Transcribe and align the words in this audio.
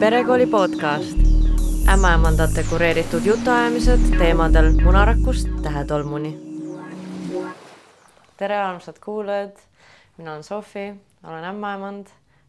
perekooli 0.00 0.46
podcast, 0.46 1.18
ämmaemandate 1.92 2.64
kureeritud 2.70 3.24
jutuajamised 3.24 4.00
teemadel 4.18 4.72
munarakust 4.84 5.48
tähetolmuni. 5.62 6.38
tere, 8.36 8.58
armsad 8.58 8.96
kuulajad, 9.04 9.56
mina 10.16 10.32
olen 10.32 10.44
Sofi, 10.44 10.94
olen 11.24 11.44
ämmaemand 11.44 12.06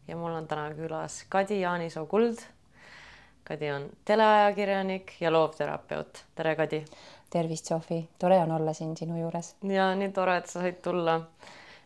ja 0.08 0.16
mul 0.16 0.32
on 0.32 0.48
täna 0.48 0.70
külas 0.74 1.24
Kadi 1.28 1.60
Jaanisoo 1.60 2.06
Kuld. 2.06 2.36
Kadi 3.44 3.70
on 3.70 3.90
teleajakirjanik 4.04 5.12
ja 5.20 5.32
loovterapeut. 5.32 6.24
tere, 6.34 6.56
Kadi. 6.56 6.84
tervist, 7.30 7.64
Sofi, 7.64 8.08
tore 8.18 8.38
on 8.38 8.50
olla 8.50 8.72
siin 8.72 8.96
sinu 8.96 9.20
juures. 9.20 9.56
ja 9.62 9.94
nii 9.94 10.12
tore, 10.12 10.36
et 10.36 10.46
sa 10.46 10.60
said 10.60 10.80
tulla 10.82 11.20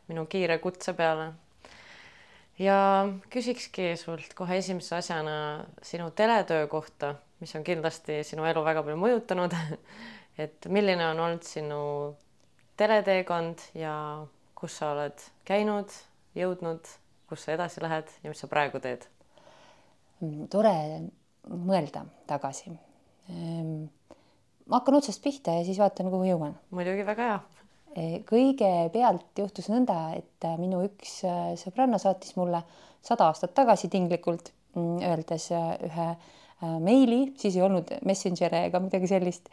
minu 0.09 0.27
kiire 0.27 0.59
kutse 0.59 0.93
peale 0.93 1.33
ja 2.59 2.79
küsikski 3.33 3.93
sult 4.01 4.35
kohe 4.37 4.59
esimese 4.61 4.97
asjana 4.99 5.39
sinu 5.85 6.11
teletöö 6.17 6.67
kohta, 6.71 7.15
mis 7.41 7.55
on 7.57 7.65
kindlasti 7.65 8.23
sinu 8.25 8.47
elu 8.49 8.63
väga 8.65 8.85
palju 8.85 9.01
mõjutanud. 9.01 9.57
et 10.45 10.69
milline 10.69 11.05
on 11.13 11.21
olnud 11.27 11.45
sinu 11.49 11.81
teleteekond 12.77 13.63
ja 13.77 13.95
kus 14.57 14.79
sa 14.81 14.93
oled 14.95 15.27
käinud, 15.49 15.93
jõudnud, 16.37 16.89
kus 17.29 17.45
sa 17.45 17.55
edasi 17.57 17.83
lähed 17.85 18.11
ja 18.23 18.33
mis 18.33 18.41
sa 18.41 18.49
praegu 18.51 18.81
teed? 18.85 19.05
Tore 20.53 20.77
mõelda 21.47 22.07
tagasi. 22.29 22.73
Ehm, 23.33 23.89
ma 24.67 24.81
hakkan 24.81 24.97
otsast 24.99 25.23
pihta 25.25 25.59
ja 25.59 25.65
siis 25.67 25.81
vaatan, 25.81 26.09
kuhu 26.13 26.29
jõuan. 26.29 26.57
muidugi 26.71 27.05
väga 27.05 27.29
hea 27.31 27.41
kõigepealt 28.29 29.41
juhtus 29.41 29.71
nõnda, 29.73 29.97
et 30.19 30.45
äh, 30.45 30.57
minu 30.61 30.83
üks 30.85 31.21
äh, 31.25 31.55
sõbranna 31.61 32.01
saatis 32.03 32.37
mulle 32.37 32.61
sada 33.05 33.31
aastat 33.31 33.55
tagasi 33.57 33.89
tinglikult 33.93 34.53
mm, 34.77 34.99
öeldes 35.07 35.51
äh, 35.57 35.71
ühe 35.87 36.11
meili, 36.81 37.35
siis 37.37 37.59
ei 37.59 37.63
olnud 37.67 37.91
Messengeri 38.09 38.63
ega 38.71 38.81
midagi 38.81 39.11
sellist, 39.11 39.51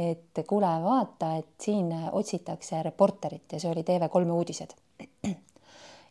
et 0.00 0.38
kuule, 0.48 0.70
vaata, 0.80 1.34
et 1.36 1.50
siin 1.60 1.90
otsitakse 2.16 2.78
reporterit 2.86 3.52
ja 3.52 3.60
see 3.60 3.68
oli 3.68 3.82
TV3 3.84 4.32
uudised. 4.32 4.72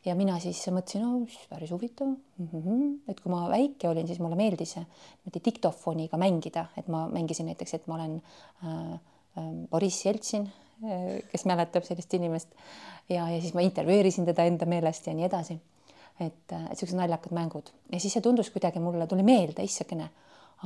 ja 0.05 0.13
mina 0.13 0.35
siis 0.43 0.61
mõtlesin, 0.69 1.01
no 1.01 1.47
päris 1.49 1.73
huvitav 1.73 2.11
mm. 2.11 2.51
-hmm. 2.51 2.83
et 3.09 3.23
kui 3.23 3.33
ma 3.33 3.47
väike 3.49 3.89
olin, 3.89 4.05
siis 4.05 4.21
mulle 4.21 4.37
meeldis 4.37 4.75
niimoodi 4.77 5.41
diktofoniga 5.49 6.21
mängida, 6.21 6.67
et 6.77 6.93
ma 6.93 7.07
mängisin 7.09 7.49
näiteks, 7.49 7.73
et 7.73 7.87
ma 7.87 7.97
olen 7.97 8.21
äh, 8.61 8.99
Boriss 9.69 10.05
Jeltsin 10.05 10.45
kes 11.31 11.45
mäletab 11.45 11.85
sellist 11.87 12.13
inimest 12.13 12.51
ja, 13.09 13.29
ja 13.29 13.39
siis 13.41 13.53
ma 13.53 13.63
intervjueerisin 13.65 14.25
teda 14.25 14.45
enda 14.49 14.67
meelest 14.69 15.07
ja 15.07 15.13
nii 15.13 15.27
edasi. 15.27 15.57
et, 16.19 16.33
et 16.49 16.55
niisugused 16.69 16.97
naljakad 16.97 17.35
mängud 17.35 17.71
ja 17.91 17.99
siis 17.99 18.15
see 18.15 18.23
tundus 18.23 18.49
kuidagi 18.51 18.79
mulle 18.79 19.07
tuli 19.07 19.23
meelde, 19.23 19.63
issakene, 19.63 20.09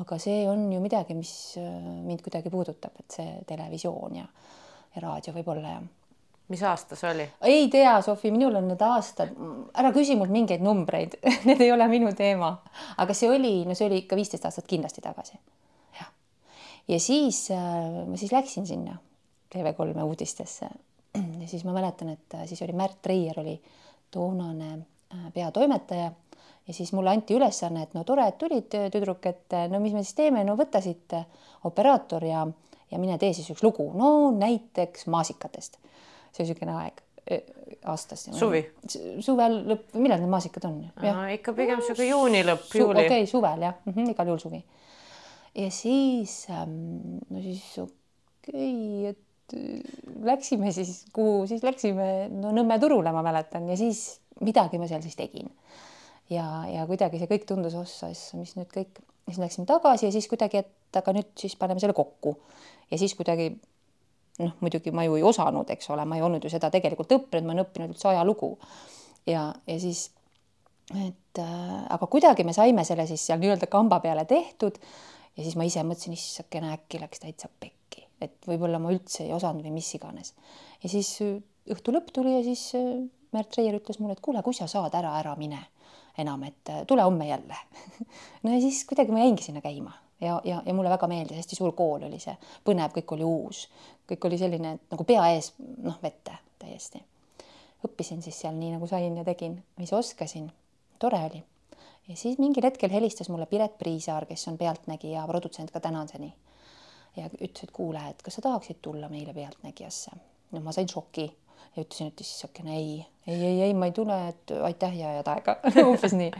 aga 0.02 0.18
see 0.22 0.44
on 0.50 0.68
ju 0.74 0.82
midagi, 0.82 1.16
mis 1.18 1.32
äh, 1.58 1.70
mind 2.06 2.22
kuidagi 2.26 2.52
puudutab, 2.54 3.00
et 3.00 3.18
see 3.20 3.40
televisioon 3.50 4.20
ja, 4.22 4.28
ja 4.96 5.06
raadio 5.06 5.34
võib-olla 5.36 5.74
ja 5.78 5.82
mis 6.50 6.64
aasta 6.66 6.98
see 6.98 7.12
oli? 7.14 7.28
ei 7.50 7.68
tea, 7.70 8.00
Sofi, 8.06 8.32
minul 8.34 8.58
on 8.62 8.70
need 8.72 8.86
aastad, 8.86 9.34
ära 9.78 9.94
küsi 9.96 10.18
mult 10.18 10.34
mingeid 10.34 10.64
numbreid 10.66 11.20
need 11.50 11.62
ei 11.66 11.74
ole 11.74 11.90
minu 11.92 12.14
teema, 12.18 12.56
aga 12.98 13.18
see 13.18 13.30
oli, 13.34 13.60
no 13.66 13.78
see 13.78 13.90
oli 13.90 14.04
ikka 14.06 14.18
viisteist 14.20 14.50
aastat 14.50 14.70
kindlasti 14.70 15.06
tagasi. 15.06 15.38
jah. 16.00 16.10
ja 16.88 17.00
siis 17.04 17.48
äh, 17.54 18.06
ma 18.06 18.18
siis 18.18 18.34
läksin 18.34 18.70
sinna 18.70 18.98
TV3 19.56 20.04
uudistesse. 20.04 20.70
ja 21.42 21.48
siis 21.48 21.66
ma 21.66 21.74
mäletan, 21.74 22.10
et 22.10 22.34
äh, 22.36 22.46
siis 22.46 22.62
oli 22.62 22.74
Märt 22.74 23.02
Treier 23.02 23.40
oli 23.40 23.62
toonane 24.12 24.72
äh, 24.74 25.34
peatoimetaja 25.34 26.12
ja 26.68 26.74
siis 26.74 26.94
mulle 26.94 27.10
anti 27.10 27.34
ülesanne, 27.34 27.84
et 27.84 27.94
no 27.94 28.04
tore, 28.04 28.28
et 28.28 28.38
tulid 28.38 28.78
äh, 28.78 28.90
tüdruk, 28.94 29.26
et 29.26 29.58
no 29.70 29.80
mis 29.80 29.94
me 29.94 30.04
siis 30.04 30.16
teeme, 30.18 30.44
no 30.46 30.56
võta 30.60 30.82
siit 30.82 31.18
operaator 31.66 32.26
ja, 32.30 32.46
ja 32.92 33.00
mine 33.02 33.18
tee 33.18 33.34
siis 33.34 33.50
üks 33.50 33.64
lugu, 33.66 33.90
no 33.98 34.32
näiteks 34.38 35.08
maasikatest. 35.10 35.80
see 36.30 36.46
niisugune 36.46 36.76
aeg 36.78 37.02
aastas. 37.90 38.28
suvi? 38.34 38.62
suvel 39.24 39.62
lõpp, 39.70 39.96
millal 39.98 40.22
need 40.22 40.32
maasikad 40.32 40.68
on? 40.70 40.82
ikka 41.34 41.54
pigem 41.58 41.82
niisugune 41.82 42.10
juuni 42.10 42.44
lõpp, 42.46 42.68
juuli. 42.74 43.06
okei 43.06 43.24
okay,, 43.24 43.30
suvel 43.30 43.66
jah 43.66 43.80
mm, 43.86 43.94
-hmm, 43.94 44.14
igal 44.14 44.32
juhul 44.32 44.44
suvi. 44.44 44.62
ja 45.56 45.72
siis 45.74 46.46
ähm, 46.54 47.18
no 47.30 47.42
siis 47.42 47.66
okei 47.82 47.90
okay,, 48.54 49.10
et 49.14 49.29
läksime 50.26 50.72
siis, 50.76 51.06
kuhu 51.14 51.46
siis 51.50 51.64
läksime, 51.64 52.28
no 52.34 52.52
Nõmme 52.56 52.80
turule, 52.82 53.12
ma 53.16 53.24
mäletan, 53.26 53.68
ja 53.70 53.78
siis 53.80 54.20
midagi 54.44 54.80
ma 54.80 54.88
seal 54.90 55.04
siis 55.06 55.18
tegin. 55.20 55.50
ja, 56.30 56.46
ja 56.70 56.86
kuidagi 56.90 57.20
see 57.20 57.30
kõik 57.30 57.48
tundus 57.50 57.76
ossa, 57.78 58.12
mis 58.38 58.56
nüüd 58.58 58.70
kõik, 58.74 59.02
siis 59.28 59.40
läksime 59.42 59.66
tagasi 59.70 60.08
ja 60.08 60.14
siis 60.14 60.28
kuidagi, 60.30 60.64
et 60.64 61.00
aga 61.02 61.14
nüüd 61.16 61.34
siis 61.40 61.56
paneme 61.60 61.82
selle 61.82 61.98
kokku. 61.98 62.38
Ja 62.92 62.98
siis 62.98 63.16
kuidagi 63.18 63.52
noh, 64.40 64.54
muidugi 64.62 64.94
ma 64.96 65.06
ju 65.06 65.18
ei 65.20 65.26
osanud, 65.26 65.70
eks 65.70 65.90
ole, 65.94 66.06
ma 66.06 66.18
ei 66.18 66.26
olnud 66.26 66.46
ju 66.46 66.52
seda 66.52 66.72
tegelikult 66.74 67.12
õppinud, 67.18 67.46
ma 67.46 67.56
olen 67.56 67.66
õppinud 67.66 67.94
üldse 67.94 68.10
ajalugu. 68.14 68.54
Ja, 69.30 69.50
ja 69.68 69.80
siis 69.82 70.10
et 70.96 71.42
äh, 71.42 71.82
aga 71.90 72.08
kuidagi 72.10 72.44
me 72.48 72.54
saime 72.56 72.86
selle 72.88 73.06
siis 73.10 73.28
seal 73.30 73.42
nii-öelda 73.42 73.70
kamba 73.70 74.00
peale 74.02 74.26
tehtud 74.26 74.80
ja 75.38 75.44
siis 75.44 75.58
ma 75.60 75.68
ise 75.70 75.84
mõtlesin, 75.86 76.18
issakene, 76.18 76.74
äkki 76.80 77.02
läks 77.04 77.22
täitsa 77.22 77.52
pekki 77.60 77.79
et 78.22 78.48
võib-olla 78.48 78.80
ma 78.82 78.92
üldse 78.94 79.24
ei 79.26 79.34
osanud 79.34 79.66
või 79.66 79.78
mis 79.80 79.94
iganes. 79.96 80.34
ja 80.84 80.92
siis 80.92 81.16
äh, 81.26 81.40
õhtu 81.74 81.94
lõpp 81.96 82.12
tuli 82.16 82.36
ja 82.38 82.44
siis 82.44 82.70
äh, 82.80 82.92
Märt 83.36 83.54
Reier 83.58 83.76
ütles 83.78 84.00
mulle, 84.02 84.16
et 84.18 84.24
kuule, 84.26 84.42
kui 84.42 84.56
sa 84.58 84.66
saad 84.68 84.96
ära, 84.98 85.14
ära 85.20 85.36
mine 85.38 85.60
enam, 86.18 86.44
et 86.48 86.72
äh, 86.74 86.86
tule 86.90 87.06
homme 87.06 87.28
jälle 87.30 87.58
no 88.44 88.54
ja 88.54 88.62
siis 88.62 88.84
kuidagi 88.90 89.14
ma 89.14 89.24
jäingi 89.24 89.46
sinna 89.46 89.62
käima 89.62 89.94
ja, 90.22 90.42
ja, 90.44 90.64
ja 90.66 90.74
mulle 90.74 90.90
väga 90.90 91.08
meeldis, 91.08 91.38
hästi 91.38 91.60
suur 91.60 91.76
kool 91.78 92.04
oli 92.08 92.20
see, 92.22 92.36
põnev, 92.66 92.92
kõik 92.96 93.16
oli 93.16 93.28
uus, 93.28 93.68
kõik 94.10 94.28
oli 94.30 94.40
selline 94.42 94.76
nagu 94.82 95.06
pea 95.08 95.30
ees, 95.36 95.54
noh, 95.84 96.00
vette 96.04 96.36
täiesti. 96.60 97.02
õppisin 97.88 98.22
siis 98.26 98.42
seal 98.42 98.58
nii 98.58 98.74
nagu 98.76 98.88
sain 98.88 99.16
ja 99.18 99.24
tegin, 99.24 99.56
mis 99.80 99.94
oskasin, 99.96 100.50
tore 101.00 101.22
oli. 101.30 101.44
ja 102.10 102.16
siis 102.16 102.40
mingil 102.40 102.66
hetkel 102.68 102.92
helistas 102.92 103.30
mulle 103.30 103.46
Piret 103.46 103.78
Priisaar, 103.78 104.26
kes 104.26 104.48
on 104.48 104.58
Pealtnägija 104.58 105.28
produtsent 105.28 105.72
ka 105.72 105.80
tänaseni 105.80 106.34
ja 107.20 107.30
ütles, 107.36 107.68
et 107.68 107.72
kuule, 107.76 108.02
et 108.10 108.22
kas 108.26 108.40
sa 108.40 108.44
tahaksid 108.46 108.82
tulla 108.82 109.10
meile 109.12 109.34
Pealtnägijasse. 109.36 110.18
no 110.52 110.62
ma 110.66 110.74
sain 110.76 110.90
šoki 110.90 111.28
ja 111.28 111.84
ütlesin, 111.84 112.12
et 112.12 112.22
issakene 112.24 112.76
ei, 112.78 112.94
ei, 113.28 113.40
ei, 113.40 113.62
ei, 113.68 113.74
ma 113.78 113.90
ei 113.90 113.96
tule, 113.96 114.18
et 114.32 114.54
aitäh 114.66 115.00
ja 115.00 115.16
head 115.18 115.32
aega 115.32 115.58
umbes 115.90 116.16
nii. 116.18 116.32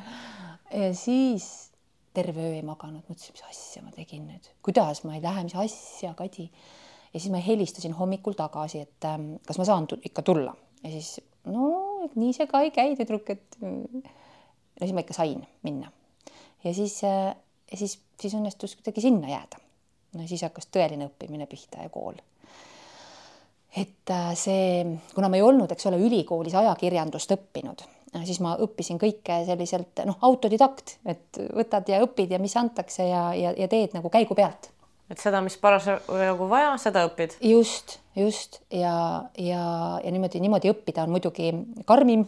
ja 0.74 0.92
siis 0.98 1.50
terve 2.16 2.42
öö 2.42 2.56
ei 2.58 2.66
maganud, 2.66 3.06
mõtlesin, 3.06 3.36
mis 3.38 3.46
asja 3.52 3.84
ma 3.86 3.94
tegin 3.96 4.26
nüüd, 4.28 4.50
kuidas 4.66 5.04
ma 5.06 5.16
ei 5.18 5.24
lähe, 5.24 5.46
mis 5.46 5.58
asja, 5.60 6.16
Kadi. 6.18 6.50
ja 7.14 7.20
siis 7.20 7.32
ma 7.34 7.42
helistasin 7.44 7.94
hommikul 7.98 8.38
tagasi, 8.40 8.84
et 8.88 9.08
ähm, 9.10 9.36
kas 9.48 9.62
ma 9.62 9.68
saan 9.70 9.88
ikka 10.02 10.26
tulla 10.26 10.56
ja 10.84 10.92
siis 10.96 11.20
no 11.50 12.10
nii 12.16 12.34
see 12.36 12.50
ka 12.50 12.64
ei 12.66 12.74
käi, 12.76 12.96
tüdruk, 13.00 13.30
et 13.36 13.62
no 13.62 14.82
siis 14.82 14.96
ma 14.96 15.06
ikka 15.06 15.18
sain 15.18 15.44
minna. 15.68 15.92
ja 16.64 16.74
siis, 16.74 17.02
äh, 17.08 17.36
ja 17.72 17.78
siis, 17.78 18.00
siis 18.20 18.36
õnnestus 18.38 18.78
kuidagi 18.80 19.06
sinna 19.06 19.32
jääda 19.32 19.69
no 20.16 20.26
siis 20.28 20.44
hakkas 20.46 20.70
tõeline 20.74 21.10
õppimine 21.10 21.48
pihta 21.50 21.84
ja 21.84 21.92
kool. 21.94 22.18
et 23.76 24.12
äh, 24.12 24.32
see, 24.40 24.82
kuna 25.14 25.30
ma 25.30 25.38
ei 25.38 25.46
olnud, 25.46 25.72
eks 25.72 25.90
ole, 25.92 26.00
ülikoolis 26.02 26.56
ajakirjandust 26.58 27.36
õppinud, 27.36 27.84
äh, 28.16 28.26
siis 28.26 28.42
ma 28.42 28.56
õppisin 28.62 29.00
kõike 29.02 29.44
selliselt 29.48 30.02
noh, 30.10 30.18
autodidakt, 30.26 30.98
et 31.06 31.42
võtad 31.56 31.92
ja 31.92 32.02
õpid 32.06 32.34
ja 32.34 32.42
mis 32.42 32.58
antakse 32.58 33.06
ja, 33.06 33.30
ja, 33.38 33.54
ja 33.58 33.70
teed 33.70 33.94
nagu 33.98 34.10
käigu 34.14 34.38
pealt. 34.38 34.72
et 35.10 35.22
seda, 35.22 35.42
mis 35.46 35.58
parasjagu 35.62 36.50
vaja, 36.50 36.74
seda 36.82 37.06
õpid? 37.10 37.38
just, 37.46 38.00
just 38.18 38.62
ja, 38.74 39.30
ja, 39.38 39.64
ja 40.04 40.12
niimoodi, 40.12 40.42
niimoodi 40.42 40.74
õppida 40.74 41.06
on 41.06 41.14
muidugi 41.14 41.54
karmim 41.86 42.26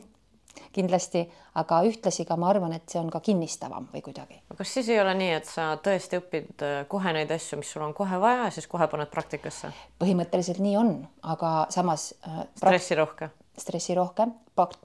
kindlasti, 0.73 1.23
aga 1.59 1.81
ühtlasi 1.87 2.25
ka 2.27 2.37
ma 2.39 2.49
arvan, 2.51 2.73
et 2.77 2.87
see 2.89 2.99
on 3.01 3.09
ka 3.13 3.21
kinnistavam 3.23 3.89
või 3.93 4.03
kuidagi. 4.05 4.41
kas 4.57 4.73
siis 4.77 4.89
ei 4.89 5.01
ole 5.01 5.13
nii, 5.19 5.31
et 5.39 5.49
sa 5.49 5.71
tõesti 5.83 6.21
õpid 6.21 6.65
äh, 6.67 6.77
kohe 6.91 7.13
neid 7.15 7.31
asju, 7.31 7.59
mis 7.61 7.71
sul 7.73 7.85
on 7.85 7.93
kohe 7.97 8.19
vaja 8.21 8.47
ja 8.47 8.55
siis 8.55 8.67
kohe 8.71 8.87
paned 8.91 9.11
praktikasse? 9.13 9.73
põhimõtteliselt 10.01 10.63
nii 10.63 10.77
on, 10.79 10.95
aga 11.35 11.53
samas 11.69 12.11
äh,. 12.27 12.43
stressirohke? 12.59 13.31
stressirohke, 13.61 14.25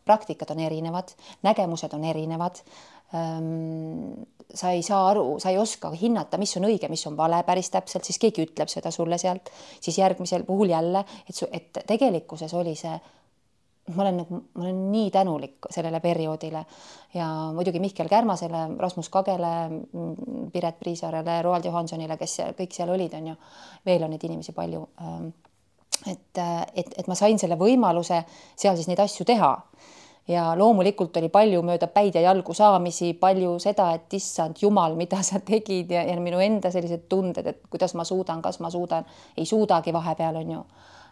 praktikad 0.04 0.50
on 0.52 0.58
erinevad, 0.60 1.12
nägemused 1.46 1.94
on 1.96 2.04
erinevad 2.04 2.58
sa 4.54 4.70
ei 4.70 4.82
saa 4.82 5.08
aru, 5.10 5.40
sa 5.40 5.50
ei 5.50 5.58
oska 5.58 5.90
hinnata, 5.90 6.38
mis 6.38 6.56
on 6.58 6.66
õige, 6.68 6.88
mis 6.90 7.04
on 7.06 7.16
vale 7.18 7.42
päris 7.46 7.70
täpselt, 7.70 8.06
siis 8.06 8.18
keegi 8.22 8.46
ütleb 8.46 8.70
seda 8.72 8.90
sulle 8.94 9.18
sealt, 9.18 9.50
siis 9.80 9.98
järgmisel 9.98 10.46
puhul 10.46 10.72
jälle, 10.74 11.04
et 11.28 11.42
et 11.52 11.82
tegelikkuses 11.86 12.54
oli 12.54 12.74
see 12.78 12.94
ma 13.94 14.02
olen 14.02 14.16
nagu, 14.16 14.40
ma 14.54 14.64
olen 14.64 14.78
nii 14.92 15.10
tänulik 15.14 15.68
sellele 15.70 16.00
perioodile 16.00 16.64
ja 17.14 17.26
muidugi 17.54 17.80
Mihkel 17.80 18.08
Kärmasele, 18.08 18.66
Rasmus 18.78 19.08
Kagele, 19.08 19.52
Piret 20.52 20.78
Priisarele, 20.78 21.42
Roald 21.42 21.64
Johansonile, 21.64 22.16
kes 22.16 22.36
seal, 22.40 22.54
kõik 22.58 22.74
seal 22.74 22.90
olid, 22.90 23.14
on 23.14 23.28
ju. 23.32 23.36
veel 23.86 24.02
on 24.02 24.10
neid 24.10 24.24
inimesi 24.24 24.52
palju. 24.52 24.86
et, 26.06 26.38
et, 26.74 26.98
et 26.98 27.06
ma 27.06 27.14
sain 27.14 27.38
selle 27.38 27.56
võimaluse 27.56 28.24
seal 28.56 28.76
siis 28.76 28.88
neid 28.90 29.00
asju 29.00 29.24
teha 29.24 29.52
ja 30.28 30.46
loomulikult 30.58 31.16
oli 31.16 31.28
palju 31.32 31.62
mööda 31.66 31.86
päid 31.92 32.16
ja 32.18 32.24
jalgu 32.26 32.54
saamisi, 32.54 33.12
palju 33.20 33.56
seda, 33.62 33.92
et 33.94 34.14
issand 34.18 34.58
jumal, 34.62 34.96
mida 34.98 35.22
sa 35.26 35.40
tegid 35.52 35.92
ja, 35.94 36.02
ja 36.06 36.16
minu 36.20 36.40
enda 36.42 36.72
sellised 36.74 37.06
tunded, 37.08 37.46
et 37.46 37.62
kuidas 37.70 37.94
ma 37.94 38.04
suudan, 38.04 38.42
kas 38.42 38.58
ma 38.60 38.70
suudan, 38.70 39.06
ei 39.36 39.46
suudagi 39.46 39.94
vahepeal 39.94 40.42
on 40.42 40.52
ju. 40.56 40.64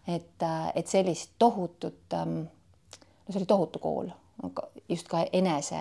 et, 0.08 0.42
et 0.74 0.86
sellist 0.86 1.30
tohutut, 1.38 2.12
ähm, 2.12 2.42
no 3.26 3.32
see 3.32 3.40
oli 3.40 3.48
tohutu 3.50 3.78
kool, 3.82 4.10
just 4.88 5.08
ka 5.08 5.24
enese, 5.32 5.80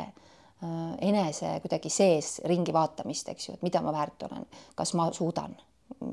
äh, 0.63 0.93
enese 1.09 1.57
kuidagi 1.63 1.91
sees 1.93 2.37
ringi 2.49 2.73
vaatamist, 2.73 3.29
eks 3.29 3.49
ju, 3.49 3.57
et 3.57 3.65
mida 3.65 3.81
ma 3.81 3.93
väärt 3.95 4.27
olen, 4.29 4.45
kas 4.75 4.93
ma 4.99 5.09
suudan, 5.11 5.55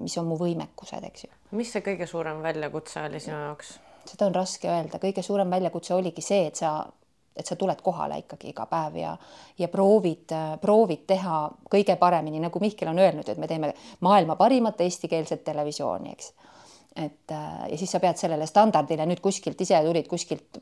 mis 0.00 0.16
on 0.18 0.28
mu 0.30 0.38
võimekused, 0.40 1.06
eks 1.06 1.26
ju. 1.26 1.34
mis 1.58 1.72
see 1.72 1.84
kõige 1.86 2.08
suurem 2.10 2.42
väljakutse 2.42 3.06
oli 3.08 3.20
sinu 3.20 3.38
jaoks? 3.38 3.78
seda 4.10 4.26
on 4.26 4.34
raske 4.34 4.68
öelda, 4.70 4.98
kõige 4.98 5.22
suurem 5.22 5.50
väljakutse 5.50 5.94
oligi 5.94 6.24
see, 6.24 6.46
et 6.48 6.56
sa 6.58 6.78
et 7.36 7.46
sa 7.46 7.56
tuled 7.56 7.78
kohale 7.82 8.18
ikkagi 8.20 8.50
iga 8.50 8.66
päev 8.68 8.96
ja, 9.00 9.14
ja 9.58 9.68
proovid, 9.72 10.34
proovid 10.60 11.06
teha 11.08 11.36
kõige 11.72 11.96
paremini, 11.96 12.40
nagu 12.42 12.60
Mihkel 12.60 12.90
on 12.90 12.98
öelnud, 12.98 13.28
et 13.28 13.38
me 13.38 13.48
teeme 13.48 13.72
maailma 14.04 14.36
parimat 14.36 14.80
eestikeelset 14.80 15.44
televisiooni, 15.46 16.12
eks. 16.12 16.32
Et 16.96 17.32
ja 17.32 17.76
siis 17.78 17.90
sa 17.92 18.00
pead 18.02 18.18
sellele 18.18 18.46
standardile 18.50 19.06
nüüd 19.06 19.20
kuskilt 19.22 19.60
ise 19.62 19.78
tulid 19.84 20.08
kuskilt, 20.10 20.58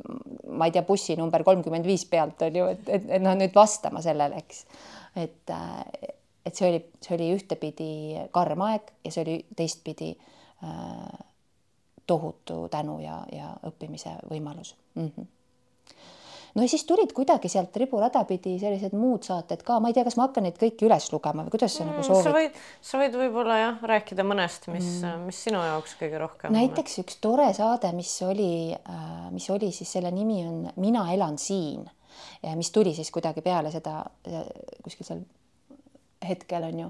ma 0.53 0.69
ei 0.69 0.75
tea, 0.75 0.85
bussi 0.87 1.17
number 1.17 1.45
kolmkümmend 1.47 1.87
viis 1.89 2.05
pealt 2.11 2.43
on 2.45 2.59
ju, 2.61 2.67
et, 2.75 2.85
et, 2.89 3.09
et 3.17 3.25
noh, 3.25 3.37
nüüd 3.39 3.55
vastama 3.57 4.03
sellele, 4.05 4.43
eks. 4.43 4.65
et, 5.17 5.55
et 6.45 6.53
see 6.53 6.69
oli, 6.69 6.83
see 7.05 7.17
oli 7.17 7.31
ühtepidi 7.37 7.91
karm 8.35 8.67
aeg 8.69 8.93
ja 9.07 9.15
see 9.15 9.25
oli 9.25 9.39
teistpidi 9.57 10.13
äh, 10.13 11.25
tohutu 12.09 12.69
tänu 12.73 13.01
ja, 13.05 13.23
ja 13.33 13.55
õppimise 13.69 14.15
võimalus 14.31 14.77
mm. 14.95 15.11
-hmm 15.17 15.35
no 16.55 16.65
ja 16.65 16.71
siis 16.71 16.85
tulid 16.89 17.13
kuidagi 17.17 17.51
sealt 17.53 17.77
riburada 17.81 18.25
pidi 18.29 18.57
sellised 18.61 18.95
muud 18.99 19.27
saated 19.27 19.63
ka, 19.67 19.79
ma 19.83 19.91
ei 19.91 19.97
tea, 19.97 20.07
kas 20.07 20.19
ma 20.19 20.29
hakkan 20.29 20.47
neid 20.49 20.59
kõiki 20.61 20.89
üles 20.89 21.09
lugema 21.13 21.45
või 21.47 21.55
kuidas 21.57 21.77
sa 21.79 21.85
mm, 21.85 21.93
nagu 21.93 22.07
soovid? 22.07 22.25
sa 22.25 22.35
võid, 22.37 22.61
sa 22.91 23.03
võid 23.03 23.19
võib-olla 23.23 23.59
jah 23.61 23.85
rääkida 23.93 24.27
mõnest, 24.27 24.71
mis 24.73 24.89
mm., 25.03 25.27
mis 25.29 25.43
sinu 25.49 25.63
jaoks 25.65 25.97
kõige 26.01 26.23
rohkem. 26.23 26.55
näiteks 26.55 27.01
üks 27.05 27.21
tore 27.25 27.51
saade, 27.57 27.93
mis 27.97 28.13
oli, 28.27 28.53
äh, 28.77 29.19
mis 29.35 29.49
oli 29.55 29.73
siis 29.75 29.97
selle 29.99 30.13
nimi 30.15 30.43
on 30.47 30.65
Mina 30.79 31.09
elan 31.15 31.39
siin, 31.41 31.83
mis 32.57 32.71
tuli 32.75 32.95
siis 32.95 33.11
kuidagi 33.15 33.43
peale 33.43 33.71
seda 33.75 34.01
kuskil 34.85 35.07
seal 35.07 35.21
hetkel 36.29 36.65
on 36.67 36.81
ju 36.85 36.89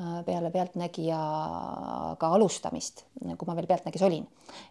Äh, 0.00 0.24
peale 0.24 0.50
Pealtnägijaga 0.50 2.28
alustamist, 2.36 3.02
kui 3.20 3.48
ma 3.48 3.56
veel 3.58 3.66
Pealtnägijas 3.68 4.04
olin, 4.06 4.22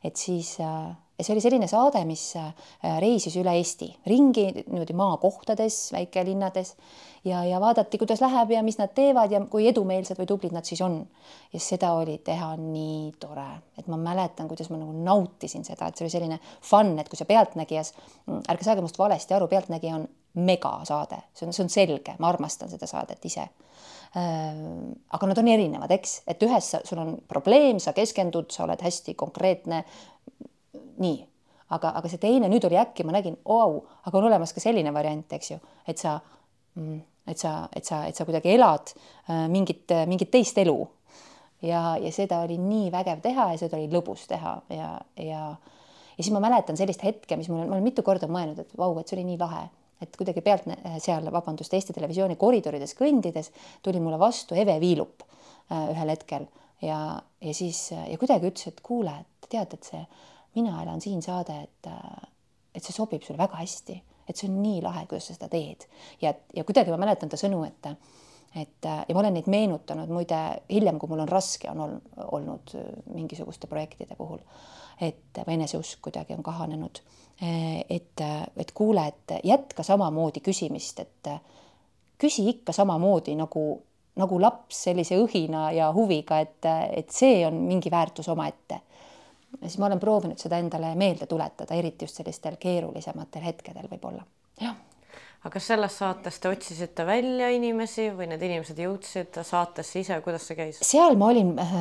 et 0.04 0.18
siis 0.18 0.56
äh, 0.64 0.88
see 1.20 1.34
oli 1.36 1.44
selline 1.44 1.68
saade, 1.68 2.02
mis 2.08 2.24
äh, 2.40 2.50
reisis 3.02 3.36
üle 3.40 3.54
Eesti. 3.60 3.90
Ringi 4.08 4.46
niimoodi 4.60 4.96
maakohtades, 4.98 5.90
väikelinnades. 5.96 6.76
Ja, 7.28 7.42
ja 7.44 7.60
vaadati, 7.60 8.00
kuidas 8.00 8.22
läheb 8.24 8.54
ja 8.54 8.62
mis 8.64 8.78
nad 8.80 8.94
teevad 8.96 9.34
ja 9.34 9.42
kui 9.52 9.66
edumeelsed 9.68 10.16
või 10.22 10.28
tublid 10.30 10.54
nad 10.56 10.68
siis 10.68 10.80
on. 10.86 11.02
ja 11.54 11.60
seda 11.60 11.92
oli 12.00 12.18
teha 12.24 12.54
nii 12.56 13.12
tore, 13.20 13.48
et 13.78 13.90
ma 13.92 13.98
mäletan, 14.00 14.48
kuidas 14.48 14.70
ma 14.72 14.78
nagu 14.80 14.94
nautisin 15.04 15.66
seda, 15.68 15.90
et 15.90 15.98
see 15.98 16.06
oli 16.06 16.14
selline 16.14 16.40
fun, 16.64 16.94
et 17.02 17.10
kui 17.10 17.20
sa 17.20 17.28
Pealtnägijas, 17.28 17.92
mm, 18.26 18.46
ärge 18.54 18.64
saage 18.64 18.86
must 18.86 19.00
valesti 19.02 19.36
aru, 19.36 19.50
Pealtnägija 19.52 19.98
on 19.98 20.08
megasaade, 20.40 21.20
see 21.34 21.48
on, 21.48 21.54
see 21.54 21.66
on 21.66 21.74
selge, 21.74 22.16
ma 22.20 22.30
armastan 22.30 22.72
seda 22.72 22.88
saadet 22.88 23.26
ise. 23.26 23.50
Äh, 24.16 24.62
aga 25.14 25.30
nad 25.30 25.42
on 25.42 25.52
erinevad, 25.52 25.92
eks, 25.94 26.22
et 26.30 26.42
ühes 26.46 26.72
sul 26.88 27.02
on 27.02 27.18
probleem, 27.30 27.82
sa 27.84 27.94
keskendud, 27.98 28.50
sa 28.54 28.64
oled 28.66 28.82
hästi 28.82 29.18
konkreetne. 29.20 29.84
Nii, 30.74 31.18
aga, 31.76 31.94
aga 32.00 32.12
see 32.12 32.22
teine 32.22 32.50
nüüd 32.52 32.66
oli 32.70 32.80
äkki, 32.82 33.06
ma 33.08 33.16
nägin, 33.16 33.38
au, 33.50 33.82
aga 34.06 34.20
on 34.20 34.30
olemas 34.30 34.54
ka 34.56 34.64
selline 34.64 34.94
variant, 34.96 35.38
eks 35.38 35.52
ju, 35.54 35.60
et 35.90 36.02
sa, 36.02 36.18
mm, 36.76 37.00
et 37.30 37.42
sa, 37.42 37.54
et 37.76 37.86
sa, 37.86 38.04
et 38.10 38.18
sa 38.18 38.28
kuidagi 38.28 38.54
elad 38.56 38.94
äh, 38.94 39.48
mingit, 39.52 39.90
mingit 40.10 40.32
teist 40.34 40.58
elu. 40.62 40.78
ja, 41.62 41.98
ja 42.00 42.12
seda 42.16 42.44
oli 42.46 42.56
nii 42.58 42.88
vägev 42.92 43.20
teha 43.22 43.50
ja 43.52 43.58
seda 43.60 43.76
oli 43.78 43.90
lõbus 43.92 44.30
teha 44.30 44.54
ja, 44.72 44.94
ja 45.20 45.42
ja 46.20 46.24
siis 46.24 46.34
ma 46.36 46.42
mäletan 46.44 46.76
sellist 46.76 47.04
hetke, 47.04 47.38
mis 47.40 47.48
mul, 47.48 47.64
ma 47.64 47.78
olen 47.78 47.84
mitu 47.84 48.04
korda 48.04 48.28
mõelnud, 48.28 48.58
et 48.60 48.72
vau, 48.78 48.92
et 49.00 49.08
see 49.08 49.16
oli 49.16 49.28
nii 49.32 49.38
lahe 49.40 49.68
et 50.04 50.16
kuidagi 50.16 50.42
pealt 50.44 50.68
seal, 51.04 51.28
vabandust, 51.32 51.74
Eesti 51.76 51.96
Televisiooni 51.96 52.38
koridorides 52.40 52.96
kõndides 52.96 53.52
tuli 53.84 54.00
mulle 54.04 54.20
vastu 54.20 54.56
Eve 54.56 54.78
Viilup 54.80 55.26
äh, 55.26 55.92
ühel 55.94 56.14
hetkel 56.14 56.48
ja, 56.82 57.00
ja 57.44 57.54
siis 57.56 57.90
ja 57.92 58.18
kuidagi 58.20 58.52
ütles, 58.52 58.72
et 58.72 58.82
kuule, 58.86 59.14
et 59.20 59.50
tead, 59.52 59.76
et 59.76 59.92
see 59.92 60.02
Mina 60.56 60.82
elan 60.84 61.02
siin 61.02 61.22
saade, 61.22 61.56
et, 61.68 61.90
äh, 61.90 62.30
et 62.76 62.84
see 62.84 62.96
sobib 62.96 63.26
sulle 63.26 63.42
väga 63.42 63.60
hästi, 63.60 64.00
et 64.30 64.38
see 64.38 64.50
on 64.50 64.58
nii 64.64 64.82
lahe, 64.86 65.06
kuidas 65.10 65.30
sa 65.30 65.38
seda 65.38 65.50
teed 65.52 65.86
ja, 66.22 66.34
ja 66.56 66.64
kuidagi 66.66 66.94
ma 66.94 67.00
mäletan 67.02 67.30
ta 67.30 67.40
sõnu, 67.40 67.64
et 67.68 67.94
et 68.58 68.82
ja 68.82 69.14
ma 69.14 69.22
olen 69.22 69.36
neid 69.38 69.46
meenutanud 69.46 70.10
muide 70.10 70.38
hiljem, 70.72 70.98
kui 70.98 71.10
mul 71.12 71.22
on 71.22 71.30
raske 71.30 71.70
on 71.70 72.00
olnud 72.34 72.72
mingisuguste 73.14 73.70
projektide 73.70 74.18
puhul, 74.18 74.40
et 75.06 75.38
või 75.46 75.54
eneseusk 75.60 76.02
kuidagi 76.02 76.34
on 76.34 76.42
kahanenud 76.44 76.98
et, 77.90 78.22
et 78.58 78.72
kuule, 78.74 79.06
et 79.08 79.36
jätka 79.44 79.84
samamoodi 79.84 80.42
küsimist, 80.44 81.00
et 81.00 81.30
küsi 82.20 82.48
ikka 82.52 82.76
samamoodi 82.76 83.36
nagu, 83.40 83.64
nagu 84.20 84.42
laps 84.42 84.84
sellise 84.90 85.20
õhina 85.22 85.70
ja 85.76 85.92
huviga, 85.96 86.42
et, 86.44 86.68
et 86.92 87.12
see 87.16 87.46
on 87.48 87.62
mingi 87.68 87.92
väärtus 87.92 88.28
omaette. 88.30 88.82
Ja 89.58 89.68
siis 89.68 89.80
ma 89.82 89.90
olen 89.90 90.00
proovinud 90.00 90.40
seda 90.42 90.60
endale 90.62 90.94
meelde 90.96 91.26
tuletada, 91.30 91.76
eriti 91.76 92.06
just 92.06 92.22
sellistel 92.22 92.60
keerulisematel 92.60 93.44
hetkedel 93.50 93.90
võib-olla, 93.92 94.26
jah 94.62 94.78
aga 95.40 95.54
kas 95.56 95.70
selles 95.72 95.94
saates 96.02 96.38
te 96.44 96.50
otsisite 96.52 97.06
välja 97.08 97.48
inimesi 97.56 98.10
või 98.16 98.28
need 98.28 98.42
inimesed 98.44 98.80
jõudsid 98.84 99.40
saatesse 99.48 100.02
ise, 100.02 100.18
kuidas 100.26 100.44
see 100.50 100.58
käis? 100.58 100.82
seal 100.84 101.16
ma 101.20 101.30
olin, 101.32 101.54
äh, 101.64 101.78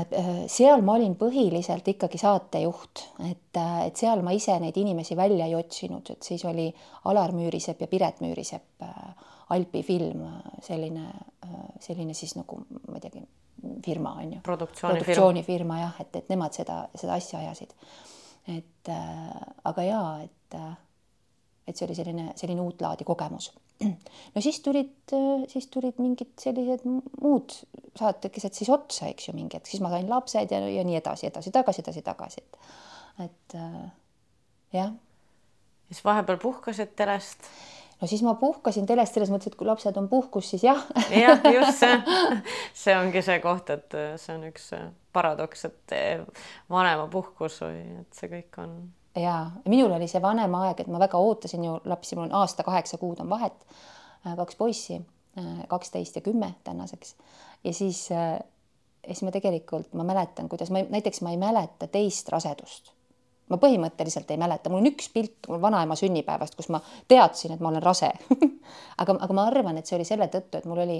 seal 0.50 0.84
ma 0.86 0.94
olin 0.94 1.16
põhiliselt 1.18 1.90
ikkagi 1.90 2.20
saatejuht, 2.22 3.02
et, 3.26 3.58
äh, 3.58 3.80
et 3.88 3.98
seal 3.98 4.22
ma 4.22 4.34
ise 4.36 4.54
neid 4.62 4.78
inimesi 4.78 5.18
välja 5.18 5.48
ei 5.50 5.56
otsinud, 5.58 6.14
et 6.14 6.22
siis 6.22 6.44
oli 6.46 6.68
Alar 7.10 7.34
Müürisepp 7.34 7.82
ja 7.82 7.90
Piret 7.90 8.22
Müürisepp, 8.22 8.86
äh, 8.86 9.26
Alpi 9.48 9.80
film, 9.82 10.26
selline, 10.60 11.06
selline 11.80 12.12
siis 12.12 12.34
nagu 12.36 12.58
ma 12.68 12.98
ei 12.98 13.00
teagi, 13.00 13.22
firma 13.84 14.14
on 14.20 14.32
ju. 14.36 14.40
produktsioonifirma 14.46 15.80
jah, 15.80 16.02
et, 16.04 16.20
et 16.20 16.28
nemad 16.32 16.54
seda, 16.56 16.82
seda 16.94 17.16
asja 17.18 17.40
ajasid. 17.42 17.74
et 18.48 18.92
äh, 18.92 19.40
aga 19.68 19.86
jaa, 19.86 20.12
et 20.24 20.58
äh, 20.58 20.76
et 21.68 21.76
see 21.76 21.84
oli 21.84 21.96
selline, 21.98 22.30
selline 22.38 22.64
uut 22.64 22.80
laadi 22.80 23.06
kogemus. 23.08 23.50
no 24.34 24.42
siis 24.42 24.60
tulid, 24.64 25.12
siis 25.52 25.68
tulid 25.72 26.00
mingid 26.02 26.32
sellised 26.40 26.86
muud 26.88 27.54
saatekesed 27.98 28.56
siis 28.56 28.70
otsa, 28.72 29.10
eks 29.12 29.28
ju, 29.28 29.34
mingi 29.36 29.58
hetk, 29.58 29.68
siis 29.70 29.82
ma 29.84 29.92
sain 29.92 30.08
lapsed 30.10 30.54
ja, 30.54 30.62
ja 30.72 30.84
nii 30.86 30.98
edasi, 30.98 31.28
edasi, 31.28 31.52
tagasi, 31.54 31.84
edasi, 31.84 32.04
tagasi, 32.06 32.44
et, 32.44 32.70
et 33.26 33.58
äh, 33.58 33.82
jah. 34.80 34.94
siis 35.90 36.02
vahepeal 36.06 36.40
puhkasid 36.42 36.96
telest? 36.98 37.50
No 38.00 38.10
siis 38.10 38.22
ma 38.26 38.34
puhkasin 38.38 38.86
telest 38.86 39.16
selles 39.16 39.32
mõttes, 39.32 39.52
et 39.52 39.58
kui 39.58 39.66
lapsed 39.68 39.96
on 40.00 40.08
puhkus, 40.08 40.50
siis 40.52 40.66
jah. 40.68 40.84
jah, 41.10 41.42
just 41.54 41.80
see, 41.80 42.20
see 42.84 42.98
ongi 42.98 43.22
see 43.24 43.40
koht, 43.44 43.70
et 43.74 43.98
see 44.20 44.36
on 44.36 44.46
üks 44.50 44.70
paradoks, 45.12 45.66
et 45.70 45.98
vanemapuhkus 46.70 47.62
või 47.66 47.82
et 48.02 48.20
see 48.20 48.30
kõik 48.32 48.62
on. 48.62 48.78
Ja 49.18 49.50
minul 49.68 49.92
oli 49.92 50.08
see 50.08 50.22
vanem 50.22 50.54
aeg, 50.60 50.82
et 50.82 50.90
ma 50.90 51.00
väga 51.00 51.18
ootasin 51.18 51.64
ju 51.64 51.78
lapsi, 51.88 52.16
mul 52.16 52.28
on 52.28 52.36
aasta 52.42 52.64
kaheksa 52.66 52.98
kuud 53.00 53.20
on 53.22 53.30
vahet, 53.30 53.56
äh, 54.26 54.36
kaks 54.36 54.56
poissi, 54.56 55.00
äh, 55.38 55.64
kaksteist 55.68 56.16
ja 56.16 56.22
kümme 56.22 56.52
tänaseks. 56.64 57.16
Ja 57.64 57.72
siis, 57.72 58.08
äh, 58.12 58.38
ja 59.08 59.14
siis 59.14 59.24
ma 59.26 59.32
tegelikult, 59.34 59.92
ma 59.94 60.04
mäletan, 60.04 60.48
kuidas 60.48 60.70
ma 60.70 60.84
näiteks 60.88 61.22
ma 61.22 61.34
ei 61.34 61.40
mäleta 61.40 61.88
teist 61.90 62.28
rasedust. 62.28 62.92
Ma 63.48 63.58
põhimõtteliselt 63.60 64.30
ei 64.30 64.40
mäleta, 64.40 64.70
mul 64.70 64.82
on 64.82 64.90
üks 64.90 65.08
pilt 65.14 65.48
mul 65.48 65.60
vanaema 65.62 65.96
sünnipäevast, 65.98 66.56
kus 66.58 66.68
ma 66.74 66.80
teadsin, 67.08 67.54
et 67.54 67.62
ma 67.64 67.72
olen 67.72 67.84
rase. 67.84 68.10
Aga, 68.98 69.14
aga 69.22 69.34
ma 69.34 69.44
arvan, 69.46 69.76
et 69.78 69.86
see 69.86 69.94
oli 69.94 70.04
selle 70.04 70.26
tõttu, 70.28 70.58
et 70.58 70.64
mul 70.68 70.82
oli, 70.82 70.96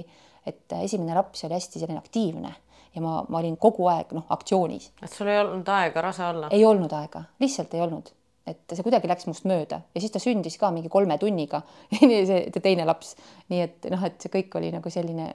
et 0.47 0.73
esimene 0.79 1.13
laps 1.17 1.43
oli 1.45 1.57
hästi 1.57 1.81
selline 1.81 1.99
aktiivne 1.99 2.53
ja 2.95 3.01
ma, 3.03 3.17
ma 3.29 3.41
olin 3.41 3.57
kogu 3.59 3.89
aeg 3.91 4.13
noh, 4.15 4.25
aktsioonis. 4.33 4.89
et 5.03 5.11
sul 5.11 5.27
ei 5.29 5.39
olnud 5.41 5.67
aega 5.73 6.01
rase 6.01 6.23
olla? 6.25 6.49
ei 6.55 6.63
olnud 6.65 6.93
aega, 6.95 7.23
lihtsalt 7.43 7.75
ei 7.75 7.83
olnud, 7.85 8.09
et 8.49 8.63
see 8.73 8.85
kuidagi 8.85 9.11
läks 9.11 9.27
must 9.29 9.45
mööda. 9.49 9.81
Ja 9.93 10.01
siis 10.01 10.15
ta 10.15 10.21
sündis 10.23 10.57
ka 10.61 10.71
mingi 10.75 10.89
kolme 10.89 11.19
tunniga 11.21 11.61
see 11.99 12.63
teine 12.63 12.87
laps, 12.89 13.15
nii 13.51 13.61
et 13.67 13.91
noh, 13.91 14.07
et 14.07 14.17
see 14.21 14.33
kõik 14.39 14.57
oli 14.61 14.71
nagu 14.75 14.93
selline 14.93 15.29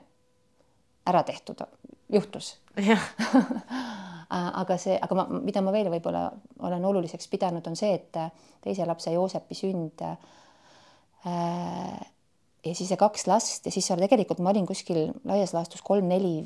ära 1.07 1.23
tehtud, 1.29 1.61
juhtus. 2.13 2.55
aga 4.31 4.77
see, 4.81 4.97
aga 5.01 5.15
ma, 5.19 5.27
mida 5.45 5.61
ma 5.65 5.73
veel 5.75 5.91
võib-olla 5.93 6.31
olen 6.65 6.85
oluliseks 6.85 7.29
pidanud, 7.29 7.67
on 7.67 7.77
see, 7.77 7.95
et 7.95 8.17
teise 8.65 8.87
lapse 8.89 9.13
Joosepi 9.13 9.55
sünd 9.59 10.05
äh, 10.05 10.17
ja 12.65 12.75
siis 12.75 12.89
see 12.89 13.01
kaks 13.01 13.27
last 13.29 13.67
ja 13.67 13.73
siis 13.73 13.87
seal 13.87 14.01
tegelikult 14.01 14.41
ma 14.45 14.53
olin 14.55 14.67
kuskil 14.69 15.11
laias 15.29 15.55
laastus 15.57 15.83
kolm-neli 15.85 16.39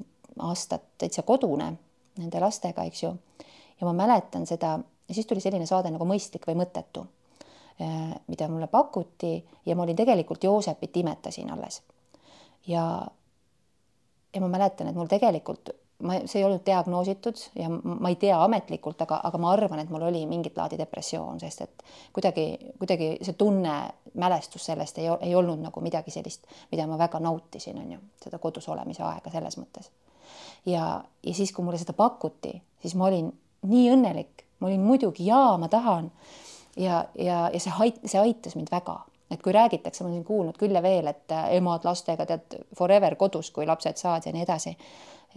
aastat 0.45 0.83
täitsa 0.99 1.23
kodune 1.27 1.73
nende 2.19 2.41
lastega, 2.43 2.85
eks 2.87 3.03
ju. 3.03 3.13
ja 3.81 3.87
ma 3.87 3.95
mäletan 3.95 4.47
seda 4.47 4.79
ja 5.09 5.15
siis 5.15 5.27
tuli 5.27 5.41
selline 5.41 5.67
saade 5.67 5.91
nagu 5.95 6.07
Mõistlik 6.07 6.47
või 6.49 6.59
mõttetu. 6.63 7.07
mida 8.27 8.49
mulle 8.49 8.67
pakuti 8.67 9.45
ja 9.67 9.77
ma 9.77 9.83
olin 9.83 9.97
tegelikult 9.97 10.45
Joosepit 10.45 10.97
imetasin 10.97 11.51
alles. 11.51 11.83
ja, 12.67 13.07
ja 14.35 14.41
ma 14.41 14.49
mäletan, 14.49 14.89
et 14.89 14.95
mul 14.95 15.07
tegelikult 15.07 15.71
ma, 16.03 16.19
see 16.27 16.41
ei 16.41 16.45
olnud 16.47 16.63
diagnoositud 16.67 17.41
ja 17.59 17.69
ma 17.71 18.11
ei 18.11 18.17
tea 18.21 18.39
ametlikult, 18.45 19.01
aga, 19.03 19.21
aga 19.29 19.41
ma 19.43 19.53
arvan, 19.53 19.83
et 19.83 19.91
mul 19.91 20.07
oli 20.09 20.25
mingit 20.31 20.57
laadi 20.59 20.79
depressioon, 20.79 21.41
sest 21.43 21.65
et 21.67 21.85
kuidagi, 22.17 22.47
kuidagi 22.79 23.11
see 23.27 23.37
tunne, 23.39 23.75
mälestus 24.19 24.69
sellest 24.71 24.99
ei, 25.03 25.11
ei 25.27 25.35
olnud 25.39 25.63
nagu 25.63 25.83
midagi 25.85 26.15
sellist, 26.15 26.47
mida 26.73 26.87
ma 26.87 26.99
väga 27.01 27.21
nautisin, 27.23 27.81
on 27.83 27.97
ju, 27.97 28.01
seda 28.25 28.41
kodus 28.43 28.69
olemise 28.69 29.05
aega 29.07 29.33
selles 29.35 29.59
mõttes. 29.61 29.91
ja, 30.67 31.03
ja 31.27 31.35
siis, 31.35 31.53
kui 31.53 31.67
mulle 31.67 31.81
seda 31.81 31.97
pakuti, 31.99 32.55
siis 32.83 32.95
ma 32.95 33.11
olin 33.11 33.33
nii 33.67 33.91
õnnelik, 33.95 34.47
ma 34.61 34.71
olin 34.71 34.87
muidugi 34.87 35.27
jaa, 35.27 35.59
ma 35.59 35.69
tahan. 35.69 36.11
ja, 36.77 37.05
ja, 37.19 37.47
ja 37.53 37.61
see, 37.61 37.93
see 38.05 38.21
aitas 38.21 38.57
mind 38.57 38.71
väga 38.73 39.01
et 39.29 39.43
kui 39.45 39.53
räägitakse, 39.53 40.01
ma 40.05 40.09
olen 40.09 40.25
kuulnud 40.25 40.57
küll 40.57 40.73
ja 40.73 40.81
veel, 40.81 41.05
et 41.11 41.33
emad 41.53 41.85
lastega 41.85 42.25
tead 42.25 42.55
forever 42.77 43.13
kodus, 43.21 43.51
kui 43.53 43.67
lapsed 43.69 44.01
saad 44.01 44.25
ja 44.25 44.33
nii 44.33 44.47
edasi 44.47 44.73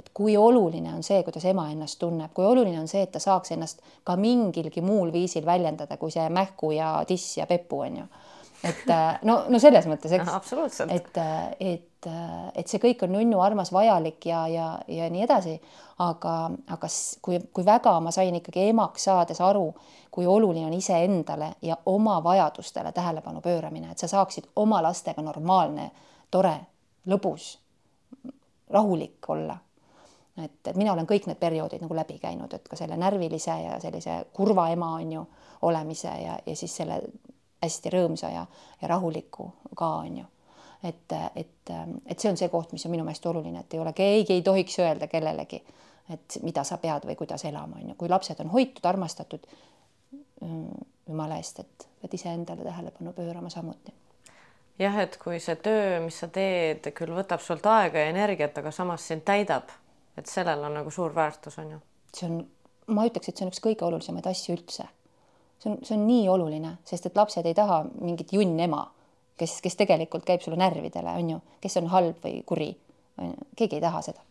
et 0.02 0.10
kui 0.14 0.34
oluline 0.38 0.94
on 0.96 1.04
see, 1.06 1.22
kuidas 1.26 1.46
ema 1.46 1.68
ennast 1.70 2.00
tunneb, 2.02 2.34
kui 2.34 2.46
oluline 2.46 2.80
on 2.82 2.90
see, 2.90 3.04
et 3.06 3.12
ta 3.14 3.22
saaks 3.22 3.54
ennast 3.54 3.84
ka 4.08 4.16
mingilgi 4.18 4.82
muul 4.82 5.14
viisil 5.14 5.46
väljendada, 5.46 5.98
kui 6.02 6.14
see 6.14 6.26
mähku 6.34 6.74
ja 6.74 6.94
tiss 7.08 7.38
ja 7.38 7.48
pepu 7.50 7.84
on 7.86 8.02
ju. 8.02 8.08
et 8.64 8.90
äh, 8.90 9.20
no, 9.26 9.44
no 9.50 9.60
selles 9.62 9.88
mõttes, 9.90 10.14
eks. 10.18 10.52
et, 10.90 11.22
et, 11.60 12.10
et 12.56 12.68
see 12.68 12.82
kõik 12.82 13.06
on 13.06 13.16
nunnu 13.16 13.42
armas, 13.42 13.72
vajalik 13.74 14.26
ja, 14.26 14.44
ja, 14.50 14.68
ja 14.88 15.10
nii 15.10 15.24
edasi. 15.26 15.56
aga, 16.02 16.36
aga 16.74 16.90
kui, 17.22 17.40
kui 17.54 17.66
väga 17.66 18.00
ma 18.02 18.12
sain 18.12 18.36
ikkagi 18.42 18.70
emaks 18.74 19.06
saades 19.10 19.42
aru, 19.42 19.68
kui 20.12 20.26
oluline 20.26 20.66
on 20.66 20.74
iseendale 20.74 21.56
ja 21.62 21.78
oma 21.86 22.20
vajadustele 22.24 22.92
tähelepanu 22.92 23.42
pööramine, 23.42 23.92
et 23.92 24.02
sa 24.02 24.10
saaksid 24.10 24.50
oma 24.56 24.82
lastega 24.82 25.22
normaalne, 25.22 25.92
tore, 26.32 26.56
lõbus, 27.06 27.58
rahulik 28.72 29.30
olla 29.30 29.58
et, 30.44 30.68
et 30.68 30.78
mina 30.78 30.94
olen 30.94 31.08
kõik 31.10 31.28
need 31.30 31.40
perioodid 31.40 31.84
nagu 31.84 31.96
läbi 31.96 32.18
käinud, 32.22 32.54
et 32.54 32.68
ka 32.70 32.80
selle 32.80 32.98
närvilise 32.98 33.56
ja 33.64 33.80
sellise 33.84 34.24
kurva 34.34 34.70
ema 34.74 34.94
on 35.00 35.12
ju 35.12 35.26
olemise 35.68 36.12
ja, 36.22 36.38
ja 36.46 36.56
siis 36.56 36.76
selle 36.82 37.02
hästi 37.62 37.94
rõõmsa 37.94 38.32
ja, 38.34 38.46
ja 38.82 38.90
rahuliku 38.90 39.52
ka 39.78 39.90
on 40.02 40.18
ju. 40.18 40.26
et, 40.84 41.14
et, 41.36 41.74
et 42.06 42.20
see 42.20 42.32
on 42.32 42.38
see 42.38 42.50
koht, 42.50 42.72
mis 42.74 42.86
on 42.86 42.92
minu 42.96 43.06
meelest 43.06 43.26
oluline, 43.30 43.62
et 43.62 43.74
ei 43.74 43.80
ole, 43.80 43.94
keegi 43.94 44.34
ei 44.34 44.42
tohiks 44.42 44.80
öelda 44.82 45.08
kellelegi, 45.08 45.62
et 46.10 46.40
mida 46.44 46.64
sa 46.66 46.80
pead 46.82 47.06
või 47.06 47.16
kuidas 47.20 47.46
elama, 47.46 47.78
on 47.78 47.92
ju, 47.94 47.98
kui 48.00 48.10
lapsed 48.10 48.40
on 48.42 48.50
hoitud, 48.50 48.86
armastatud, 48.90 49.46
jumala 51.08 51.38
eest, 51.38 51.62
et 51.62 51.88
pead 52.02 52.16
iseendale 52.18 52.66
tähelepanu 52.66 53.14
pöörama 53.14 53.50
samuti. 53.54 53.94
Jah, 54.80 54.98
et 55.04 55.18
kui 55.22 55.38
see 55.40 55.56
töö, 55.62 56.00
mis 56.02 56.18
sa 56.24 56.32
teed, 56.34 56.88
küll 56.98 57.14
võtab 57.14 57.44
sult 57.44 57.66
aega 57.70 58.02
ja 58.02 58.10
energiat, 58.10 58.58
aga 58.58 58.72
samas 58.74 59.06
sind 59.06 59.22
täidab 59.28 59.70
et 60.18 60.30
sellel 60.30 60.64
on 60.68 60.74
nagu 60.80 60.92
suur 60.92 61.14
väärtus, 61.16 61.58
on 61.62 61.76
ju. 61.76 61.80
see 62.16 62.30
on, 62.30 62.42
ma 62.96 63.06
ütleks, 63.08 63.30
et 63.30 63.38
see 63.38 63.46
on 63.46 63.54
üks 63.54 63.64
kõige 63.64 63.86
olulisemaid 63.88 64.28
asju 64.32 64.56
üldse. 64.58 64.88
see 65.60 65.72
on, 65.72 65.78
see 65.86 65.98
on 65.98 66.08
nii 66.08 66.30
oluline, 66.30 66.76
sest 66.86 67.08
et 67.10 67.18
lapsed 67.18 67.46
ei 67.46 67.58
taha 67.58 67.84
mingit 68.00 68.34
junn 68.36 68.60
ema, 68.60 68.86
kes, 69.40 69.60
kes 69.64 69.78
tegelikult 69.80 70.26
käib 70.28 70.44
sulle 70.44 70.60
närvidele, 70.60 71.16
on 71.18 71.36
ju, 71.36 71.42
kes 71.62 71.78
on 71.82 71.92
halb 71.94 72.24
või 72.26 72.42
kuri. 72.46 72.72
keegi 73.56 73.78
ei 73.78 73.84
taha 73.84 74.02
seda. 74.02 74.24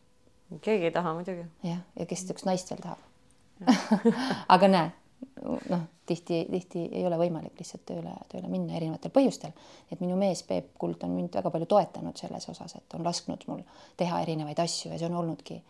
keegi 0.60 0.90
ei 0.90 0.94
taha 0.94 1.14
muidugi. 1.14 1.46
jah, 1.66 1.84
ja 1.96 2.06
kes 2.06 2.24
niisugust 2.24 2.48
naist 2.48 2.70
veel 2.70 2.82
tahab 2.84 3.06
aga 4.54 4.68
näe, 4.68 4.90
noh, 5.70 5.82
tihti, 6.06 6.44
tihti 6.50 6.86
ei 6.92 7.04
ole 7.06 7.18
võimalik 7.20 7.58
lihtsalt 7.60 7.84
tööle, 7.88 8.12
tööle 8.32 8.48
minna 8.52 8.76
erinevatel 8.78 9.12
põhjustel. 9.14 9.52
et 9.90 10.00
minu 10.00 10.16
mees 10.20 10.42
Peep 10.46 10.72
Kuld 10.78 11.02
on 11.06 11.14
mind 11.16 11.36
väga 11.40 11.50
palju 11.50 11.68
toetanud 11.70 12.16
selles 12.16 12.48
osas, 12.52 12.76
et 12.76 12.98
on 12.98 13.04
lasknud 13.06 13.44
mul 13.48 13.62
teha 13.96 14.22
erinevaid 14.24 14.58
asju 14.58 14.92
ja 14.92 14.98
see 14.98 15.10
on 15.10 15.20
olnudki 15.22 15.60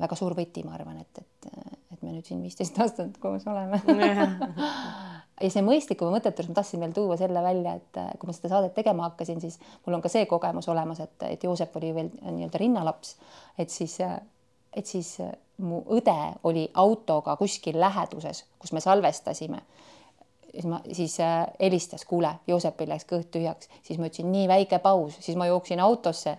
väga 0.00 0.16
suur 0.16 0.34
võti, 0.36 0.64
ma 0.64 0.76
arvan, 0.78 1.02
et, 1.02 1.18
et, 1.20 1.50
et 1.92 2.02
me 2.02 2.14
nüüd 2.14 2.26
siin 2.26 2.40
viisteist 2.42 2.78
aastat 2.80 3.18
koos 3.20 3.44
oleme 3.50 3.82
ja 5.44 5.50
see 5.52 5.64
mõistlikuma 5.66 6.14
mõttetus, 6.16 6.48
ma 6.48 6.56
tahtsin 6.56 6.82
veel 6.82 6.94
tuua 6.96 7.18
selle 7.20 7.42
välja, 7.44 7.76
et 7.80 8.00
kui 8.18 8.30
ma 8.30 8.36
seda 8.36 8.52
saadet 8.54 8.74
tegema 8.76 9.08
hakkasin, 9.10 9.40
siis 9.42 9.58
mul 9.84 9.98
on 9.98 10.04
ka 10.04 10.10
see 10.12 10.26
kogemus 10.30 10.68
olemas, 10.72 11.02
et, 11.04 11.16
et 11.28 11.44
Joosep 11.44 11.76
oli 11.80 11.92
veel 11.96 12.12
nii-öelda 12.22 12.60
rinnalaps, 12.62 13.16
et 13.60 13.72
siis, 13.72 13.98
et 14.00 14.88
siis 14.88 15.16
mu 15.62 15.82
õde 15.96 16.18
oli 16.44 16.66
autoga 16.74 17.36
kuskil 17.36 17.80
läheduses, 17.80 18.44
kus 18.58 18.72
me 18.72 18.80
salvestasime. 18.80 19.62
siis 20.52 20.66
ma, 20.68 20.80
siis 20.92 21.20
äh, 21.20 21.46
helistas, 21.60 22.04
kuule, 22.04 22.34
Joosepil 22.46 22.88
läks 22.88 23.06
kõht 23.08 23.30
tühjaks, 23.32 23.68
siis 23.82 23.98
ma 23.98 24.10
ütlesin 24.10 24.32
nii 24.32 24.48
väike 24.48 24.78
paus, 24.78 25.16
siis 25.20 25.36
ma 25.36 25.46
jooksin 25.46 25.80
autosse, 25.80 26.36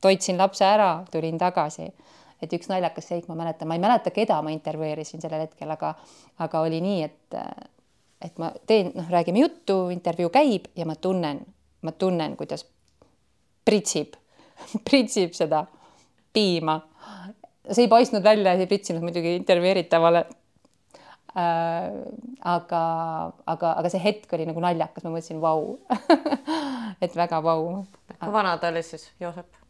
toitsin 0.00 0.38
lapse 0.38 0.64
ära, 0.64 1.04
tulin 1.10 1.38
tagasi. 1.38 1.92
et 2.42 2.52
üks 2.52 2.68
naljakas 2.68 3.08
seik, 3.08 3.28
ma 3.28 3.34
mäletan, 3.34 3.68
ma 3.68 3.74
ei 3.74 3.80
mäleta, 3.80 4.10
keda 4.10 4.42
ma 4.42 4.50
intervjueerisin 4.52 5.20
sellel 5.20 5.46
hetkel, 5.46 5.70
aga, 5.70 5.94
aga 6.38 6.60
oli 6.60 6.80
nii, 6.84 7.02
et, 7.02 7.36
et 8.22 8.38
ma 8.38 8.50
teen, 8.66 8.92
noh, 8.94 9.08
räägime 9.10 9.40
juttu, 9.40 9.88
intervjuu 9.88 10.30
käib 10.30 10.68
ja 10.76 10.86
ma 10.86 10.94
tunnen, 11.00 11.40
ma 11.82 11.92
tunnen, 11.92 12.36
kuidas 12.36 12.66
pritsib, 13.64 14.14
pritsib 14.88 15.32
seda 15.34 15.64
piima 16.36 16.76
see 17.70 17.86
ei 17.86 17.90
paistnud 17.90 18.24
välja, 18.24 18.52
ei 18.52 18.68
pritsinud 18.70 19.04
muidugi 19.04 19.36
intervjueeritavale 19.40 20.24
äh,. 21.36 21.92
aga, 22.54 22.82
aga, 23.46 23.72
aga 23.72 23.92
see 23.92 24.02
hetk 24.02 24.32
oli 24.38 24.48
nagu 24.48 24.62
naljakas, 24.62 25.04
ma 25.04 25.14
mõtlesin, 25.14 25.40
vau 25.42 25.78
et 27.04 27.16
väga 27.16 27.42
vau. 27.44 27.84
kui 28.16 28.34
vana 28.34 28.56
ta 28.62 28.72
oli 28.72 28.82
siis, 28.86 29.08
Joosep? 29.20 29.62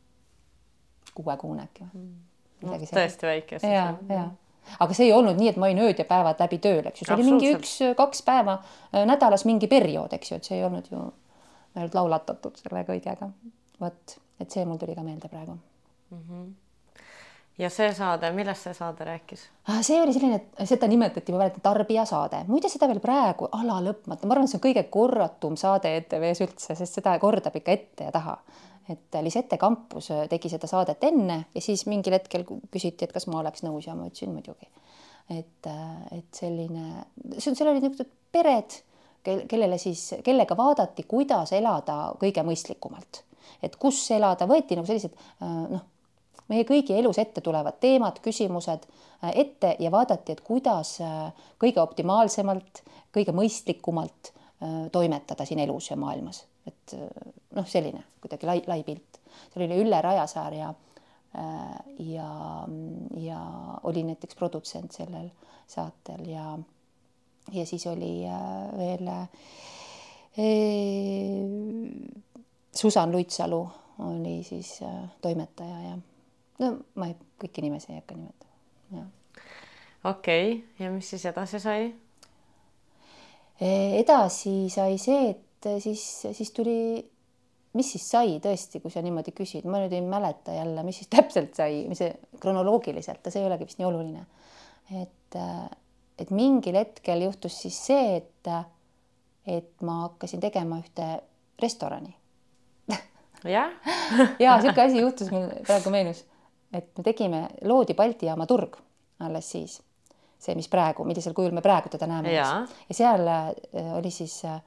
kuuekuune 1.17 1.65
äkki 1.65 1.87
või 1.87 2.03
mm. 2.03 2.19
no,? 2.69 2.81
tõesti 2.91 3.31
väike 3.31 3.63
ja, 3.63 3.87
ja 4.13 4.27
aga 4.83 4.97
see 4.99 5.09
ei 5.09 5.15
olnud 5.15 5.39
nii, 5.39 5.53
et 5.53 5.61
ma 5.61 5.71
olin 5.71 5.85
ööd 5.87 6.03
ja 6.03 6.07
päevad 6.09 6.41
läbi 6.43 6.59
tööl, 6.63 6.83
eks 6.91 7.03
ju, 7.03 7.09
see 7.09 7.17
oli 7.17 7.29
mingi 7.31 7.53
üks-kaks 7.55 8.25
päeva 8.27 8.59
äh, 8.59 9.07
nädalas 9.09 9.47
mingi 9.49 9.71
periood, 9.71 10.13
eks 10.17 10.33
ju, 10.33 10.41
et 10.41 10.49
see 10.49 10.59
ei 10.59 10.67
olnud 10.67 10.91
ju 10.91 11.01
ainult 11.77 11.97
laulatatud 11.97 12.59
selle 12.61 12.83
kõigega. 12.89 13.31
vot, 13.81 14.17
et 14.41 14.53
see 14.53 14.65
mul 14.69 14.81
tuli 14.81 14.97
ka 14.97 15.05
meelde 15.07 15.31
praegu 15.33 15.57
mm. 15.57 16.23
-hmm 16.23 16.47
ja 17.59 17.71
see 17.73 17.89
saade, 17.97 18.31
millest 18.37 18.67
see 18.67 18.77
saade 18.77 19.07
rääkis? 19.07 19.47
Ah, 19.71 19.81
see 19.87 19.99
oli 20.03 20.15
selline, 20.15 20.41
seda 20.69 20.89
nimetati, 20.91 21.33
ma 21.33 21.43
mäletan, 21.43 21.65
tarbijasaade, 21.65 22.45
muide 22.51 22.71
seda 22.73 22.89
veel 22.91 23.01
praegu 23.05 23.49
ala 23.57 23.79
lõpmata, 23.85 24.29
ma 24.29 24.37
arvan, 24.37 24.49
et 24.49 24.53
see 24.53 24.61
on 24.61 24.65
kõige 24.69 24.85
korratum 24.93 25.57
saade 25.61 25.93
ETV-s 26.01 26.45
üldse, 26.45 26.77
sest 26.79 27.01
seda 27.01 27.17
kordab 27.23 27.57
ikka 27.57 27.77
ette 27.77 28.09
ja 28.09 28.15
taha. 28.15 28.39
et 28.89 29.17
Lisette 29.23 29.57
Kampus 29.59 30.13
tegi 30.31 30.49
seda 30.49 30.69
saadet 30.71 31.03
enne 31.05 31.41
ja 31.55 31.61
siis 31.61 31.87
mingil 31.91 32.15
hetkel 32.15 32.45
küsiti, 32.47 33.05
et 33.05 33.13
kas 33.13 33.27
ma 33.27 33.41
oleks 33.41 33.65
nõus 33.67 33.89
ja 33.89 33.97
ma 33.99 34.07
ütlesin 34.07 34.31
muidugi. 34.35 34.69
et, 35.31 35.71
et 36.13 36.29
selline, 36.35 37.07
seal 37.39 37.73
olid 37.73 37.83
niisugused 37.83 38.13
pered, 38.33 38.79
kellele 39.25 39.79
siis, 39.79 40.13
kellega 40.23 40.55
vaadati, 40.57 41.03
kuidas 41.03 41.51
elada 41.57 42.13
kõige 42.21 42.45
mõistlikumalt, 42.47 43.25
et 43.63 43.75
kus 43.77 44.05
elada, 44.15 44.47
võeti 44.47 44.79
nagu 44.79 44.87
sellised 44.87 45.17
noh 45.41 45.83
meie 46.53 46.67
kõigi 46.67 46.97
elus 46.97 47.19
ette 47.19 47.43
tulevad 47.45 47.79
teemad, 47.83 48.21
küsimused 48.25 48.87
äh, 48.87 49.33
ette 49.35 49.75
ja 49.83 49.91
vaadati, 49.93 50.37
et 50.37 50.43
kuidas 50.47 50.97
äh, 51.05 51.51
kõige 51.63 51.83
optimaalsemalt, 51.83 52.83
kõige 53.15 53.35
mõistlikumalt 53.37 54.33
äh, 54.33 54.87
toimetada 54.93 55.47
siin 55.49 55.63
elus 55.65 55.91
ja 55.91 55.99
maailmas, 56.01 56.45
et 56.67 56.97
noh, 57.55 57.67
selline 57.69 58.03
kuidagi 58.23 58.49
lai, 58.49 58.61
lai 58.67 58.83
pilt. 58.87 59.21
seal 59.53 59.67
oli 59.67 59.83
Ülle 59.85 60.03
Rajasaar 60.03 60.59
ja 60.59 60.75
ja, 62.01 62.27
ja 63.21 63.41
oli 63.85 64.07
näiteks 64.09 64.39
produtsent 64.39 64.95
sellel 64.97 65.27
saatel 65.69 66.23
ja 66.31 66.55
ja 67.53 67.65
siis 67.69 67.85
oli 67.91 68.25
veel 68.79 69.11
Susan 72.73 73.13
Luitsalu 73.13 73.61
oli 73.99 74.43
siis 74.49 74.81
toimetaja 75.21 75.81
ja 75.91 75.99
no 76.63 76.73
ma 76.99 77.11
ei, 77.11 77.17
kõiki 77.43 77.65
nimesid 77.65 77.93
ei 77.93 78.01
hakka 78.01 78.17
nimetama, 78.17 78.53
jah. 78.97 79.09
okei 80.13 80.53
okay., 80.53 80.63
ja 80.81 80.93
mis 80.93 81.11
siis 81.13 81.27
edasi 81.29 81.61
sai? 81.63 81.91
E, 83.57 83.69
edasi 84.01 84.55
sai 84.73 84.99
see, 85.01 85.31
et 85.35 85.71
siis, 85.83 86.03
siis 86.37 86.53
tuli, 86.57 86.79
mis 87.77 87.93
siis 87.95 88.09
sai 88.13 88.37
tõesti, 88.45 88.81
kui 88.85 88.93
sa 88.93 89.05
niimoodi 89.05 89.35
küsid, 89.37 89.69
ma 89.69 89.81
nüüd 89.83 89.95
ei 89.97 90.05
mäleta 90.05 90.57
jälle, 90.57 90.85
mis 90.87 91.03
siis 91.03 91.13
täpselt 91.17 91.57
sai, 91.59 91.85
mis 91.91 92.03
see 92.05 92.13
kronoloogiliselt, 92.43 93.25
see 93.29 93.43
ei 93.43 93.51
olegi 93.51 93.69
vist 93.69 93.83
nii 93.83 93.89
oluline. 93.89 94.27
et, 95.03 95.41
et 96.21 96.31
mingil 96.31 96.79
hetkel 96.79 97.27
juhtus 97.27 97.57
siis 97.65 97.81
see, 97.89 98.21
et, 98.21 98.53
et 99.47 99.73
ma 99.87 100.05
hakkasin 100.07 100.41
tegema 100.45 100.79
ühte 100.83 101.17
restorani 101.63 102.15
jah 103.45 103.71
ja 104.43 104.57
niisugune 104.57 104.83
asi 104.83 105.01
juhtus 105.01 105.31
mul 105.31 105.49
praegu 105.67 105.91
meenus 105.91 106.25
et 106.77 106.93
me 106.99 107.05
tegime, 107.07 107.43
loodi 107.65 107.95
Balti 107.99 108.29
jaama 108.29 108.47
turg 108.47 108.77
alles 109.25 109.51
siis, 109.51 109.81
see, 110.39 110.55
mis 110.55 110.69
praegu, 110.69 111.05
millisel 111.09 111.33
kujul 111.37 111.55
me 111.57 111.65
praegu 111.65 111.89
teda 111.93 112.09
näeme. 112.11 112.33
ja, 112.37 112.67
seal 112.93 113.29
äh, 113.33 113.95
oli 113.97 114.11
siis 114.13 114.43
äh, 114.45 114.61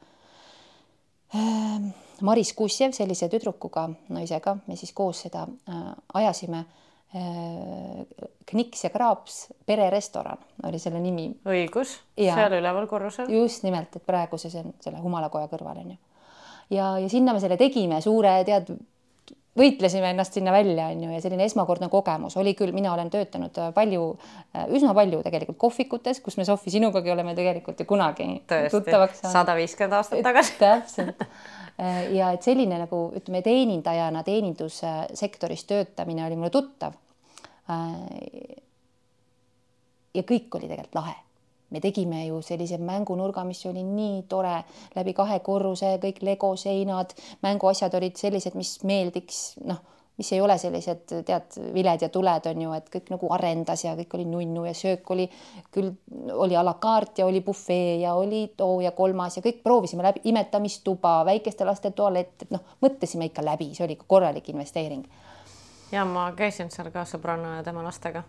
Ehm, 1.33 1.89
Maris 2.25 2.53
Kusjev 2.57 2.93
sellise 2.97 3.29
tüdrukuga, 3.29 3.85
naisega, 4.15 4.55
me 4.67 4.77
siis 4.79 4.93
koos 4.97 5.25
seda 5.27 5.45
äh, 5.45 5.89
ajasime. 6.21 6.65
Kniks 8.45 8.83
ja 8.83 8.91
kraaps 8.93 9.37
pererestoran 9.65 10.37
oli 10.69 10.77
selle 10.77 10.99
nimi. 11.01 11.23
õigus, 11.49 11.95
seal 12.13 12.53
üleval 12.53 12.85
korrusel. 12.85 13.31
just 13.33 13.63
nimelt, 13.65 13.95
et 13.97 14.03
praegu 14.05 14.37
see, 14.37 14.51
see 14.53 14.61
on 14.61 14.75
selle 14.77 15.01
Humalakoja 15.01 15.49
kõrval 15.49 15.79
on 15.81 15.95
ju. 15.95 15.97
ja, 16.77 16.91
ja 17.01 17.09
sinna 17.09 17.33
me 17.33 17.41
selle 17.41 17.57
tegime 17.57 17.97
suure, 18.05 18.35
tead, 18.45 18.69
võitlesime 19.57 20.11
ennast 20.13 20.35
sinna 20.37 20.51
välja, 20.53 20.89
on 20.93 21.03
ju, 21.03 21.11
ja 21.13 21.21
selline 21.23 21.45
esmakordne 21.49 21.89
kogemus 21.91 22.37
oli 22.39 22.53
küll, 22.57 22.73
mina 22.75 22.93
olen 22.93 23.09
töötanud 23.13 23.55
palju, 23.75 24.03
üsna 24.75 24.93
palju 24.97 25.21
tegelikult 25.25 25.57
kohvikutes, 25.61 26.21
kus 26.25 26.37
me 26.39 26.45
Sofi 26.47 26.73
sinugagi 26.73 27.11
oleme 27.11 27.35
tegelikult 27.37 27.81
ju 27.81 27.87
kunagi 27.89 28.27
tuttavaks 28.45 29.19
tõesti, 29.19 29.33
sada 29.33 29.55
viiskümmend 29.57 29.97
aastat 29.99 30.23
tagasi. 30.25 30.55
täpselt 30.63 31.25
ja 32.13 32.33
et 32.35 32.43
selline 32.45 32.81
nagu 32.81 33.05
ütleme, 33.15 33.41
teenindajana 33.45 34.23
teenindussektoris 34.27 35.65
töötamine 35.69 36.25
oli 36.27 36.37
mulle 36.39 36.51
tuttav. 36.53 36.93
ja 40.13 40.23
kõik 40.23 40.55
oli 40.59 40.67
tegelikult 40.67 41.01
lahe 41.01 41.17
me 41.69 41.81
tegime 41.83 42.25
ju 42.25 42.41
sellise 42.45 42.77
mängunurga, 42.77 43.43
mis 43.47 43.65
oli 43.69 43.83
nii 43.85 44.23
tore, 44.29 44.57
läbi 44.95 45.13
kahe 45.17 45.39
korruse, 45.45 45.97
kõik 46.01 46.23
Lego 46.25 46.55
seinad, 46.59 47.13
mänguasjad 47.45 47.95
olid 47.99 48.17
sellised, 48.19 48.57
mis 48.57 48.77
meeldiks, 48.87 49.43
noh, 49.69 49.81
mis 50.19 50.33
ei 50.35 50.41
ole 50.43 50.57
sellised, 50.59 51.13
tead, 51.25 51.55
viled 51.73 52.01
ja 52.03 52.09
tuled 52.11 52.47
on 52.51 52.63
ju, 52.65 52.73
et 52.75 52.89
kõik 52.91 53.07
nagu 53.13 53.29
arendas 53.31 53.85
ja 53.85 53.93
kõik 53.95 54.17
oli 54.17 54.25
nunnu 54.27 54.65
ja 54.67 54.73
söök 54.75 55.13
oli 55.15 55.29
küll 55.71 55.93
oli 56.35 56.57
a 56.59 56.63
la 56.65 56.73
carte 56.83 57.21
ja 57.21 57.27
oli 57.29 57.39
bufee 57.45 58.01
ja 58.01 58.17
oli 58.19 58.41
too 58.57 58.81
ja 58.83 58.91
kolmas 58.97 59.39
ja 59.39 59.45
kõik 59.45 59.61
proovisime 59.63 60.03
läbi, 60.03 60.25
imetamistuba, 60.27 61.21
väikeste 61.29 61.67
laste 61.67 61.93
tualett, 61.95 62.35
et 62.43 62.51
noh, 62.51 62.65
mõtlesime 62.83 63.29
ikka 63.31 63.45
läbi, 63.47 63.71
see 63.77 63.87
oli 63.87 63.95
ikka 63.95 64.09
korralik 64.11 64.51
investeering. 64.51 65.07
ja 65.91 66.03
ma 66.05 66.27
käisin 66.35 66.67
seal 66.71 66.91
ka 66.91 67.07
sõbranna 67.07 67.55
ja 67.61 67.63
tema 67.63 67.85
lastega. 67.87 68.23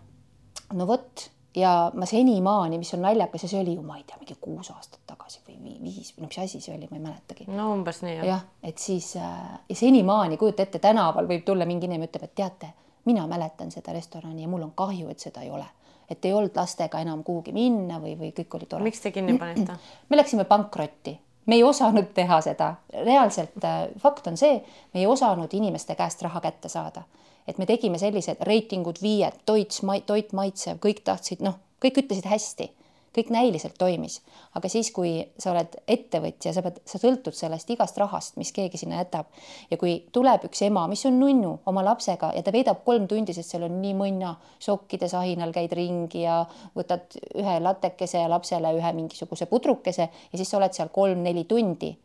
no 0.71 0.87
vot 0.87 1.27
ja 1.55 1.91
ma 1.93 2.05
senimaani, 2.05 2.77
mis 2.77 2.93
on 2.93 3.01
naljakas 3.01 3.43
ja 3.43 3.49
see 3.49 3.61
oli 3.61 3.73
ju, 3.75 3.81
ma 3.83 3.97
ei 3.97 4.03
tea, 4.07 4.17
mingi 4.19 4.35
kuus 4.41 4.71
aastat 4.71 5.01
tagasi 5.07 5.41
või 5.47 5.75
viis 5.83 6.13
või 6.15 6.23
no 6.23 6.29
mis 6.29 6.39
asi 6.39 6.61
see 6.63 6.75
oli, 6.75 6.87
ma 6.91 6.97
ei 6.97 7.03
mäletagi. 7.03 7.47
no 7.51 7.71
umbes 7.73 8.01
nii 8.05 8.15
jah. 8.15 8.27
jah, 8.27 8.45
et 8.63 8.77
siis 8.79 9.13
äh, 9.19 9.41
ja 9.69 9.75
senimaani 9.75 10.37
kujuta 10.39 10.63
ette, 10.63 10.79
tänaval 10.79 11.27
võib 11.27 11.43
tulla 11.47 11.67
mingi 11.67 11.89
inimene, 11.89 12.07
ütleb, 12.07 12.29
et 12.29 12.35
teate, 12.39 12.71
mina 13.05 13.25
mäletan 13.27 13.71
seda 13.71 13.93
restorani 13.93 14.45
ja 14.45 14.51
mul 14.51 14.63
on 14.69 14.71
kahju, 14.75 15.09
et 15.11 15.19
seda 15.19 15.43
ei 15.43 15.51
ole, 15.51 15.65
et 16.09 16.25
ei 16.25 16.33
olnud 16.33 16.55
lastega 16.55 17.01
enam 17.03 17.25
kuhugi 17.27 17.51
minna 17.55 17.99
või, 17.99 18.15
või 18.19 18.31
kõik 18.37 18.55
oli 18.59 18.69
tore. 18.71 18.87
miks 18.87 19.03
te 19.03 19.11
kinni 19.11 19.37
panite? 19.39 19.75
me 20.09 20.21
läksime 20.21 20.47
pankrotti, 20.47 21.17
me 21.51 21.59
ei 21.59 21.65
osanud 21.67 22.13
teha 22.15 22.39
seda, 22.47 22.75
reaalselt 23.03 23.59
äh, 23.67 23.89
fakt 23.99 24.31
on 24.31 24.39
see, 24.39 24.61
me 24.93 25.03
ei 25.03 25.07
osanud 25.07 25.51
inimeste 25.53 25.99
käest 25.99 26.23
raha 26.23 26.39
kätte 26.47 26.71
saada 26.71 27.03
et 27.47 27.57
me 27.57 27.67
tegime 27.69 27.99
sellised 28.01 28.43
reitingud 28.47 29.01
viied, 29.01 29.41
toits, 29.45 29.81
toit 30.05 30.33
maitsev, 30.37 30.79
kõik 30.83 31.03
tahtsid, 31.07 31.41
noh, 31.45 31.57
kõik 31.81 32.03
ütlesid 32.03 32.27
hästi, 32.29 32.69
kõik 33.15 33.31
näiliselt 33.33 33.75
toimis, 33.79 34.21
aga 34.55 34.69
siis, 34.71 34.87
kui 34.95 35.17
sa 35.41 35.51
oled 35.51 35.73
ettevõtja, 35.91 36.53
sa 36.55 36.63
pead, 36.63 36.77
sa 36.87 36.99
sõltud 37.01 37.35
sellest 37.35 37.69
igast 37.73 37.97
rahast, 37.99 38.37
mis 38.39 38.53
keegi 38.55 38.79
sinna 38.79 39.01
jätab. 39.01 39.27
Ja 39.71 39.77
kui 39.81 39.97
tuleb 40.15 40.45
üks 40.47 40.63
ema, 40.67 40.85
mis 40.87 41.03
on 41.09 41.19
nunnu 41.19 41.57
oma 41.67 41.83
lapsega 41.83 42.31
ja 42.37 42.43
ta 42.45 42.53
veedab 42.55 42.85
kolm 42.87 43.09
tundi, 43.11 43.35
sest 43.35 43.51
seal 43.51 43.67
on 43.67 43.81
nii 43.83 43.97
mõnna, 43.99 44.35
sokkide 44.63 45.11
sahinal 45.11 45.51
käid 45.55 45.75
ringi 45.75 46.23
ja 46.23 46.39
võtad 46.77 47.19
ühe 47.35 47.59
latekese 47.59 48.23
ja 48.23 48.31
lapsele 48.31 48.71
ühe 48.79 48.95
mingisuguse 48.95 49.49
pudrukese 49.51 50.07
ja 50.07 50.39
siis 50.39 50.47
sa 50.47 50.61
oled 50.61 50.77
seal 50.77 50.93
kolm-neli 50.93 51.45
tundi. 51.49 51.97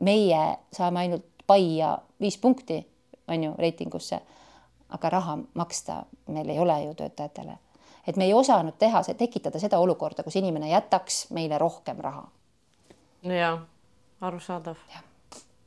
meie 0.00 0.40
saame 0.76 1.00
ainult 1.00 1.24
pai 1.46 1.78
ja 1.78 1.94
viis 2.20 2.36
punkti 2.36 2.82
on 3.28 3.44
ju 3.44 3.54
reitingusse. 3.58 4.20
aga 4.88 5.10
raha 5.10 5.38
maksta 5.54 6.04
meil 6.26 6.48
ei 6.48 6.58
ole 6.58 6.84
ju 6.84 6.94
töötajatele, 6.94 7.58
et 8.06 8.16
me 8.16 8.24
ei 8.24 8.34
osanud 8.34 8.74
teha, 8.78 9.02
tekitada 9.18 9.58
seda 9.58 9.78
olukorda, 9.78 10.22
kus 10.22 10.36
inimene 10.36 10.68
jätaks 10.70 11.30
meile 11.30 11.58
rohkem 11.58 11.98
raha. 12.00 12.28
ja 13.22 13.58
arusaadav. 14.20 14.76
jah, 14.92 15.02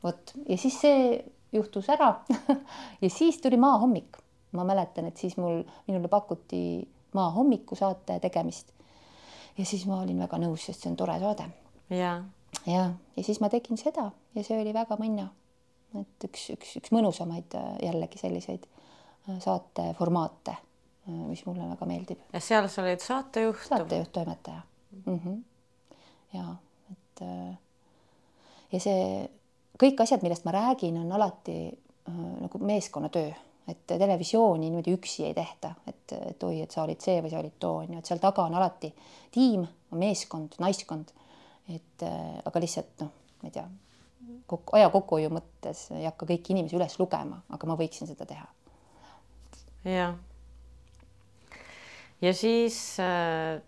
vot 0.03 0.33
ja 0.47 0.57
siis 0.57 0.79
see 0.81 1.25
juhtus 1.51 1.89
ära 1.89 2.13
ja 3.01 3.09
siis 3.09 3.41
tuli 3.41 3.57
maahommik. 3.57 4.17
ma 4.51 4.63
mäletan, 4.63 5.05
et 5.05 5.17
siis 5.17 5.37
mul, 5.37 5.63
minule 5.87 6.07
pakuti 6.07 6.89
maahommiku 7.13 7.75
saate 7.75 8.19
tegemist. 8.19 8.71
ja 9.57 9.65
siis 9.65 9.85
ma 9.85 10.01
olin 10.01 10.19
väga 10.19 10.37
nõus, 10.37 10.65
sest 10.65 10.81
see 10.81 10.91
on 10.91 10.95
tore 10.95 11.19
saade. 11.19 11.49
ja, 11.89 12.23
ja, 12.65 12.93
ja 13.17 13.23
siis 13.23 13.39
ma 13.39 13.49
tegin 13.49 13.77
seda 13.77 14.11
ja 14.35 14.43
see 14.43 14.61
oli 14.61 14.73
väga 14.73 14.95
mõnna 14.95 15.27
et 15.97 16.27
üks, 16.27 16.49
üks, 16.53 16.75
üks 16.79 16.93
mõnusamaid 16.93 17.55
äh, 17.57 17.71
jällegi 17.87 18.21
selliseid 18.21 18.65
äh, 18.67 19.39
saateformaate, 19.41 20.55
äh, 21.07 21.19
mis 21.29 21.43
mulle 21.47 21.65
väga 21.71 21.89
meeldib. 21.89 22.21
ja 22.33 22.41
seal 22.43 22.69
sa 22.69 22.83
olid 22.83 23.03
saatejuht? 23.03 23.65
saatejuht, 23.67 24.11
toimetaja 24.13 24.61
mm. 25.05 25.19
-hmm. 25.19 25.43
ja 26.37 26.55
et 26.91 27.25
ja 28.71 28.79
see 28.79 29.29
kõik 29.79 30.01
asjad, 30.03 30.23
millest 30.23 30.45
ma 30.45 30.53
räägin, 30.55 30.97
on 31.01 31.11
alati 31.11 31.59
nagu 32.09 32.57
meeskonnatöö, 32.57 33.31
et 33.67 33.81
televisiooni 33.87 34.65
niimoodi 34.65 34.95
üksi 34.97 35.27
ei 35.27 35.33
tehta, 35.33 35.75
et, 35.87 36.13
et 36.13 36.43
oi, 36.43 36.61
et 36.61 36.71
sa 36.71 36.83
olid 36.83 37.01
see 37.01 37.19
või 37.21 37.29
sa 37.29 37.39
olid 37.39 37.59
too, 37.59 37.83
on 37.83 37.93
ju, 37.93 37.99
et 37.99 38.09
seal 38.09 38.19
taga 38.19 38.47
on 38.49 38.55
alati 38.57 38.89
tiim, 39.31 39.67
meeskond, 39.91 40.57
naiskond. 40.59 41.13
et 41.69 42.03
aga 42.45 42.59
lihtsalt 42.59 43.03
noh, 43.03 43.11
ma 43.41 43.47
ei 43.49 43.53
tea 43.53 43.67
kokku, 44.47 44.75
aja 44.77 44.89
kokkuhoiu 44.93 45.31
mõttes 45.33 45.87
ei 45.95 46.05
hakka 46.07 46.27
kõiki 46.29 46.53
inimesi 46.55 46.77
üles 46.77 46.97
lugema, 46.99 47.41
aga 47.49 47.69
ma 47.69 47.77
võiksin 47.79 48.09
seda 48.09 48.27
teha. 48.29 48.47
jah. 49.87 50.15
ja 52.21 52.33
siis 52.33 52.79
äh, 53.03 53.61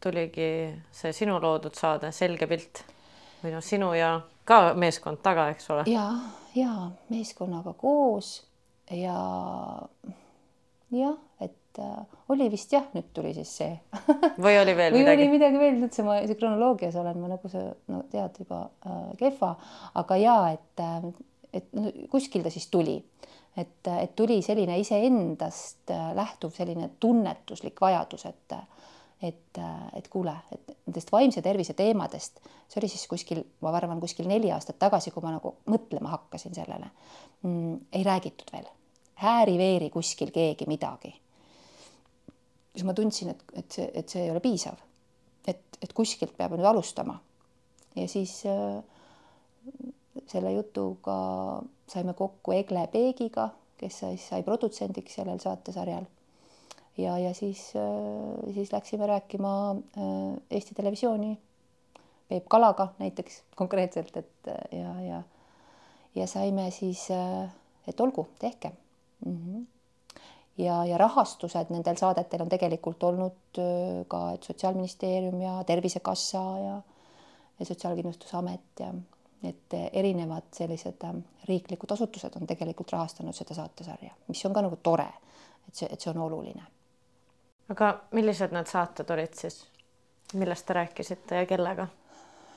tuligi 0.00 0.50
see 0.92 1.12
sinu 1.16 1.38
loodud 1.42 1.76
saade 1.78 2.12
Selge 2.12 2.48
pilt 2.50 2.84
või 3.42 3.54
noh, 3.54 3.64
sinu 3.64 3.92
ja 3.96 4.18
ka 4.44 4.74
meeskond 4.74 5.22
taga, 5.22 5.48
eks 5.54 5.70
ole. 5.70 5.86
ja, 5.90 6.06
ja 6.56 6.90
meeskonnaga 7.12 7.74
koos 7.78 8.40
ja 8.90 9.16
jah, 10.90 11.18
et 11.70 11.82
äh, 11.84 12.18
oli 12.28 12.50
vist 12.50 12.72
jah, 12.72 12.86
nüüd 12.94 13.12
tuli 13.14 13.32
siis 13.34 13.52
see. 13.60 13.72
Või 14.44 14.58
oli 14.58 14.74
veel 14.76 14.94
või 14.94 15.04
midagi? 15.04 15.22
oli 15.22 15.34
midagi? 15.36 15.60
veel, 15.62 15.82
üldse 15.86 16.04
ma 16.06 16.18
see 16.24 16.38
kronoloogias 16.38 16.96
olen 16.98 17.18
ma 17.22 17.30
nagu 17.30 17.50
sa 17.52 17.62
no 17.92 18.02
tead 18.10 18.42
juba 18.42 18.64
äh, 18.86 19.02
kehva, 19.20 19.54
aga 20.02 20.18
ja 20.18 20.36
et 20.54 20.82
äh,, 20.82 21.10
et 21.54 21.72
no, 21.74 21.90
kuskil 22.10 22.44
ta 22.44 22.50
siis 22.50 22.68
tuli, 22.70 22.96
et, 23.58 23.86
et 23.90 24.14
tuli 24.18 24.40
selline 24.42 24.78
iseendast 24.82 25.90
äh, 25.94 26.10
lähtuv 26.18 26.54
selline 26.54 26.92
tunnetuslik 27.00 27.80
vajadus, 27.80 28.26
et 28.30 28.58
et, 29.20 29.58
et 29.92 30.06
kuule, 30.08 30.32
et 30.48 30.70
nendest 30.86 31.10
vaimse 31.12 31.42
tervise 31.44 31.74
teemadest, 31.76 32.38
see 32.40 32.80
oli 32.80 32.88
siis 32.88 33.02
kuskil, 33.04 33.42
ma 33.60 33.68
arvan, 33.76 34.00
kuskil 34.00 34.24
neli 34.24 34.48
aastat 34.48 34.78
tagasi, 34.80 35.12
kui 35.12 35.20
ma 35.20 35.34
nagu 35.34 35.58
mõtlema 35.68 36.14
hakkasin 36.14 36.56
sellele. 36.56 36.88
Mm,, 37.44 37.74
ei 37.92 38.06
räägitud 38.06 38.48
veel. 38.48 38.64
Hääri-veeri 39.20 39.90
kuskil 39.92 40.32
keegi 40.32 40.64
midagi. 40.72 41.12
Siis 42.80 42.88
ma 42.88 42.96
tundsin, 42.96 43.32
et, 43.34 43.42
et 43.60 43.76
see, 43.76 43.88
et 43.94 44.08
see 44.08 44.24
ei 44.24 44.32
ole 44.32 44.40
piisav. 44.44 44.78
et, 45.48 45.60
et 45.82 45.92
kuskilt 45.96 46.36
peab 46.36 46.54
nüüd 46.56 46.68
alustama. 46.68 47.18
ja 47.96 48.06
siis 48.08 48.42
äh, 48.48 48.80
selle 50.30 50.52
jutuga 50.54 51.16
saime 51.90 52.14
kokku 52.14 52.54
Egle 52.56 52.86
Peegiga, 52.92 53.50
kes 53.80 54.02
siis 54.04 54.28
sai 54.32 54.42
produtsendiks 54.46 55.20
sellel 55.20 55.40
saatesarjal. 55.42 56.06
ja, 56.98 57.18
ja 57.18 57.34
siis 57.34 57.72
äh,, 57.76 58.54
siis 58.54 58.72
läksime 58.72 59.06
rääkima 59.06 59.54
äh, 59.76 60.40
Eesti 60.50 60.74
Televisiooni 60.74 61.36
Peep 62.28 62.48
Kalaga 62.48 62.92
näiteks 62.98 63.42
konkreetselt, 63.58 64.16
et 64.16 64.50
ja, 64.72 64.94
ja 65.02 65.22
ja 66.14 66.26
saime 66.26 66.70
siis, 66.70 67.08
äh, 67.10 67.50
et 67.86 68.00
olgu, 68.00 68.28
tehke 68.38 68.72
mm. 69.26 69.36
-hmm. 69.36 69.79
Ja, 70.60 70.80
ja 70.84 70.98
rahastused 71.00 71.72
nendel 71.72 71.98
saadetel 72.00 72.44
on 72.44 72.50
tegelikult 72.52 73.02
olnud 73.08 73.60
ka, 74.08 74.20
et 74.34 74.42
Sotsiaalministeerium 74.46 75.40
ja 75.42 75.54
Tervisekassa 75.66 76.42
ja, 76.64 76.74
ja 77.58 77.66
Sotsiaalkindlustusamet 77.66 78.84
ja 78.84 78.92
et 79.44 79.74
erinevad 79.92 80.50
sellised 80.52 81.06
riiklikud 81.48 81.90
asutused 81.90 82.34
on 82.36 82.46
tegelikult 82.46 82.92
rahastanud 82.92 83.36
seda 83.36 83.56
saatesarja, 83.56 84.12
mis 84.28 84.44
on 84.44 84.52
ka 84.52 84.64
nagu 84.66 84.76
tore, 84.82 85.08
et 85.68 85.74
see, 85.74 85.88
et 85.88 86.00
see 86.00 86.12
on 86.12 86.20
oluline. 86.26 86.66
aga 87.72 87.88
millised 88.12 88.52
need 88.52 88.68
saated 88.68 89.10
olid 89.14 89.34
siis, 89.38 89.62
millest 90.34 90.66
te 90.66 90.76
rääkisite 90.76 91.40
ja 91.40 91.48
kellega? 91.48 91.88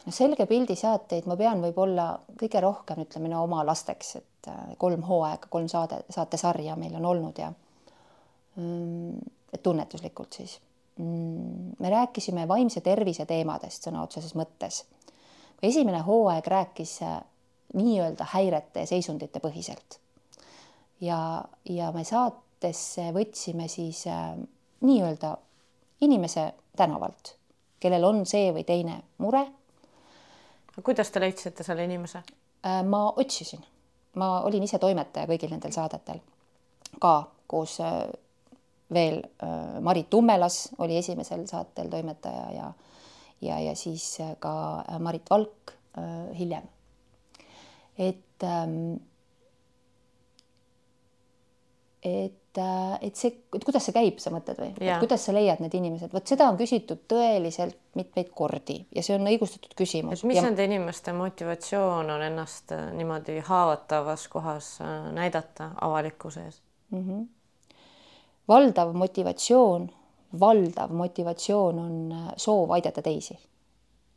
no 0.05 0.11
selge 0.11 0.45
pildi 0.45 0.75
saateid 0.75 1.27
ma 1.29 1.37
pean 1.39 1.61
võib-olla 1.63 2.07
kõige 2.39 2.61
rohkem 2.61 3.05
ütleme 3.05 3.31
no 3.31 3.43
oma 3.47 3.63
lasteks, 3.65 4.15
et 4.19 4.51
äh, 4.51 4.75
kolm 4.77 5.05
hooaega, 5.07 5.47
kolm 5.49 5.69
saade, 5.71 6.03
saatesarja 6.09 6.75
meil 6.75 6.95
on 6.99 7.05
olnud 7.13 7.39
ja 7.39 7.51
tunnetuslikult 9.63 10.33
siis. 10.33 10.61
Mm, 10.99 11.71
me 11.79 11.89
rääkisime 11.89 12.47
vaimse 12.47 12.81
tervise 12.81 13.25
teemadest 13.25 13.87
sõna 13.87 14.03
otseses 14.03 14.35
mõttes. 14.37 14.83
esimene 15.61 15.99
hooaeg 16.05 16.47
rääkis 16.47 17.01
äh, 17.01 17.21
nii-öelda 17.73 18.27
häirete 18.33 18.79
ja 18.79 18.87
seisundite 18.87 19.39
põhiselt. 19.39 19.99
ja, 21.01 21.43
ja 21.69 21.91
me 21.91 22.03
saatesse 22.03 23.09
võtsime 23.13 23.67
siis 23.67 24.07
äh, 24.07 24.37
nii-öelda 24.81 25.37
inimese 26.01 26.53
tänavalt, 26.75 27.35
kellel 27.79 28.03
on 28.03 28.25
see 28.25 28.51
või 28.53 28.63
teine 28.63 29.01
mure. 29.17 29.47
kuidas 30.83 31.11
te 31.11 31.19
leidsite 31.19 31.63
selle 31.63 31.83
inimese? 31.83 32.23
Äh, 32.65 32.83
ma 32.85 33.13
otsisin, 33.17 33.65
ma 34.15 34.41
olin 34.41 34.63
ise 34.63 34.79
toimetaja 34.79 35.27
kõigil 35.27 35.49
nendel 35.49 35.71
saadetel 35.71 36.21
ka 36.99 37.31
koos 37.47 37.79
äh, 37.81 38.03
veel 38.93 39.21
äh, 39.21 39.79
Marit 39.81 40.09
Tummelas 40.09 40.69
oli 40.77 40.97
esimesel 40.97 41.47
saatel 41.47 41.89
toimetaja 41.89 42.51
ja 42.55 42.73
ja, 43.43 43.59
ja 43.59 43.75
siis 43.75 44.19
äh, 44.23 44.35
ka 44.39 44.83
Marit 44.99 45.29
Valk 45.29 45.73
hiljem. 46.33 46.63
et 47.97 48.43
ähm, 48.43 48.95
et, 52.03 52.59
et 53.01 53.15
see, 53.15 53.31
et 53.55 53.63
kuidas 53.63 53.85
see 53.87 53.95
käib, 53.95 54.17
sa 54.19 54.31
mõtled 54.33 54.59
või? 54.59 54.71
kuidas 55.01 55.27
sa 55.27 55.35
leiad 55.35 55.61
need 55.63 55.75
inimesed, 55.77 56.11
vot 56.13 56.27
seda 56.27 56.49
on 56.51 56.57
küsitud 56.59 57.05
tõeliselt 57.11 57.77
mitmeid 57.97 58.33
kordi 58.35 58.81
ja 58.95 59.03
see 59.05 59.15
on 59.15 59.29
õigustatud 59.31 59.75
küsimus. 59.77 60.25
mis 60.27 60.39
ja... 60.39 60.45
nende 60.47 60.65
inimeste 60.67 61.15
motivatsioon 61.15 62.11
on 62.15 62.25
ennast 62.25 62.75
niimoodi 62.97 63.39
haavatavas 63.47 64.27
kohas 64.33 64.75
näidata 65.15 65.71
avalikkuse 65.81 66.49
ees 66.49 66.59
mm? 66.91 67.07
-hmm 67.07 67.23
valdav 68.47 68.93
motivatsioon, 68.93 69.89
valdav 70.39 70.91
motivatsioon 70.91 71.79
on 71.79 72.11
äh, 72.11 72.33
soov 72.37 72.71
aidata 72.71 73.01
teisi. 73.01 73.39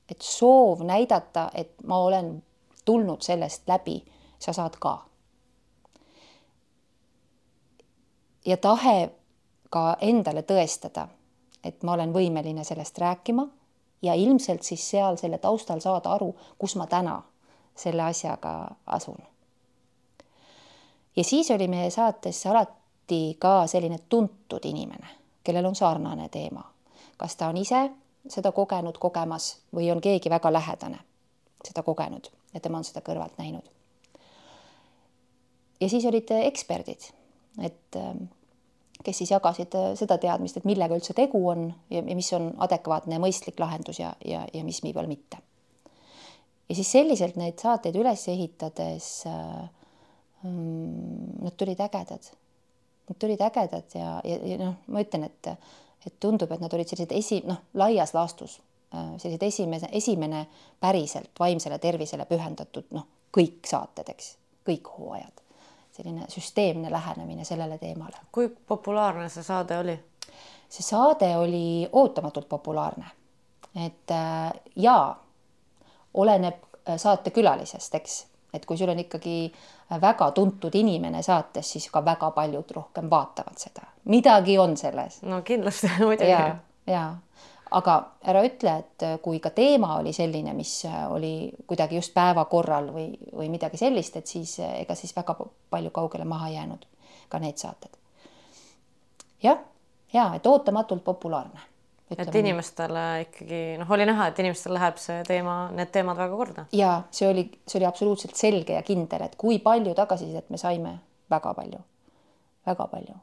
et 0.08 0.22
soov 0.22 0.82
näidata, 0.86 1.50
et 1.54 1.72
ma 1.84 1.98
olen 1.98 2.42
tulnud 2.84 3.22
sellest 3.22 3.62
läbi, 3.68 4.04
sa 4.38 4.52
saad 4.52 4.76
ka. 4.80 4.98
ja 8.46 8.56
tahe 8.56 9.10
ka 9.70 9.96
endale 10.00 10.42
tõestada, 10.42 11.08
et 11.64 11.82
ma 11.82 11.92
olen 11.92 12.12
võimeline 12.14 12.64
sellest 12.64 12.98
rääkima 12.98 13.48
ja 14.02 14.14
ilmselt 14.14 14.62
siis 14.62 14.90
seal 14.90 15.16
selle 15.16 15.38
taustal 15.38 15.80
saada 15.80 16.12
aru, 16.14 16.34
kus 16.58 16.76
ma 16.76 16.86
täna 16.86 17.22
selle 17.74 18.02
asjaga 18.02 18.76
asun. 18.86 19.18
ja 21.16 21.24
siis 21.24 21.50
oli 21.50 21.68
meie 21.68 21.90
saates 21.90 22.46
alati 22.46 22.85
alati 23.06 23.36
ka 23.38 23.66
selline 23.66 23.98
tuntud 24.08 24.64
inimene, 24.64 25.06
kellel 25.44 25.66
on 25.66 25.74
sarnane 25.74 26.28
teema. 26.28 26.64
kas 27.16 27.36
ta 27.36 27.48
on 27.48 27.56
ise 27.56 27.90
seda 28.28 28.52
kogenud, 28.52 28.98
kogemas 28.98 29.56
või 29.74 29.90
on 29.90 30.00
keegi 30.00 30.28
väga 30.30 30.52
lähedane 30.52 30.98
seda 31.64 31.82
kogenud 31.82 32.28
ja 32.52 32.60
tema 32.60 32.78
on 32.78 32.84
seda 32.84 33.00
kõrvalt 33.00 33.38
näinud. 33.38 33.62
ja 35.80 35.88
siis 35.88 36.04
olid 36.04 36.30
eksperdid, 36.30 37.12
et 37.62 37.96
kes 39.04 39.18
siis 39.18 39.30
jagasid 39.30 39.72
seda 39.94 40.18
teadmist, 40.18 40.56
et 40.56 40.64
millega 40.64 40.94
üldse 40.94 41.14
tegu 41.14 41.48
on 41.48 41.72
ja, 41.90 42.02
mis 42.02 42.32
on 42.32 42.54
adekvaatne 42.58 43.14
ja 43.14 43.20
mõistlik 43.20 43.60
lahendus 43.60 44.00
ja, 44.00 44.14
ja, 44.24 44.46
ja 44.52 44.64
mis 44.64 44.82
viival 44.82 45.06
mitte. 45.06 45.38
ja 46.68 46.74
siis 46.74 46.90
selliselt 46.90 47.36
neid 47.36 47.58
saateid 47.58 47.96
üles 47.96 48.28
ehitades 48.28 49.26
äh, 49.26 49.70
nad 50.42 51.56
tulid 51.56 51.80
ägedad 51.80 52.34
Nad 53.08 53.18
tulid 53.18 53.40
ägedad 53.40 53.94
ja, 53.94 54.20
ja, 54.24 54.38
ja 54.42 54.58
noh, 54.58 54.78
ma 54.90 55.02
ütlen, 55.04 55.28
et, 55.28 55.50
et 56.06 56.14
tundub, 56.20 56.50
et 56.52 56.62
nad 56.62 56.72
olid 56.74 56.88
sellised 56.90 57.12
esi, 57.14 57.38
noh, 57.46 57.60
laias 57.78 58.14
laastus 58.16 58.58
äh, 58.94 59.12
sellised 59.22 59.42
esimese, 59.46 59.90
esimene 59.92 60.46
päriselt 60.82 61.30
vaimsele 61.38 61.78
tervisele 61.78 62.26
pühendatud, 62.26 62.88
noh, 62.96 63.06
kõik 63.36 63.68
saated, 63.70 64.10
eks, 64.10 64.32
kõik 64.66 64.90
hooajad, 64.96 65.44
selline 65.94 66.26
süsteemne 66.32 66.90
lähenemine 66.90 67.46
sellele 67.46 67.78
teemale. 67.78 68.18
kui 68.32 68.48
populaarne 68.48 69.28
see 69.30 69.46
saade 69.46 69.78
oli? 69.78 69.98
see 70.68 70.82
saade 70.82 71.30
oli 71.38 71.88
ootamatult 71.92 72.48
populaarne, 72.48 73.06
et 73.86 74.10
äh, 74.10 74.50
jaa, 74.76 75.14
oleneb 76.14 76.58
äh, 76.58 76.98
saatekülalisest, 76.98 77.94
eks, 77.94 78.24
et 78.54 78.66
kui 78.66 78.76
sul 78.76 78.90
on 78.90 78.98
ikkagi 78.98 79.38
äh, 79.46 79.75
väga 79.90 80.30
tuntud 80.30 80.74
inimene 80.74 81.22
saates, 81.22 81.70
siis 81.72 81.90
ka 81.90 82.04
väga 82.04 82.30
paljud 82.30 82.70
rohkem 82.74 83.10
vaatavad 83.10 83.58
seda. 83.58 83.86
midagi 84.04 84.58
on 84.58 84.76
selles. 84.76 85.22
no 85.22 85.42
kindlasti 85.42 85.90
muidugi. 86.04 86.30
ja, 86.30 86.56
ja 86.86 87.14
aga 87.70 87.96
ära 88.22 88.42
ütle, 88.46 88.76
et 88.78 89.06
kui 89.22 89.40
ka 89.40 89.50
teema 89.50 89.96
oli 89.98 90.12
selline, 90.12 90.54
mis 90.54 90.86
oli 91.10 91.50
kuidagi 91.66 91.96
just 91.96 92.14
päevakorral 92.14 92.90
või, 92.94 93.08
või 93.32 93.48
midagi 93.50 93.76
sellist, 93.76 94.16
et 94.16 94.26
siis 94.26 94.58
ega 94.58 94.94
siis 94.94 95.16
väga 95.16 95.36
palju 95.70 95.90
kaugele 95.90 96.24
maha 96.24 96.48
jäänud 96.48 96.86
ka 97.28 97.38
need 97.38 97.58
saated. 97.58 97.96
jah, 99.42 99.58
ja 100.12 100.30
et 100.34 100.46
ootamatult 100.46 101.04
populaarne 101.04 101.75
et 102.14 102.38
inimestele 102.38 103.04
ikkagi 103.24 103.60
noh, 103.80 103.90
oli 103.96 104.06
näha, 104.06 104.28
et 104.30 104.38
inimestel 104.42 104.76
läheb 104.76 104.98
see 105.02 105.22
teema, 105.26 105.56
need 105.74 105.90
teemad 105.94 106.18
väga 106.18 106.38
korda. 106.38 106.66
ja 106.76 106.92
see 107.10 107.28
oli, 107.28 107.46
see 107.66 107.80
oli 107.80 107.88
absoluutselt 107.88 108.38
selge 108.38 108.76
ja 108.76 108.82
kindel, 108.86 109.26
et 109.26 109.34
kui 109.40 109.58
palju 109.62 109.94
tagasisidet 109.98 110.50
me 110.54 110.60
saime, 110.60 110.96
väga 111.30 111.54
palju, 111.58 111.80
väga 112.68 112.86
palju. 112.92 113.18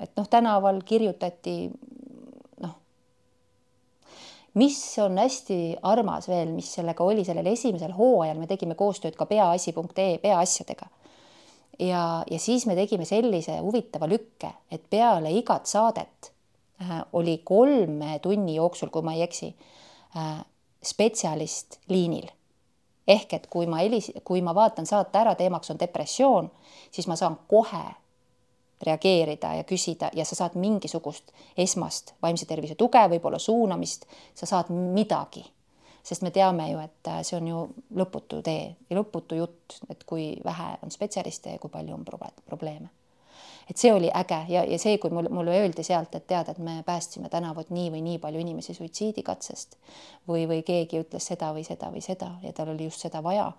et 0.00 0.16
noh, 0.16 0.28
tänaval 0.32 0.80
kirjutati 0.88 1.56
noh, 2.64 2.74
mis 4.56 4.80
on 5.04 5.20
hästi 5.20 5.60
armas 5.92 6.28
veel, 6.32 6.56
mis 6.56 6.72
sellega 6.80 7.04
oli 7.04 7.28
sellel 7.28 7.52
esimesel 7.52 7.92
hooajal, 7.98 8.40
me 8.40 8.48
tegime 8.48 8.78
koostööd 8.80 9.18
ka 9.18 9.28
peaasi.ee 9.28 10.16
peaasjadega 10.24 10.88
ja, 11.78 12.24
ja 12.30 12.38
siis 12.38 12.64
me 12.66 12.80
tegime 12.80 13.04
sellise 13.04 13.60
huvitava 13.60 14.08
lükke, 14.08 14.56
et 14.72 14.88
peale 14.90 15.36
igat 15.36 15.68
saadet 15.68 16.31
oli 17.12 17.38
kolme 17.44 18.18
tunni 18.18 18.54
jooksul, 18.54 18.88
kui 18.88 19.02
ma 19.02 19.12
ei 19.12 19.22
eksi, 19.22 19.56
äh, 20.16 20.44
spetsialist 20.84 21.80
liinil. 21.88 22.28
ehk 23.08 23.32
et 23.34 23.46
kui 23.50 23.66
ma 23.66 23.80
helis-, 23.82 24.12
kui 24.24 24.42
ma 24.42 24.54
vaatan 24.54 24.86
saate 24.86 25.18
ära, 25.18 25.34
teemaks 25.34 25.70
on 25.70 25.78
depressioon, 25.80 26.50
siis 26.90 27.08
ma 27.10 27.16
saan 27.16 27.34
kohe 27.50 27.82
reageerida 28.82 29.54
ja 29.54 29.64
küsida 29.64 30.10
ja 30.14 30.24
sa 30.24 30.38
saad 30.38 30.54
mingisugust 30.54 31.32
esmast 31.58 32.14
vaimse 32.22 32.46
tervise 32.46 32.74
tuge, 32.78 33.02
võib-olla 33.10 33.38
suunamist, 33.42 34.06
sa 34.34 34.46
saad 34.46 34.70
midagi. 34.70 35.44
sest 36.02 36.22
me 36.22 36.30
teame 36.30 36.70
ju, 36.70 36.78
et 36.78 37.08
äh, 37.08 37.20
see 37.22 37.36
on 37.36 37.48
ju 37.48 37.58
lõputu 37.94 38.40
tee 38.42 38.74
ja 38.90 38.96
lõputu 38.96 39.38
jutt, 39.38 39.78
et 39.90 40.02
kui 40.04 40.32
vähe 40.44 40.74
on 40.82 40.90
spetsialiste 40.90 41.50
ja 41.50 41.58
kui 41.58 41.70
palju 41.70 41.94
on 41.94 42.04
probleeme 42.46 42.90
et 43.70 43.78
see 43.78 43.92
oli 43.92 44.10
äge 44.14 44.38
ja, 44.48 44.64
ja 44.64 44.78
see, 44.78 44.98
kui 44.98 45.10
mul, 45.14 45.28
mulle 45.30 45.54
öeldi 45.60 45.84
sealt, 45.86 46.14
et 46.18 46.26
tead, 46.26 46.48
et 46.52 46.58
me 46.58 46.80
päästsime 46.86 47.30
täna 47.32 47.54
vot 47.54 47.70
nii 47.70 47.90
või 47.94 48.02
nii 48.06 48.18
palju 48.22 48.42
inimesi 48.42 48.74
suitsiidikatsest 48.74 49.78
või, 50.28 50.46
või 50.50 50.62
keegi 50.66 51.02
ütles 51.02 51.26
seda 51.32 51.52
või 51.54 51.64
seda 51.66 51.92
või 51.94 52.02
seda 52.04 52.32
ja 52.42 52.52
tal 52.56 52.74
oli 52.74 52.88
just 52.90 53.06
seda 53.06 53.22
vaja, 53.24 53.50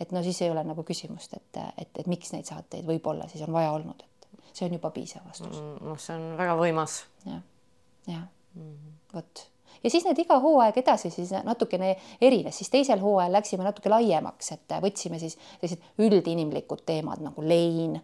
et 0.00 0.12
no 0.16 0.22
siis 0.26 0.40
ei 0.42 0.50
ole 0.50 0.64
nagu 0.64 0.84
küsimust, 0.86 1.36
et, 1.36 1.62
et, 1.76 1.92
et 2.02 2.10
miks 2.10 2.32
neid 2.34 2.48
saateid 2.48 2.88
võib-olla 2.88 3.28
siis 3.28 3.44
on 3.46 3.54
vaja 3.56 3.72
olnud, 3.76 4.04
et 4.04 4.52
see 4.52 4.66
on 4.66 4.76
juba 4.78 4.90
piisav 4.94 5.24
vastus. 5.28 5.56
Mm, 5.56 5.78
noh, 5.88 6.00
see 6.00 6.16
on 6.16 6.28
väga 6.40 6.58
võimas 6.60 7.02
ja,. 7.24 7.40
jah, 7.40 8.18
jah 8.18 8.28
mm 8.54 8.68
-hmm., 8.68 9.00
vot 9.14 9.46
ja 9.84 9.90
siis 9.90 10.04
need 10.04 10.18
iga 10.18 10.38
hooaeg 10.40 10.76
edasi 10.82 11.10
siis 11.10 11.32
natukene 11.44 11.96
erines, 12.20 12.56
siis 12.58 12.70
teisel 12.70 13.00
hooajal 13.00 13.32
läksime 13.32 13.64
natuke 13.64 13.92
laiemaks, 13.92 14.52
et 14.52 14.74
võtsime 14.82 15.18
siis 15.18 15.38
sellised 15.60 15.84
üldinimlikud 15.98 16.84
teemad 16.86 17.22
nagu 17.24 17.44
lein 17.44 18.00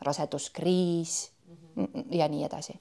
raseduskriis 0.00 1.32
mm 1.46 1.84
-hmm. 1.84 2.04
ja 2.10 2.28
nii 2.28 2.44
edasi. 2.44 2.80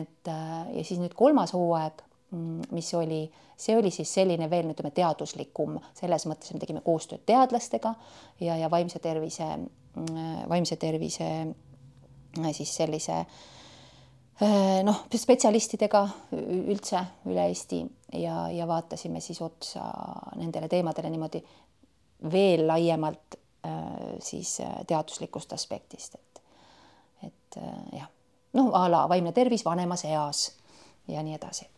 et 0.00 0.28
äh, 0.28 0.76
ja 0.76 0.84
siis 0.84 1.00
nüüd 1.00 1.14
kolmas 1.14 1.52
hooaeg, 1.52 2.02
mm, 2.30 2.62
mis 2.70 2.94
oli, 2.94 3.32
see 3.56 3.76
oli 3.76 3.90
siis 3.90 4.14
selline 4.14 4.50
veel 4.50 4.70
ütleme 4.70 4.90
teaduslikum, 4.90 5.78
selles 5.94 6.26
mõttes 6.26 6.52
me 6.52 6.58
tegime 6.58 6.80
koostööd 6.80 7.22
teadlastega 7.26 7.94
ja, 8.40 8.56
ja 8.56 8.70
vaimse 8.70 8.98
tervise, 8.98 9.46
mm, 9.56 10.48
vaimse 10.48 10.76
tervise 10.76 11.28
äh, 12.38 12.52
siis 12.52 12.76
sellise 12.76 13.12
äh, 13.12 14.82
noh, 14.82 15.04
spetsialistidega 15.16 16.08
üldse 16.66 17.04
üle 17.24 17.46
Eesti 17.46 17.86
ja, 18.12 18.50
ja 18.50 18.66
vaatasime 18.66 19.20
siis 19.20 19.42
otsa 19.42 19.86
nendele 20.36 20.68
teemadele 20.68 21.10
niimoodi 21.10 21.44
veel 22.32 22.66
laiemalt 22.66 23.38
siis 24.22 24.60
teaduslikust 24.86 25.52
aspektist, 25.52 26.14
et 26.14 26.35
et 27.22 27.58
äh, 27.60 27.98
jah, 28.00 28.10
noh, 28.58 28.70
a 28.74 28.86
la 28.90 29.06
vaimne 29.08 29.32
tervis 29.32 29.64
vanemas 29.64 30.04
eas 30.04 30.50
ja 31.08 31.22
nii 31.22 31.34
edasi. 31.34 31.68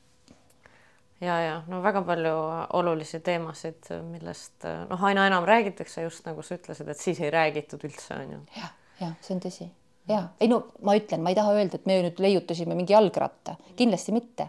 ja, 1.20 1.40
ja 1.40 1.62
no 1.66 1.82
väga 1.82 2.02
palju 2.02 2.34
olulisi 2.78 3.20
teemasid, 3.20 3.90
millest 4.10 4.64
noh, 4.88 5.04
aina 5.04 5.26
enam 5.26 5.44
räägitakse, 5.44 6.02
just 6.02 6.26
nagu 6.26 6.42
sa 6.42 6.58
ütlesid, 6.58 6.88
et 6.88 6.98
siis 6.98 7.20
ei 7.20 7.30
räägitud 7.30 7.84
üldse 7.84 8.14
on 8.14 8.32
ju. 8.32 8.40
jah, 8.56 8.72
jah, 9.00 9.18
see 9.20 9.36
on 9.36 9.44
tõsi 9.44 9.70
ja 10.08 10.22
ei 10.40 10.48
no 10.48 10.62
ma 10.82 10.96
ütlen, 10.98 11.22
ma 11.22 11.32
ei 11.32 11.38
taha 11.38 11.52
öelda, 11.56 11.78
et 11.78 11.86
me 11.88 11.98
nüüd 12.02 12.22
leiutasime 12.22 12.76
mingi 12.78 12.94
jalgratta, 12.94 13.58
kindlasti 13.76 14.14
mitte, 14.16 14.48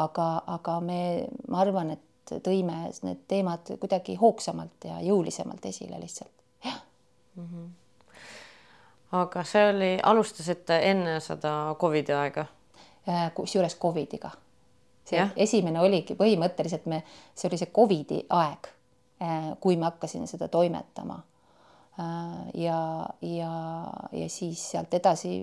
aga, 0.00 0.28
aga 0.58 0.78
me, 0.84 1.00
ma 1.50 1.64
arvan, 1.64 1.94
et 1.96 2.34
tõime 2.44 2.84
need 3.02 3.24
teemad 3.30 3.72
kuidagi 3.82 4.14
hoogsamalt 4.20 4.86
ja 4.86 5.00
jõulisemalt 5.02 5.66
esile 5.66 5.98
lihtsalt, 6.00 6.34
jah 6.64 6.78
mm. 7.36 7.46
-hmm. 7.46 7.68
Aga 9.12 9.44
see 9.44 9.64
oli, 9.70 9.90
alustasite 10.02 10.78
enne 10.90 11.20
seda 11.20 11.74
Covidi 11.80 12.12
aega? 12.12 12.46
Äh, 13.08 13.32
kusjuures 13.34 13.76
Covidiga. 13.78 14.30
see 15.04 15.18
ja. 15.18 15.28
esimene 15.36 15.80
oligi 15.80 16.14
põhimõtteliselt 16.14 16.86
me, 16.86 17.02
see 17.34 17.48
oli 17.48 17.58
see 17.58 17.72
Covidi 17.74 18.20
aeg, 18.28 18.70
äh, 19.22 19.50
kui 19.60 19.76
ma 19.76 19.90
hakkasin 19.90 20.26
seda 20.30 20.48
toimetama 20.48 21.18
Äh, 22.00 22.60
ja, 22.62 23.08
ja, 23.22 23.86
ja 24.12 24.28
siis 24.28 24.70
sealt 24.70 24.94
edasi 24.94 25.42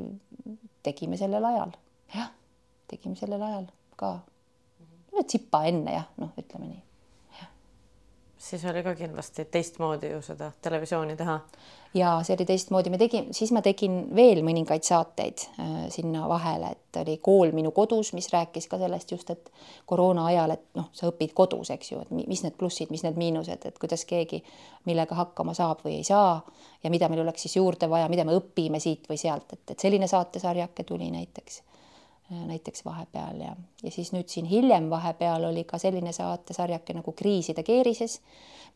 tegime 0.84 1.18
sellel 1.18 1.46
ajal, 1.46 1.74
jah, 2.16 2.32
tegime 2.88 3.16
sellel 3.20 3.42
ajal 3.42 3.68
ka. 4.00 4.20
tsipa 5.26 5.64
enne 5.66 5.94
jah, 5.94 6.06
noh, 6.22 6.32
ütleme 6.38 6.70
nii 6.70 6.84
siis 8.48 8.64
oli 8.70 8.84
ka 8.86 8.94
kindlasti 8.96 9.46
teistmoodi 9.52 10.12
ju 10.12 10.22
seda 10.22 10.52
televisiooni 10.62 11.16
teha. 11.18 11.40
Ja 11.94 12.20
see 12.24 12.36
oli 12.36 12.46
teistmoodi, 12.46 12.90
me 12.90 12.98
tegime, 12.98 13.34
siis 13.36 13.52
ma 13.56 13.62
tegin 13.66 14.00
veel 14.16 14.42
mõningaid 14.46 14.86
saateid 14.86 15.44
äh, 15.60 15.76
sinna 15.94 16.28
vahele, 16.30 16.74
et 16.76 17.00
oli 17.02 17.18
kool 17.24 17.54
minu 17.56 17.72
kodus, 17.76 18.14
mis 18.18 18.30
rääkis 18.34 18.68
ka 18.72 18.80
sellest 18.82 19.12
just, 19.12 19.30
et 19.34 19.52
koroona 19.86 20.26
ajal, 20.32 20.56
et 20.58 20.66
noh, 20.80 20.90
sa 20.96 21.10
õpid 21.12 21.34
kodus, 21.38 21.72
eks 21.74 21.92
ju, 21.92 22.02
et 22.04 22.12
mis 22.18 22.44
need 22.44 22.58
plussid, 22.60 22.92
mis 22.94 23.06
need 23.06 23.20
miinused, 23.20 23.70
et 23.70 23.80
kuidas 23.80 24.06
keegi 24.10 24.44
millega 24.90 25.16
hakkama 25.16 25.56
saab 25.58 25.86
või 25.86 26.00
ei 26.00 26.08
saa 26.08 26.42
ja 26.84 26.92
mida 26.94 27.10
meil 27.10 27.24
oleks 27.26 27.48
siis 27.48 27.58
juurde 27.60 27.90
vaja, 27.90 28.10
mida 28.12 28.26
me 28.28 28.38
õpime 28.38 28.82
siit 28.84 29.10
või 29.10 29.20
sealt, 29.22 29.54
et, 29.54 29.66
et 29.72 29.88
selline 29.88 30.10
saatesarjake 30.10 30.86
tuli 30.88 31.12
näiteks 31.14 31.62
näiteks 32.30 32.86
vahepeal 32.86 33.40
ja, 33.42 33.56
ja 33.84 33.92
siis 33.92 34.12
nüüd 34.12 34.28
siin 34.32 34.46
hiljem 34.46 34.90
vahepeal 34.90 35.48
oli 35.48 35.64
ka 35.64 35.80
selline 35.80 36.12
saatesarjake 36.14 36.98
nagu 36.98 37.12
Kriiside 37.16 37.64
keerises, 37.64 38.20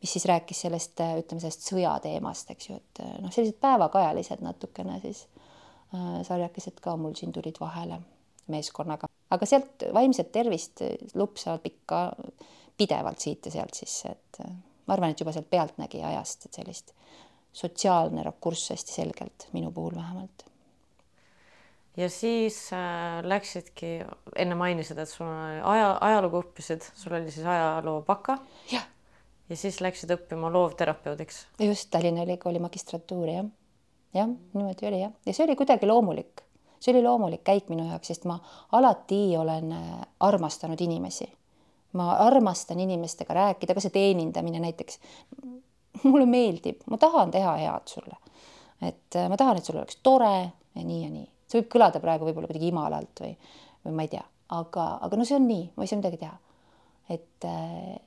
mis 0.01 0.13
siis 0.13 0.25
rääkis 0.25 0.61
sellest, 0.67 0.99
äh, 1.03 1.17
ütleme 1.19 1.43
sellest 1.43 1.67
sõjateemast, 1.67 2.53
eks 2.55 2.69
ju, 2.69 2.77
et 2.79 3.01
äh, 3.03 3.17
noh, 3.19 3.33
sellised 3.33 3.59
päevakajalised 3.63 4.43
natukene 4.45 4.99
siis 5.03 5.25
äh, 5.95 6.21
sarjakesed 6.27 6.79
ka 6.83 6.95
mul 6.97 7.17
siin 7.19 7.35
tulid 7.35 7.59
vahele 7.59 7.99
meeskonnaga, 8.51 9.09
aga 9.31 9.47
sealt 9.47 9.83
vaimset 9.93 10.31
tervist 10.31 10.83
lupsavad 11.15 11.67
ikka 11.67 12.05
pidevalt 12.77 13.19
siit 13.19 13.45
ja 13.45 13.57
sealt 13.59 13.75
sisse, 13.77 14.15
et 14.15 14.41
ma 14.87 14.95
arvan, 14.95 15.11
et 15.11 15.19
juba 15.19 15.35
sealt 15.35 15.49
pealtnägija 15.51 16.07
ajast, 16.13 16.47
et 16.47 16.61
sellist 16.61 16.95
sotsiaalne 17.53 18.23
rakurss 18.23 18.71
hästi 18.71 18.95
selgelt 18.95 19.49
minu 19.51 19.71
puhul 19.75 19.95
vähemalt 19.99 20.47
ja 21.97 22.09
siis 22.09 22.73
äh, 22.73 23.23
läksidki, 23.23 23.99
enne 24.35 24.55
mainisid, 24.55 24.99
et 25.01 25.09
sul 25.09 25.27
aja, 25.27 25.95
ajalugu 26.01 26.41
õppisid, 26.45 26.85
sul 26.95 27.15
oli 27.17 27.31
siis 27.31 27.45
ajaloo 27.47 28.01
baka. 28.07 28.37
jah. 28.71 28.85
ja 29.49 29.57
siis 29.57 29.81
läksid 29.83 30.13
õppima 30.15 30.51
loovterapeudiks. 30.53 31.45
just 31.59 31.89
Tallinna 31.91 32.23
Ülikooli 32.23 32.59
magistratuuri 32.63 33.35
jah, 33.35 33.51
jah, 34.15 34.31
niimoodi 34.53 34.87
oli 34.87 35.01
jah, 35.01 35.11
ja 35.25 35.33
see 35.35 35.45
oli 35.45 35.57
kuidagi 35.59 35.89
loomulik, 35.89 36.45
see 36.79 36.95
oli 36.95 37.03
loomulik 37.03 37.43
käik 37.43 37.69
minu 37.69 37.89
jaoks, 37.89 38.13
sest 38.13 38.25
ma 38.29 38.39
alati 38.71 39.23
olen 39.37 39.75
äh, 39.75 39.91
armastanud 40.19 40.81
inimesi. 40.81 41.27
ma 41.93 42.13
armastan 42.23 42.79
inimestega 42.79 43.33
rääkida, 43.33 43.73
ka 43.75 43.83
see 43.83 43.91
teenindamine 43.91 44.63
näiteks. 44.63 44.99
mulle 46.07 46.25
meeldib, 46.25 46.87
ma 46.89 46.97
tahan 46.97 47.31
teha 47.31 47.57
head 47.59 47.91
sulle. 47.91 48.15
et 48.81 49.19
äh, 49.19 49.27
ma 49.29 49.37
tahan, 49.37 49.57
et 49.57 49.65
sul 49.65 49.75
oleks 49.75 49.99
tore 50.03 50.51
ja 50.75 50.87
nii 50.87 51.03
ja 51.03 51.11
nii 51.11 51.27
see 51.51 51.61
võib 51.61 51.71
kõlada 51.75 52.01
praegu 52.03 52.27
võib-olla 52.27 52.49
kuidagi 52.49 52.71
imalalt 52.71 53.23
või, 53.23 53.35
või 53.85 53.97
ma 53.97 54.05
ei 54.07 54.13
tea, 54.13 54.23
aga, 54.55 54.87
aga 55.07 55.19
no 55.19 55.27
see 55.27 55.37
on 55.37 55.47
nii, 55.49 55.67
ma 55.75 55.85
ei 55.85 55.91
saa 55.91 55.99
midagi 55.99 56.21
teha. 56.21 56.37
et 57.11 57.47
äh, 57.47 57.99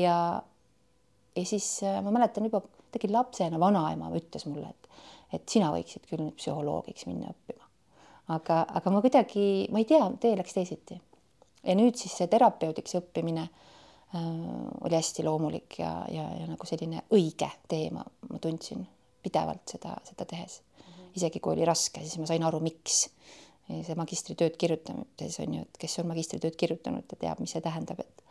ja, 0.00 0.16
ja 1.36 1.44
siis 1.44 1.68
äh, 1.84 2.00
ma 2.04 2.14
mäletan 2.14 2.48
juba 2.48 2.62
tegin 2.92 3.12
lapsena, 3.12 3.60
vanaema 3.60 4.10
ütles 4.16 4.46
mulle, 4.48 4.70
et, 4.70 5.00
et 5.36 5.48
sina 5.48 5.70
võiksid 5.74 6.08
küll 6.08 6.24
nüüd 6.24 6.38
psühholoogiks 6.40 7.08
minna 7.08 7.32
õppima. 7.34 7.64
aga, 8.36 8.62
aga 8.80 8.92
ma 8.92 9.02
kuidagi, 9.04 9.48
ma 9.72 9.82
ei 9.82 9.88
tea, 9.88 10.04
tee 10.20 10.36
läks 10.38 10.56
teisiti. 10.56 11.00
ja 11.64 11.76
nüüd 11.76 12.00
siis 12.00 12.16
see 12.16 12.30
terapeudiks 12.32 12.96
õppimine 13.02 13.44
äh, 13.44 14.30
oli 14.84 14.96
hästi 14.96 15.26
loomulik 15.26 15.82
ja, 15.82 15.92
ja, 16.12 16.30
ja 16.40 16.48
nagu 16.48 16.70
selline 16.70 17.04
õige 17.12 17.50
teema, 17.68 18.06
ma 18.30 18.40
tundsin 18.40 18.86
pidevalt 19.22 19.76
seda, 19.76 19.98
seda 20.06 20.24
tehes 20.28 20.62
isegi 21.18 21.42
kui 21.44 21.56
oli 21.56 21.66
raske, 21.68 22.02
siis 22.04 22.18
ma 22.22 22.28
sain 22.30 22.44
aru, 22.46 22.60
miks. 22.64 23.08
see 23.68 23.94
magistritööd 23.98 24.54
kirjutamises 24.56 25.42
on 25.44 25.58
ju, 25.58 25.62
et 25.66 25.78
kes 25.82 25.98
on 26.00 26.06
magistritööd 26.08 26.54
kirjutanud, 26.56 27.04
ta 27.04 27.18
teab, 27.20 27.42
mis 27.44 27.52
see 27.52 27.60
tähendab, 27.60 28.00
et 28.00 28.22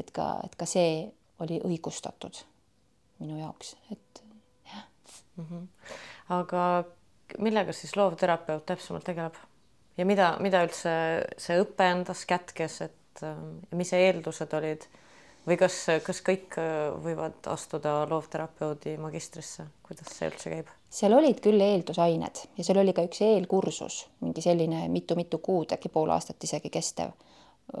et 0.00 0.12
ka, 0.12 0.28
et 0.44 0.54
ka 0.56 0.68
see 0.68 1.06
oli 1.44 1.58
õigustatud 1.64 2.40
minu 3.20 3.38
jaoks, 3.40 3.74
et 3.92 4.22
jah 4.68 4.86
mm. 5.36 5.44
-hmm. 5.44 5.66
aga 6.36 6.62
millega 7.38 7.72
siis 7.72 7.96
loovterapeut 7.96 8.66
täpsemalt 8.66 9.04
tegeleb 9.04 9.36
ja 9.96 10.06
mida, 10.06 10.36
mida 10.40 10.62
üldse 10.64 10.92
see 11.40 11.60
õpe 11.60 11.90
endas 11.92 12.24
kätkes, 12.28 12.80
et 12.88 13.24
mis 13.72 13.92
eeldused 13.96 14.52
olid 14.52 14.84
või 15.46 15.58
kas, 15.60 15.78
kas 16.06 16.20
kõik 16.26 16.56
võivad 17.04 17.46
astuda 17.52 18.00
loovterapeudi 18.10 18.96
magistrisse, 19.00 19.66
kuidas 19.86 20.10
see 20.16 20.30
üldse 20.30 20.52
käib? 20.52 20.72
seal 20.96 21.12
olid 21.16 21.40
küll 21.44 21.60
eeldusained 21.60 22.42
ja 22.56 22.64
seal 22.64 22.80
oli 22.80 22.94
ka 22.96 23.04
üks 23.06 23.20
eelkursus, 23.26 24.00
mingi 24.24 24.44
selline 24.44 24.86
mitu-mitu 24.92 25.40
kuud, 25.44 25.74
äkki 25.76 25.90
pool 25.92 26.10
aastat 26.14 26.42
isegi 26.44 26.70
kestev. 26.72 27.12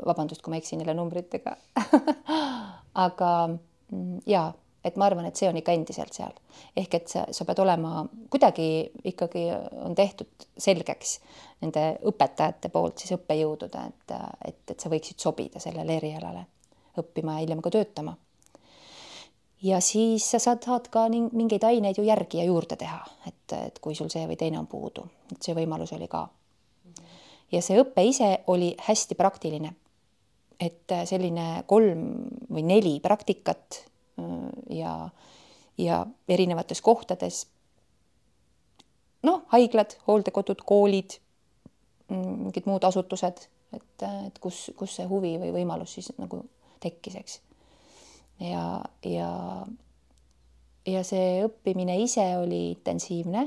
vabandust, 0.06 0.42
kui 0.42 0.50
ma 0.50 0.58
eksin 0.58 0.80
jälle 0.82 0.94
numbritega 0.94 1.56
aga 3.06 3.30
mm, 3.48 4.18
ja, 4.26 4.48
et 4.84 4.96
ma 4.96 5.06
arvan, 5.06 5.26
et 5.26 5.38
see 5.38 5.48
on 5.48 5.56
ikka 5.58 5.74
endiselt 5.76 6.14
seal 6.14 6.34
ehk 6.76 6.98
et 6.98 7.08
sa, 7.10 7.24
sa 7.30 7.46
pead 7.46 7.62
olema 7.62 8.04
kuidagi 8.30 8.66
ikkagi 9.12 9.46
on 9.86 9.94
tehtud 9.94 10.50
selgeks 10.58 11.20
nende 11.62 11.86
õpetajate 12.10 12.70
poolt 12.74 12.98
siis 13.02 13.14
õppejõudude, 13.16 13.86
et, 13.90 14.18
et, 14.50 14.62
et 14.74 14.80
sa 14.80 14.92
võiksid 14.92 15.22
sobida 15.22 15.62
sellele 15.62 15.98
erialale 16.02 16.44
õppima 17.02 17.36
ja 17.36 17.44
hiljem 17.44 17.62
ka 17.64 17.72
töötama 17.74 18.16
ja 19.62 19.80
siis 19.80 20.30
sa 20.30 20.38
saad, 20.38 20.62
saad 20.64 20.88
ka 20.92 21.06
mingeid 21.10 21.64
aineid 21.64 21.98
ju 21.98 22.04
järgi 22.04 22.40
ja 22.40 22.46
juurde 22.48 22.76
teha, 22.76 23.00
et, 23.28 23.56
et 23.56 23.78
kui 23.82 23.94
sul 23.94 24.10
see 24.12 24.26
või 24.28 24.38
teine 24.38 24.60
on 24.60 24.68
puudu, 24.70 25.06
et 25.32 25.42
see 25.42 25.56
võimalus 25.56 25.94
oli 25.96 26.08
ka. 26.10 26.26
ja 27.52 27.62
see 27.62 27.80
õpe 27.80 28.04
ise 28.04 28.30
oli 28.52 28.74
hästi 28.88 29.14
praktiline. 29.14 29.74
et 30.60 30.92
selline 31.04 31.64
kolm 31.66 32.30
või 32.48 32.62
neli 32.64 33.00
praktikat 33.00 33.82
äh, 34.18 34.48
ja, 34.78 35.10
ja 35.78 36.06
erinevates 36.28 36.80
kohtades. 36.82 37.46
noh, 39.22 39.42
haiglad, 39.48 39.96
hooldekodud, 40.06 40.62
koolid, 40.64 41.18
mm, 42.08 42.36
mingid 42.44 42.66
muud 42.66 42.84
asutused, 42.84 43.48
et, 43.72 44.02
et 44.26 44.38
kus, 44.38 44.70
kus 44.76 44.96
see 44.96 45.06
huvi 45.06 45.38
või 45.38 45.52
võimalus 45.52 45.96
siis 45.98 46.12
nagu 46.18 46.44
tekkis, 46.80 47.18
eks 47.20 47.40
ja, 48.40 48.84
ja, 49.04 49.30
ja 50.86 51.04
see 51.06 51.44
õppimine 51.46 51.96
ise 52.02 52.26
oli 52.40 52.70
intensiivne 52.72 53.46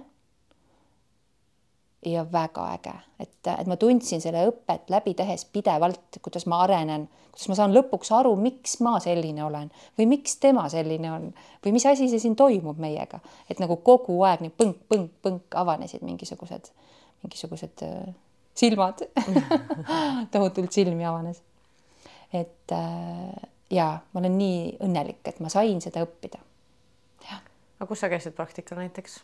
ja 2.06 2.24
väga 2.32 2.66
äge, 2.78 2.94
et, 3.20 3.34
et 3.52 3.68
ma 3.68 3.76
tundsin 3.80 4.22
selle 4.24 4.46
õpet 4.48 4.88
läbi 4.92 5.14
tehes 5.20 5.44
pidevalt, 5.52 6.22
kuidas 6.24 6.46
ma 6.48 6.62
arenen, 6.64 7.10
kuidas 7.34 7.50
ma 7.52 7.58
saan 7.60 7.76
lõpuks 7.76 8.14
aru, 8.16 8.32
miks 8.40 8.78
ma 8.86 8.96
selline 9.04 9.44
olen 9.44 9.68
või 10.00 10.08
miks 10.16 10.38
tema 10.40 10.64
selline 10.72 11.12
on 11.12 11.28
või 11.66 11.76
mis 11.76 11.86
asi 11.90 12.08
see 12.08 12.24
siin 12.24 12.38
toimub 12.40 12.80
meiega, 12.80 13.20
et 13.52 13.60
nagu 13.60 13.82
kogu 13.84 14.16
aeg 14.24 14.46
nii 14.46 14.56
põnk-põnk-põnk 14.62 15.60
avanesid 15.60 16.06
mingisugused, 16.08 16.72
mingisugused 17.26 17.84
äh, 17.84 18.16
silmad. 18.60 19.04
Tohutult 20.32 20.72
silmi 20.72 21.06
avanes. 21.06 21.44
Et 22.34 22.72
äh, 22.72 23.50
ja 23.70 23.88
ma 24.14 24.22
olen 24.22 24.38
nii 24.38 24.62
õnnelik, 24.86 25.22
et 25.30 25.40
ma 25.44 25.50
sain 25.50 25.82
seda 25.82 26.04
õppida. 26.06 26.42
aga 27.30 27.88
kus 27.88 28.02
sa 28.04 28.10
käisid 28.12 28.36
praktikal 28.38 28.82
näiteks? 28.82 29.20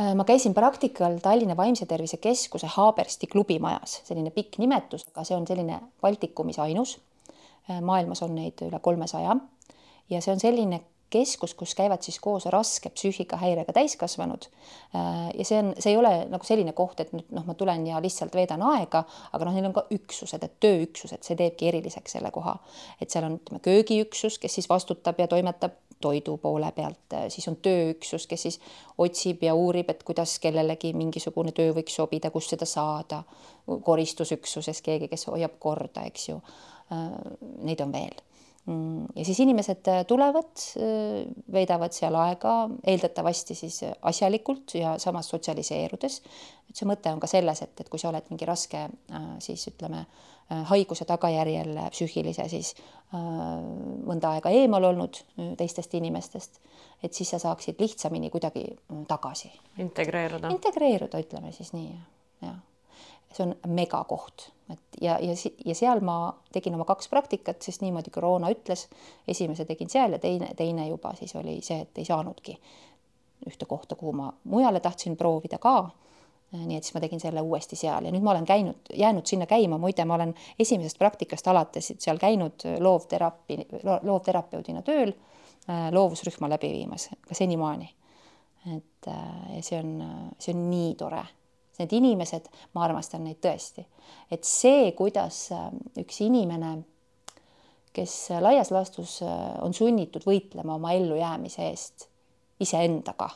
Äh, 0.00 0.14
ma 0.16 0.24
käisin 0.24 0.54
praktikal 0.54 1.18
Tallinna 1.22 1.56
Vaimse 1.56 1.86
Tervise 1.86 2.16
Keskuse 2.16 2.66
Haabersti 2.76 3.26
klubimajas, 3.26 4.00
selline 4.08 4.30
pikk 4.30 4.58
nimetus, 4.62 5.04
aga 5.12 5.24
see 5.24 5.36
on 5.36 5.46
selline 5.46 5.80
Baltikumis 6.00 6.58
ainus. 6.62 6.98
Äh, 7.70 7.80
maailmas 7.80 8.22
on 8.22 8.34
neid 8.34 8.62
üle 8.64 8.80
kolmesaja 8.80 9.36
ja 10.10 10.20
see 10.20 10.32
on 10.32 10.40
selline 10.40 10.80
keskus, 11.12 11.54
kus 11.58 11.74
käivad 11.78 12.02
siis 12.04 12.18
koos 12.22 12.46
raske 12.52 12.90
psüühikahäirega 12.92 13.74
täiskasvanud. 13.76 14.48
Äh, 14.96 15.28
ja 15.38 15.46
see 15.46 15.60
on, 15.60 15.72
see 15.78 15.92
ei 15.92 16.00
ole 16.00 16.12
nagu 16.32 16.46
selline 16.46 16.74
koht, 16.76 17.00
et 17.04 17.12
nüüd 17.16 17.30
noh, 17.34 17.46
ma 17.48 17.56
tulen 17.58 17.84
ja 17.88 18.00
lihtsalt 18.02 18.34
veedan 18.36 18.64
aega, 18.72 19.04
aga 19.32 19.48
noh, 19.48 19.56
neil 19.56 19.68
on 19.70 19.76
ka 19.76 19.86
üksused, 19.94 20.44
et 20.44 20.58
tööüksused, 20.62 21.22
see 21.26 21.38
teebki 21.38 21.70
eriliseks 21.72 22.18
selle 22.18 22.32
koha, 22.34 22.56
et 23.00 23.12
seal 23.12 23.28
on, 23.28 23.38
ütleme, 23.40 23.62
köögiüksus, 23.64 24.40
kes 24.42 24.60
siis 24.60 24.70
vastutab 24.70 25.20
ja 25.20 25.28
toimetab 25.30 25.78
toidu 26.02 26.36
poole 26.42 26.72
pealt, 26.76 27.06
äh, 27.14 27.28
siis 27.32 27.46
on 27.52 27.60
tööüksus, 27.62 28.26
kes 28.30 28.48
siis 28.48 28.58
otsib 28.98 29.44
ja 29.46 29.54
uurib, 29.54 29.90
et 29.92 30.02
kuidas 30.02 30.38
kellelegi 30.42 30.92
mingisugune 30.98 31.54
töö 31.56 31.76
võiks 31.76 31.96
sobida, 32.00 32.32
kust 32.34 32.56
seda 32.56 32.68
saada. 32.68 33.22
koristusüksuses 33.62 34.80
keegi, 34.82 35.06
kes 35.06 35.28
hoiab 35.30 35.52
korda, 35.62 36.02
eks 36.10 36.28
ju. 36.28 36.40
Äh, 36.90 37.08
neid 37.62 37.80
on 37.80 37.92
veel 37.94 38.16
ja 39.16 39.24
siis 39.24 39.40
inimesed 39.40 39.88
äh, 39.90 40.04
tulevad, 40.06 40.52
äh, 40.78 41.26
veedavad 41.52 41.94
seal 41.96 42.14
aega, 42.14 42.52
eeldatavasti 42.86 43.56
siis 43.58 43.80
asjalikult 44.02 44.76
ja 44.78 44.98
samas 45.02 45.28
sotsialiseerudes. 45.32 46.20
et 46.70 46.78
see 46.78 46.86
mõte 46.86 47.10
on 47.12 47.20
ka 47.20 47.26
selles, 47.26 47.62
et, 47.62 47.74
et 47.80 47.88
kui 47.90 47.98
sa 47.98 48.12
oled 48.12 48.30
mingi 48.30 48.46
raske 48.48 48.86
siis 49.42 49.66
ütleme 49.68 50.06
haiguse 50.68 51.04
tagajärjel 51.08 51.74
psüühilise, 51.92 52.46
siis 52.48 52.74
mõnda 53.12 54.34
aega 54.36 54.50
eemal 54.52 54.84
olnud 54.90 55.20
teistest 55.58 55.94
inimestest, 55.98 56.58
et 57.02 57.14
siis 57.14 57.30
sa 57.34 57.38
saaksid 57.42 57.80
lihtsamini 57.80 58.30
kuidagi 58.30 58.66
tagasi. 59.08 59.52
integreeruda. 59.78 60.50
integreeruda, 60.54 61.20
ütleme 61.24 61.52
siis 61.56 61.72
nii, 61.76 61.94
jah 62.46 62.60
see 63.32 63.46
on 63.46 63.54
megakoht, 63.66 64.50
et 64.72 65.00
ja, 65.00 65.18
ja, 65.20 65.34
ja 65.64 65.74
seal 65.74 66.00
ma 66.04 66.32
tegin 66.52 66.74
oma 66.74 66.86
kaks 66.88 67.08
praktikat, 67.08 67.62
sest 67.62 67.82
niimoodi 67.82 68.10
koroona 68.10 68.50
ütles. 68.52 68.88
esimese 69.28 69.64
tegin 69.68 69.90
seal 69.90 70.12
ja 70.16 70.18
teine, 70.18 70.52
teine 70.56 70.88
juba 70.88 71.14
siis 71.18 71.34
oli 71.36 71.60
see, 71.62 71.82
et 71.86 71.98
ei 71.98 72.04
saanudki 72.08 72.56
ühte 73.48 73.66
kohta, 73.66 73.96
kuhu 73.98 74.12
ma 74.12 74.32
mujale 74.44 74.80
tahtsin 74.80 75.16
proovida 75.16 75.58
ka. 75.58 75.90
nii 76.52 76.76
et 76.76 76.84
siis 76.84 76.94
ma 76.94 77.00
tegin 77.00 77.20
selle 77.20 77.40
uuesti 77.40 77.76
seal 77.80 78.04
ja 78.04 78.12
nüüd 78.12 78.22
ma 78.22 78.34
olen 78.34 78.44
käinud, 78.44 78.90
jäänud 78.94 79.26
sinna 79.26 79.46
käima, 79.48 79.78
muide, 79.80 80.04
ma 80.04 80.18
olen 80.18 80.34
esimesest 80.60 80.98
praktikast 81.00 81.48
alates 81.48 81.94
seal 81.98 82.18
käinud 82.20 82.66
loovteraapi, 82.78 83.56
loovterapeudina 84.02 84.82
tööl, 84.84 85.14
loovusrühma 85.96 86.50
läbi 86.52 86.68
viimas 86.74 87.08
ka 87.28 87.34
senimaani. 87.34 87.88
et 88.76 89.08
ja 89.56 89.62
see 89.62 89.78
on, 89.78 89.94
see 90.38 90.52
on 90.54 90.68
nii 90.70 90.92
tore 91.00 91.24
need 91.80 91.92
inimesed, 91.96 92.48
ma 92.74 92.84
armastan 92.86 93.24
neid 93.24 93.40
tõesti. 93.44 93.84
et 94.30 94.44
see, 94.44 94.92
kuidas 94.98 95.48
äh, 95.52 95.68
üks 96.00 96.20
inimene, 96.24 96.82
kes 97.92 98.30
laias 98.40 98.70
laastus 98.72 99.20
äh, 99.22 99.34
on 99.64 99.74
sunnitud 99.74 100.24
võitlema 100.26 100.76
oma 100.76 100.92
ellujäämise 100.96 101.68
eest 101.70 102.08
iseendaga 102.60 103.30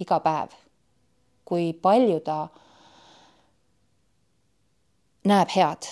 iga 0.00 0.20
päev, 0.22 0.54
kui 1.44 1.72
palju 1.72 2.20
ta 2.24 2.38
näeb 5.28 5.50
head 5.52 5.88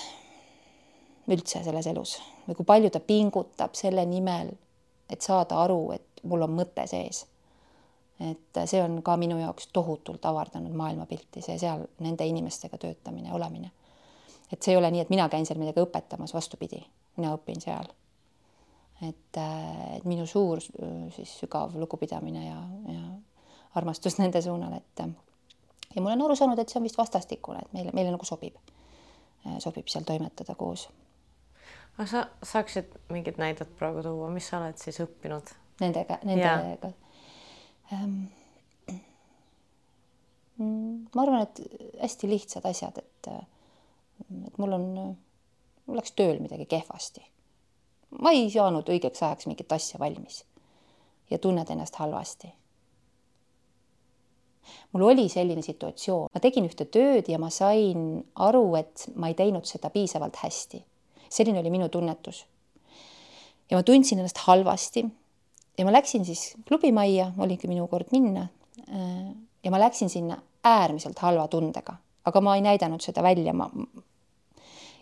üldse 1.27 1.63
selles 1.65 1.89
elus 1.91 2.19
või 2.47 2.55
kui 2.55 2.69
palju 2.69 2.93
ta 2.95 3.01
pingutab 3.03 3.75
selle 3.75 4.05
nimel, 4.07 4.53
et 5.11 5.23
saada 5.23 5.59
aru, 5.65 5.81
et 5.97 6.23
mul 6.23 6.47
on 6.47 6.55
mõte 6.59 6.87
sees 6.87 7.25
et 8.21 8.61
see 8.65 8.81
on 8.83 9.03
ka 9.05 9.17
minu 9.21 9.39
jaoks 9.41 9.69
tohutult 9.73 10.25
avardanud 10.25 10.73
maailmapilti, 10.73 11.43
see 11.45 11.59
seal 11.61 11.85
nende 12.01 12.27
inimestega 12.27 12.79
töötamine, 12.81 13.33
olemine. 13.33 13.71
et 14.53 14.63
see 14.63 14.73
ei 14.73 14.79
ole 14.81 14.91
nii, 14.91 15.05
et 15.05 15.13
mina 15.13 15.29
käin 15.29 15.47
seal 15.47 15.59
midagi 15.61 15.83
õpetamas, 15.83 16.35
vastupidi, 16.35 16.81
mina 17.17 17.35
õpin 17.37 17.61
seal. 17.61 17.89
et, 19.03 19.41
et 19.97 20.05
minu 20.05 20.27
suur 20.27 20.63
siis 21.17 21.39
sügav 21.43 21.77
lugupidamine 21.77 22.47
ja, 22.47 22.61
ja 22.93 23.03
armastus 23.75 24.19
nende 24.23 24.43
suunal, 24.43 24.73
et 24.73 25.07
ja 25.97 26.03
ma 26.03 26.13
olen 26.13 26.25
aru 26.25 26.37
saanud, 26.37 26.59
et 26.59 26.69
see 26.69 26.81
on 26.81 26.89
vist 26.89 26.99
vastastikune, 26.99 27.61
et 27.65 27.73
meile, 27.77 27.93
meile 27.93 28.15
nagu 28.15 28.25
sobib, 28.25 28.57
sobib 29.59 29.93
seal 29.93 30.09
toimetada 30.09 30.55
koos. 30.55 30.89
aga 31.99 32.07
sa 32.07 32.27
saaksid 32.43 32.97
mingit 33.13 33.37
näidet 33.37 33.77
praegu 33.77 34.03
tuua, 34.03 34.31
mis 34.31 34.49
sa 34.49 34.63
oled 34.63 34.81
siis 34.81 35.01
õppinud? 35.05 35.53
Nendega, 35.81 36.17
nendega 36.25 36.89
ähm, 36.89 36.95
ma 40.59 41.23
arvan, 41.23 41.43
et 41.43 41.61
hästi 42.01 42.29
lihtsad 42.31 42.65
asjad, 42.69 42.99
et, 42.99 43.29
et 44.47 44.59
mul 44.59 44.73
on, 44.73 44.85
mul 45.87 45.99
läks 46.01 46.15
tööl 46.17 46.41
midagi 46.43 46.67
kehvasti. 46.71 47.25
ma 48.23 48.33
ei 48.33 48.49
saanud 48.51 48.89
õigeks 48.89 49.23
ajaks 49.23 49.49
mingit 49.51 49.73
asja 49.73 49.99
valmis 50.01 50.45
ja 51.31 51.39
tunned 51.39 51.71
ennast 51.71 51.95
halvasti. 52.01 52.49
mul 54.93 55.03
oli 55.11 55.29
selline 55.29 55.63
situatsioon, 55.63 56.31
ma 56.35 56.41
tegin 56.41 56.67
ühte 56.67 56.85
tööd 56.89 57.29
ja 57.29 57.39
ma 57.39 57.51
sain 57.51 58.25
aru, 58.35 58.75
et 58.81 59.09
ma 59.15 59.29
ei 59.29 59.35
teinud 59.35 59.67
seda 59.69 59.91
piisavalt 59.91 60.37
hästi. 60.43 60.85
selline 61.29 61.61
oli 61.61 61.71
minu 61.71 61.89
tunnetus. 61.89 62.47
ja 63.71 63.77
ma 63.77 63.83
tundsin 63.83 64.19
ennast 64.19 64.39
halvasti 64.49 65.05
ja 65.79 65.85
ma 65.85 65.93
läksin 65.93 66.25
siis 66.25 66.55
klubimajja, 66.69 67.33
oligi 67.39 67.69
minu 67.69 67.87
kord 67.89 68.13
minna. 68.13 68.49
Äh, 68.89 69.33
ja 69.65 69.71
ma 69.71 69.81
läksin 69.81 70.11
sinna 70.11 70.39
äärmiselt 70.65 71.19
halva 71.19 71.49
tundega, 71.49 71.97
aga 72.25 72.41
ma 72.41 72.57
ei 72.57 72.63
näidanud 72.63 73.03
seda 73.03 73.23
välja, 73.23 73.53
ma. 73.55 73.71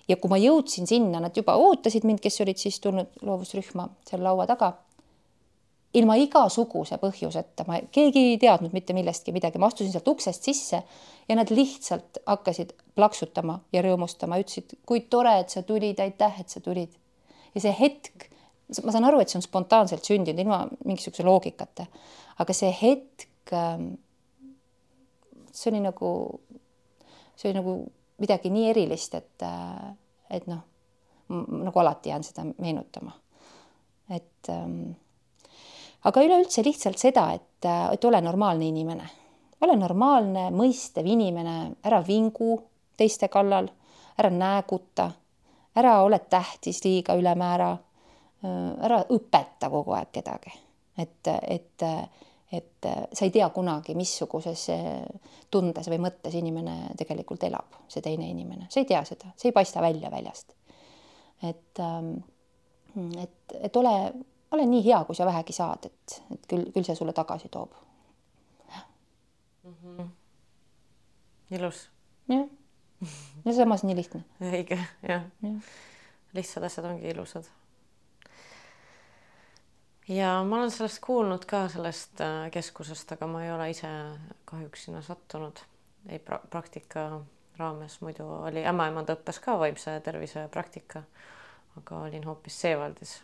ja 0.08 0.16
kui 0.16 0.30
ma 0.32 0.38
jõudsin 0.40 0.88
sinna, 0.88 1.20
nad 1.20 1.36
juba 1.36 1.56
ootasid 1.60 2.04
mind, 2.04 2.20
kes 2.24 2.40
olid 2.44 2.60
siis 2.60 2.80
tulnud 2.80 3.22
loovusrühma 3.22 3.88
seal 4.08 4.24
laua 4.24 4.46
taga. 4.48 4.72
ilma 5.94 6.16
igasuguse 6.18 6.96
põhjuseta, 6.98 7.64
ma, 7.68 7.76
keegi 7.94 8.22
ei 8.32 8.38
teadnud 8.42 8.72
mitte 8.74 8.96
millestki 8.96 9.32
midagi, 9.32 9.60
ma 9.62 9.68
astusin 9.70 9.92
sealt 9.92 10.08
uksest 10.10 10.42
sisse 10.42 10.82
ja 11.28 11.36
nad 11.36 11.50
lihtsalt 11.54 12.18
hakkasid 12.26 12.72
plaksutama 12.98 13.60
ja 13.72 13.82
rõõmustama, 13.82 14.40
ütlesid, 14.42 14.74
kui 14.86 15.04
tore, 15.10 15.36
et 15.38 15.54
sa 15.54 15.62
tulid, 15.62 16.00
aitäh, 16.02 16.40
et 16.40 16.48
sa 16.48 16.60
tulid. 16.60 16.90
ja 17.54 17.60
see 17.60 17.76
hetk 17.78 18.26
ma 18.84 18.92
saan 18.94 19.04
aru, 19.04 19.20
et 19.20 19.28
see 19.28 19.38
on 19.38 19.44
spontaanselt 19.44 20.06
sündinud 20.06 20.40
ilma 20.40 20.62
mingisuguse 20.88 21.24
loogikata, 21.26 21.86
aga 22.40 22.56
see 22.56 22.70
hetk, 22.80 23.52
ähm, 23.52 23.90
see 25.52 25.70
oli 25.72 25.82
nagu, 25.84 26.10
see 27.36 27.50
oli 27.50 27.58
nagu 27.58 27.76
midagi 28.22 28.52
nii 28.54 28.70
erilist, 28.70 29.14
et, 29.18 29.44
äh, 29.44 29.90
et 30.30 30.46
noh, 30.50 30.62
nagu 31.28 31.80
alati 31.80 32.12
jään 32.12 32.24
seda 32.24 32.46
meenutama. 32.58 33.12
et 34.10 34.48
ähm, 34.52 34.92
aga 36.04 36.22
üleüldse 36.22 36.60
lihtsalt 36.64 36.98
seda, 37.00 37.30
et, 37.32 37.64
äh, 37.64 37.92
et 37.94 38.04
ole 38.04 38.20
normaalne 38.20 38.66
inimene, 38.68 39.06
ole 39.64 39.76
normaalne, 39.80 40.50
mõistev 40.52 41.06
inimene, 41.08 41.72
ära 41.84 42.02
vingu 42.04 42.58
teiste 42.96 43.28
kallal, 43.32 43.70
ära 44.20 44.30
nääguta, 44.30 45.10
ära 45.74 46.02
ole 46.04 46.18
tähtis 46.18 46.84
liiga 46.84 47.16
ülemäära 47.16 47.72
ära 48.44 49.00
õpeta 49.14 49.70
kogu 49.72 49.94
aeg 49.96 50.10
kedagi, 50.12 50.52
et, 50.98 51.28
et, 51.28 51.84
et 52.52 52.88
sa 53.12 53.24
ei 53.24 53.32
tea 53.34 53.48
kunagi, 53.54 53.96
missuguses 53.98 54.66
tundes 55.50 55.88
või 55.90 56.00
mõttes 56.06 56.34
inimene 56.38 56.94
tegelikult 56.98 57.46
elab, 57.48 57.78
see 57.88 58.04
teine 58.04 58.28
inimene, 58.30 58.68
sa 58.70 58.82
ei 58.82 58.88
tea 58.88 59.02
seda, 59.08 59.32
see 59.36 59.50
ei 59.50 59.56
paista 59.56 59.82
välja 59.84 60.10
väljast. 60.12 60.54
et, 61.42 61.80
ähm, 61.80 62.16
et, 63.22 63.56
et 63.60 63.76
ole, 63.76 63.94
ole 64.50 64.66
nii 64.66 64.84
hea, 64.84 65.00
kui 65.04 65.16
sa 65.16 65.26
vähegi 65.26 65.56
saad, 65.56 65.88
et, 65.88 66.20
et 66.34 66.46
küll, 66.50 66.68
küll 66.74 66.86
see 66.86 66.96
sulle 66.98 67.12
tagasi 67.12 67.48
toob 67.48 67.72
mm. 69.64 69.74
-hmm. 69.82 70.08
ilus. 71.50 71.90
jah, 72.28 72.46
ja 73.44 73.52
samas 73.52 73.84
nii 73.84 73.96
lihtne. 73.96 74.24
õige, 74.40 74.78
jah 75.02 75.28
ja. 75.42 75.52
lihtsad 76.32 76.62
asjad 76.64 76.86
ongi 76.92 77.08
ilusad 77.08 77.50
ja 80.08 80.44
ma 80.44 80.56
olen 80.56 80.70
sellest 80.70 81.00
kuulnud 81.04 81.44
ka 81.48 81.64
sellest 81.72 82.20
äh, 82.20 82.50
keskusest, 82.52 83.12
aga 83.16 83.26
ma 83.26 83.44
ei 83.44 83.52
ole 83.52 83.70
ise 83.72 83.88
kahjuks 84.44 84.86
sinna 84.86 85.02
sattunud, 85.02 85.62
ei 86.08 86.18
pra 86.18 86.40
praktika 86.50 87.20
raames, 87.58 88.00
muidu 88.04 88.26
oli 88.44 88.64
ämmaemand 88.66 89.12
õppes 89.14 89.40
ka 89.44 89.58
vaimse 89.58 90.00
tervise 90.04 90.48
praktika, 90.52 91.02
aga 91.78 92.02
olin 92.08 92.26
hoopis 92.28 92.60
Seewaldis, 92.60 93.14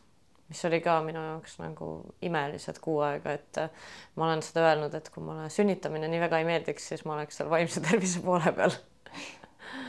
mis 0.49 0.65
oli 0.65 0.81
ka 0.81 1.01
minu 1.05 1.21
jaoks 1.21 1.59
nagu 1.61 1.91
imelised 2.23 2.81
kuu 2.81 3.01
aega, 3.05 3.37
et 3.37 3.61
äh, 3.61 3.69
ma 4.17 4.31
olen 4.31 4.45
seda 4.47 4.65
öelnud, 4.71 4.97
et 4.97 5.13
kui 5.13 5.25
mulle 5.25 5.51
sünnitamine 5.53 6.09
nii 6.09 6.23
väga 6.25 6.41
ei 6.41 6.49
meeldiks, 6.49 6.89
siis 6.93 7.05
ma 7.05 7.19
oleks 7.19 7.41
seal 7.41 7.53
vaimse 7.53 7.85
tervise 7.85 8.25
poole 8.25 8.55
peal. 8.57 8.73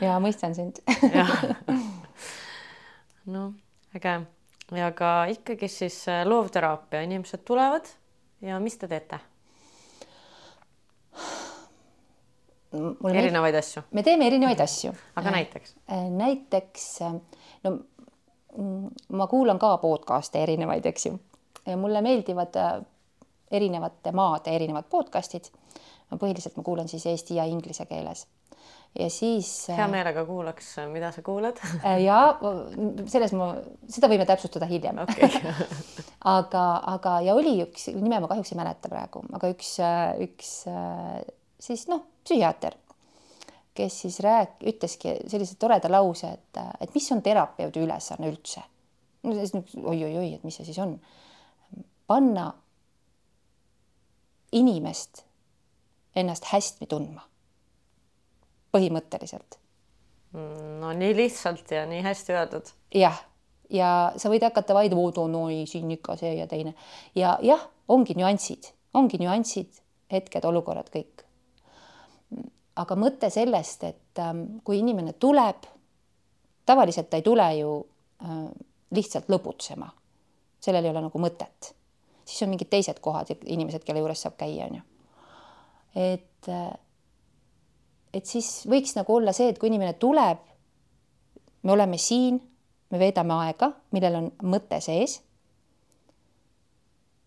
ja 0.04 0.20
mõistan 0.20 0.54
sind. 0.58 0.82
Noh, 3.32 3.52
äge 3.94 4.16
ja 4.70 4.92
ka 4.92 5.24
ikkagi 5.32 5.68
siis 5.68 6.08
äh, 6.08 6.26
loovteraapia, 6.26 7.02
inimesed 7.02 7.44
tulevad 7.44 7.88
ja 8.42 8.60
mis 8.60 8.78
te 8.78 8.88
teete? 8.88 9.18
erinevaid 13.12 13.54
asju? 13.54 13.82
me 13.92 14.02
teeme 14.02 14.26
erinevaid 14.26 14.60
asju. 14.60 14.92
aga 15.16 15.30
näiteks? 15.30 15.74
Äh, 15.92 16.06
näiteks 16.10 16.86
no 17.64 17.70
mm, 18.56 18.88
ma 19.08 19.26
kuulan 19.26 19.58
ka 19.58 19.76
podcast'e 19.82 20.42
erinevaid, 20.42 20.86
eks 20.86 21.06
ju. 21.06 21.18
mulle 21.76 22.02
meeldivad 22.02 22.56
äh, 22.56 22.78
erinevate 23.50 24.12
maade 24.12 24.54
erinevad 24.56 24.88
podcast'id. 24.90 25.50
põhiliselt 26.18 26.56
ma 26.56 26.62
kuulan 26.62 26.88
siis 26.88 27.06
eesti 27.06 27.36
ja 27.36 27.44
inglise 27.44 27.86
keeles 27.86 28.26
ja 28.98 29.08
siis. 29.10 29.50
hea 29.72 29.84
äh, 29.84 29.90
meelega 29.90 30.24
kuulaks, 30.28 30.74
mida 30.92 31.12
sa 31.14 31.22
kuulad 31.24 31.60
äh, 31.86 32.02
ja 32.04 32.18
selles 33.08 33.32
ma, 33.36 33.52
seda 33.88 34.10
võime 34.12 34.26
täpsustada 34.28 34.68
hiljem 34.70 35.00
okay. 35.04 35.30
aga, 36.36 36.64
aga 36.96 37.18
ja 37.26 37.36
oli 37.38 37.58
üks 37.64 37.88
nime 37.96 38.20
ma 38.20 38.30
kahjuks 38.30 38.52
ei 38.52 38.60
mäleta 38.60 38.92
praegu, 38.92 39.24
aga 39.32 39.52
üks, 39.54 39.76
üks 40.26 40.56
siis 41.62 41.86
noh, 41.90 42.04
psühhiaater, 42.26 42.76
kes 43.74 44.00
siis 44.04 44.20
rääk-, 44.24 44.60
ütleski 44.68 45.16
sellise 45.30 45.56
toreda 45.60 45.90
lause, 45.92 46.34
et, 46.36 46.62
et 46.80 46.94
mis 46.94 47.08
on 47.14 47.22
terapeudi 47.24 47.82
ülesanne 47.82 48.30
üldse. 48.30 48.64
oi-oi-oi, 49.24 50.34
et 50.34 50.44
mis 50.44 50.56
see 50.58 50.66
siis 50.66 50.78
on. 50.82 50.96
panna 52.06 52.52
inimest 54.52 55.24
ennast 56.16 56.44
hästi 56.52 56.86
tundma. 56.86 57.22
Põhimõtteliselt. 58.72 59.58
no 60.80 60.92
nii 60.96 61.16
lihtsalt 61.16 61.70
ja 61.70 61.84
nii 61.86 62.02
hästi 62.02 62.36
öeldud. 62.36 62.70
jah, 62.94 63.18
ja 63.70 63.90
sa 64.16 64.30
võid 64.32 64.44
hakata 64.46 64.74
vaid, 64.74 64.94
oo 64.94 65.26
no 65.28 65.48
ei, 65.50 65.66
siin 65.66 65.90
ikka 65.90 66.16
see 66.20 66.36
ja 66.38 66.46
teine 66.46 66.74
ja 67.14 67.36
jah, 67.42 67.66
ongi 67.88 68.16
nüansid, 68.16 68.72
ongi 68.94 69.20
nüansid, 69.20 69.82
hetked, 70.12 70.44
olukorrad, 70.44 70.88
kõik. 70.92 71.24
aga 72.76 72.96
mõte 72.96 73.30
sellest, 73.30 73.84
et 73.84 74.18
ähm, 74.18 74.44
kui 74.64 74.78
inimene 74.78 75.12
tuleb, 75.12 75.68
tavaliselt 76.66 77.10
ta 77.10 77.20
ei 77.20 77.26
tule 77.26 77.48
ju 77.58 77.76
äh, 78.24 78.48
lihtsalt 78.90 79.28
lõbutsema, 79.28 79.90
sellel 80.60 80.84
ei 80.84 80.94
ole 80.94 81.04
nagu 81.04 81.20
mõtet 81.20 81.74
siis 82.24 82.42
on 82.42 82.52
mingid 82.52 82.70
teised 82.70 83.00
kohad 83.00 83.30
inimesed, 83.44 83.84
kelle 83.84 84.02
juures 84.02 84.24
saab 84.24 84.36
käia, 84.40 84.68
on 84.68 84.78
ju. 84.78 84.82
et, 86.04 86.50
et 88.14 88.26
siis 88.26 88.66
võiks 88.68 88.96
nagu 88.96 89.14
olla 89.14 89.32
see, 89.32 89.48
et 89.48 89.58
kui 89.58 89.70
inimene 89.70 89.92
tuleb, 90.00 90.38
me 91.62 91.72
oleme 91.72 91.98
siin, 91.98 92.40
me 92.90 92.98
veedame 92.98 93.34
aega, 93.46 93.70
millel 93.92 94.18
on 94.18 94.30
mõte 94.52 94.80
sees. 94.80 95.20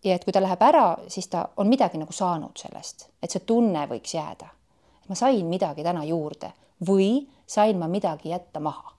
ja 0.04 0.14
et 0.14 0.24
kui 0.24 0.32
ta 0.32 0.40
läheb 0.42 0.62
ära, 0.62 0.86
siis 1.08 1.26
ta 1.28 1.48
on 1.56 1.68
midagi 1.68 1.98
nagu 1.98 2.12
saanud 2.12 2.58
sellest, 2.58 3.08
et 3.22 3.30
see 3.30 3.42
tunne 3.46 3.86
võiks 3.90 4.14
jääda. 4.14 4.48
ma 5.08 5.14
sain 5.14 5.46
midagi 5.46 5.82
täna 5.82 6.04
juurde 6.04 6.52
või 6.86 7.26
sain 7.46 7.78
ma 7.78 7.88
midagi 7.88 8.28
jätta 8.28 8.60
maha, 8.60 8.92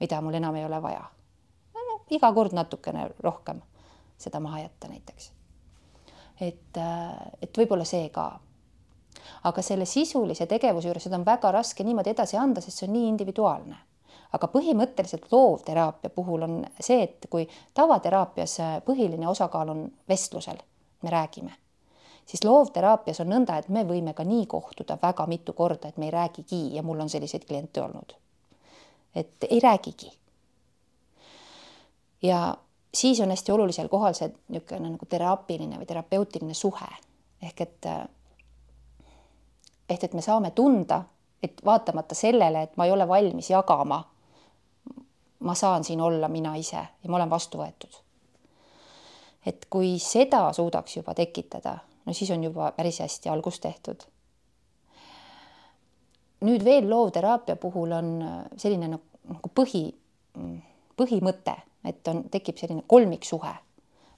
mida 0.00 0.20
mul 0.20 0.34
enam 0.34 0.56
ei 0.56 0.64
ole 0.64 0.82
vaja 0.82 1.04
no,. 1.74 2.00
iga 2.10 2.32
kord 2.32 2.52
natukene 2.52 3.10
rohkem 3.20 3.62
seda 4.18 4.40
maha 4.40 4.60
jätta 4.60 4.88
näiteks. 4.88 5.32
et, 6.40 6.76
äh, 6.76 7.12
et 7.42 7.58
võib-olla 7.58 7.84
see 7.84 8.08
ka. 8.08 8.40
Aga 9.44 9.62
selle 9.62 9.86
sisulise 9.86 10.46
tegevuse 10.46 10.88
juures 10.88 11.06
seda 11.08 11.18
on 11.18 11.26
väga 11.26 11.52
raske 11.52 11.84
niimoodi 11.84 12.12
edasi 12.12 12.36
anda, 12.36 12.60
sest 12.60 12.82
see 12.82 12.88
on 12.88 12.94
nii 12.96 13.08
individuaalne. 13.14 13.76
aga 14.32 14.48
põhimõtteliselt 14.48 15.26
loovteraapia 15.32 16.10
puhul 16.10 16.42
on 16.46 16.54
see, 16.80 17.02
et 17.02 17.26
kui 17.30 17.42
tavateraapias 17.74 18.54
äh, 18.60 18.70
põhiline 18.86 19.28
osakaal 19.28 19.68
on 19.68 19.82
vestlusel, 20.08 20.56
me 21.02 21.10
räägime, 21.12 21.52
siis 22.26 22.44
loovteraapias 22.44 23.20
on 23.20 23.28
nõnda, 23.28 23.58
et 23.58 23.68
me 23.68 23.84
võime 23.84 24.14
ka 24.16 24.24
nii 24.24 24.46
kohtuda 24.46 24.96
väga 25.02 25.26
mitu 25.28 25.52
korda, 25.52 25.88
et 25.88 26.00
me 26.00 26.08
ei 26.08 26.14
räägigi 26.16 26.62
ja 26.76 26.82
mul 26.82 27.04
on 27.04 27.12
selliseid 27.12 27.44
kliente 27.44 27.82
olnud. 27.82 28.16
et 29.14 29.44
ei 29.50 29.60
räägigi. 29.60 30.12
ja 32.22 32.56
siis 32.94 33.20
on 33.20 33.30
hästi 33.30 33.52
olulisel 33.52 33.88
kohal 33.88 34.14
see 34.14 34.32
niisugune 34.48 34.90
nagu 34.90 35.06
teraapiline 35.06 35.76
või 35.76 35.86
terapeutiline 35.86 36.54
suhe 36.54 36.88
ehk 37.42 37.60
et 37.60 37.86
ehk 39.88 40.04
et 40.04 40.14
me 40.14 40.22
saame 40.22 40.50
tunda, 40.50 41.02
et 41.42 41.64
vaatamata 41.64 42.14
sellele, 42.14 42.62
et 42.62 42.76
ma 42.76 42.86
ei 42.86 42.92
ole 42.92 43.08
valmis 43.08 43.50
jagama, 43.50 44.02
ma 45.40 45.54
saan 45.54 45.84
siin 45.84 46.00
olla 46.00 46.28
mina 46.28 46.54
ise 46.54 46.76
ja 46.76 47.10
ma 47.10 47.16
olen 47.16 47.30
vastu 47.30 47.58
võetud. 47.58 47.98
et 49.46 49.66
kui 49.70 49.98
seda 49.98 50.52
suudaks 50.52 50.96
juba 50.96 51.14
tekitada, 51.18 51.78
no 52.06 52.12
siis 52.14 52.30
on 52.30 52.44
juba 52.44 52.70
päris 52.72 53.00
hästi 53.00 53.28
algus 53.28 53.60
tehtud. 53.60 54.04
nüüd 56.40 56.64
veel 56.64 56.90
loovteraapia 56.90 57.56
puhul 57.56 57.92
on 57.92 58.14
selline 58.56 58.88
nagu, 58.88 59.02
nagu 59.28 59.50
põhi, 59.54 59.84
põhimõte 60.96 61.56
et 61.84 62.08
on, 62.08 62.24
tekib 62.30 62.58
selline 62.58 62.82
kolmiksuhe, 62.86 63.54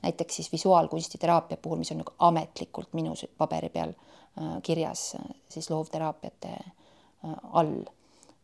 näiteks 0.03 0.37
siis 0.37 0.53
visuaalkunstiteraapia 0.53 1.57
puhul, 1.57 1.79
mis 1.81 1.93
on 1.93 2.03
nagu 2.05 2.12
ametlikult 2.19 2.93
minu 2.93 3.15
paberi 3.39 3.69
peal 3.73 3.89
äh, 3.89 4.15
kirjas 4.62 5.14
äh, 5.14 5.26
siis 5.49 5.70
loovteraapiate 5.70 6.49
äh, 6.49 7.35
all 7.53 7.80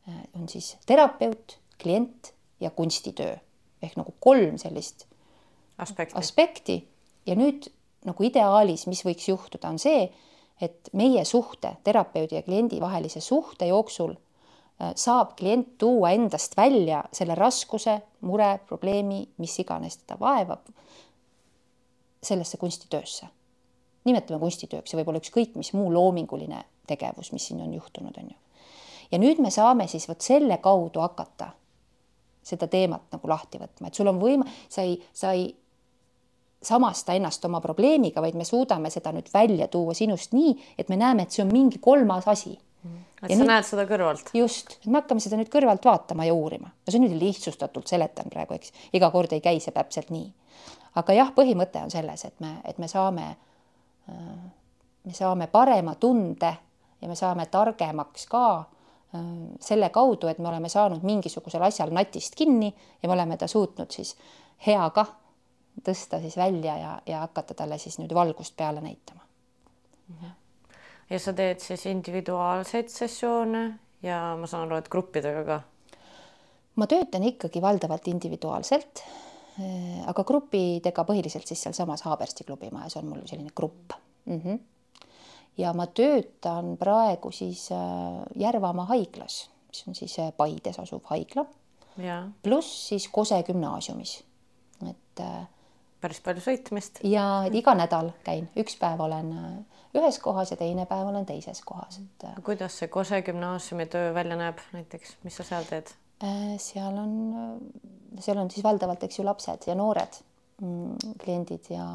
äh,, 0.08 0.14
on 0.40 0.48
siis 0.48 0.76
terapeut, 0.86 1.58
klient 1.82 2.34
ja 2.60 2.70
kunstitöö 2.70 3.36
ehk 3.82 3.96
nagu 3.96 4.14
kolm 4.20 4.58
sellist 4.58 5.06
aspekti, 5.78 6.16
aspekti. 6.18 6.88
ja 7.26 7.34
nüüd 7.34 7.70
nagu 8.04 8.24
ideaalis, 8.24 8.86
mis 8.86 9.04
võiks 9.04 9.28
juhtuda, 9.28 9.68
on 9.68 9.78
see, 9.78 10.08
et 10.60 10.88
meie 10.92 11.24
suhte, 11.24 11.74
terapeudi 11.84 12.36
ja 12.36 12.42
kliendi 12.44 12.80
vahelise 12.80 13.20
suhte 13.24 13.68
jooksul 13.68 14.14
Äh, 14.80 14.94
saab 14.96 15.34
klient 15.36 15.74
tuua 15.78 16.14
endast 16.16 16.56
välja 16.56 17.02
selle 17.12 17.34
raskuse, 17.36 17.98
mure, 18.24 18.54
probleemi, 18.68 19.26
mis 19.36 19.58
iganes 19.60 19.98
teda 20.00 20.16
vaevab, 20.20 20.70
sellesse 22.24 22.56
kunstitöösse. 22.56 23.28
Nimetame 24.08 24.40
kunstitööks, 24.40 24.90
see 24.90 25.00
võib 25.00 25.12
olla 25.12 25.22
ükskõik 25.22 25.56
mis 25.60 25.72
muu 25.76 25.90
loominguline 25.92 26.64
tegevus, 26.88 27.32
mis 27.32 27.50
siin 27.50 27.60
on 27.64 27.74
juhtunud, 27.74 28.16
on 28.16 28.30
ju. 28.32 28.36
ja 29.12 29.22
nüüd 29.22 29.42
me 29.42 29.50
saame 29.54 29.88
siis 29.88 30.08
vot 30.08 30.20
selle 30.20 30.58
kaudu 30.62 31.02
hakata 31.04 31.52
seda 32.42 32.66
teemat 32.70 33.10
nagu 33.12 33.28
lahti 33.28 33.60
võtma, 33.60 33.90
et 33.90 33.98
sul 33.98 34.08
on 34.10 34.20
võima-, 34.20 34.48
sa 34.68 34.82
ei, 34.86 34.96
sa 35.12 35.34
ei 35.36 35.50
samasta 36.62 37.14
ennast 37.16 37.44
oma 37.44 37.60
probleemiga, 37.60 38.20
vaid 38.24 38.36
me 38.36 38.44
suudame 38.44 38.90
seda 38.90 39.12
nüüd 39.16 39.28
välja 39.32 39.68
tuua 39.68 39.94
sinust 39.96 40.34
nii, 40.36 40.56
et 40.78 40.88
me 40.88 40.98
näeme, 41.00 41.24
et 41.24 41.36
see 41.36 41.44
on 41.44 41.52
mingi 41.52 41.80
kolmas 41.80 42.28
asi 42.28 42.56
et 43.20 43.28
ja 43.28 43.36
sa 43.36 43.42
nüüd, 43.42 43.50
näed 43.50 43.66
seda 43.68 43.84
kõrvalt. 43.88 44.32
just, 44.36 44.76
et 44.80 44.88
me 44.88 45.00
hakkame 45.00 45.22
seda 45.22 45.38
nüüd 45.40 45.50
kõrvalt 45.52 45.84
vaatama 45.84 46.26
ja 46.28 46.34
uurima. 46.36 46.70
no 46.72 46.92
see 46.92 47.00
on 47.00 47.06
nüüd 47.06 47.18
lihtsustatult 47.20 47.90
seletan 47.90 48.32
praegu, 48.32 48.56
eks, 48.56 48.72
iga 48.96 49.10
kord 49.12 49.32
ei 49.36 49.44
käi 49.44 49.60
see 49.60 49.74
täpselt 49.76 50.12
nii. 50.14 50.30
aga 51.00 51.16
jah, 51.16 51.32
põhimõte 51.36 51.82
on 51.84 51.92
selles, 51.92 52.24
et 52.24 52.40
me, 52.40 52.54
et 52.64 52.80
me 52.80 52.88
saame, 52.88 53.34
me 55.04 55.12
saame 55.12 55.46
parema 55.46 55.94
tunde 55.94 56.50
ja 57.00 57.08
me 57.08 57.16
saame 57.16 57.46
targemaks 57.46 58.26
ka 58.26 58.44
äh, 58.58 59.24
selle 59.60 59.90
kaudu, 59.90 60.28
et 60.28 60.38
me 60.38 60.48
oleme 60.48 60.68
saanud 60.68 61.02
mingisugusel 61.06 61.62
asjal 61.62 61.92
natist 61.94 62.36
kinni 62.36 62.74
ja 63.02 63.08
me 63.08 63.14
oleme 63.14 63.36
ta 63.36 63.46
suutnud 63.46 63.90
siis 63.90 64.16
heaga 64.66 65.06
tõsta 65.84 66.20
siis 66.20 66.36
välja 66.36 66.76
ja, 66.76 66.92
ja 67.06 67.24
hakata 67.24 67.54
talle 67.54 67.78
siis 67.78 67.98
nüüd 68.00 68.14
valgust 68.14 68.56
peale 68.56 68.82
näitama. 68.84 69.24
Ja 71.10 71.18
sa 71.18 71.32
teed 71.32 71.62
siis 71.62 71.86
individuaalseid 71.86 72.90
sessioone 72.90 73.64
ja 74.02 74.20
ma 74.38 74.48
saan 74.50 74.68
aru, 74.68 74.80
et 74.80 74.90
gruppidega 74.90 75.44
ka? 75.46 75.60
ma 76.76 76.86
töötan 76.88 77.24
ikkagi 77.26 77.60
valdavalt 77.62 78.06
individuaalselt, 78.08 79.02
aga 80.10 80.24
gruppidega 80.24 81.04
põhiliselt 81.04 81.48
siis 81.48 81.62
sealsamas 81.66 82.04
Haabersti 82.06 82.46
klubimajas 82.48 82.96
on 83.00 83.08
mul 83.10 83.24
selline 83.26 83.50
grupp 83.56 83.94
mm. 84.24 84.40
-hmm. 84.40 84.58
ja 85.58 85.72
ma 85.72 85.86
töötan 85.86 86.76
praegu 86.78 87.30
siis 87.30 87.70
eh, 87.70 87.78
Järvamaa 88.36 88.84
haiglas, 88.94 89.50
mis 89.68 89.84
on 89.88 89.94
siis 89.94 90.18
eh, 90.18 90.32
Paides 90.36 90.78
asuv 90.78 91.04
haigla. 91.04 91.46
pluss 92.42 92.88
siis 92.88 93.08
Kose 93.08 93.42
gümnaasiumis, 93.42 94.22
et 94.90 95.22
päris 96.00 96.20
palju 96.20 96.40
sõitmist. 96.40 97.02
ja 97.04 97.44
iga 97.52 97.74
nädal 97.74 98.12
käin, 98.24 98.48
üks 98.56 98.78
päev 98.78 99.00
olen 99.00 99.34
ühes 99.94 100.18
kohas 100.22 100.50
ja 100.50 100.58
teine 100.60 100.86
päev 100.86 101.08
olen 101.10 101.26
teises 101.26 101.62
kohas, 101.66 101.98
et. 101.98 102.24
Äh, 102.28 102.38
kuidas 102.44 102.78
see 102.78 102.88
Kose 102.88 103.22
gümnaasiumi 103.26 103.86
töö 103.90 104.14
välja 104.14 104.38
näeb 104.38 104.62
näiteks, 104.72 105.16
mis 105.24 105.36
sa 105.36 105.46
seal 105.46 105.66
teed? 105.68 105.90
Äh, 106.22 106.56
seal 106.60 106.96
on, 107.00 107.12
äh, 107.34 108.20
seal 108.20 108.38
on 108.38 108.50
siis 108.52 108.64
valdavalt, 108.64 109.04
eks 109.06 109.20
ju, 109.20 109.26
lapsed 109.26 109.68
ja 109.70 109.76
noored 109.78 110.18
mm, 110.60 111.14
kliendid 111.22 111.70
ja 111.72 111.86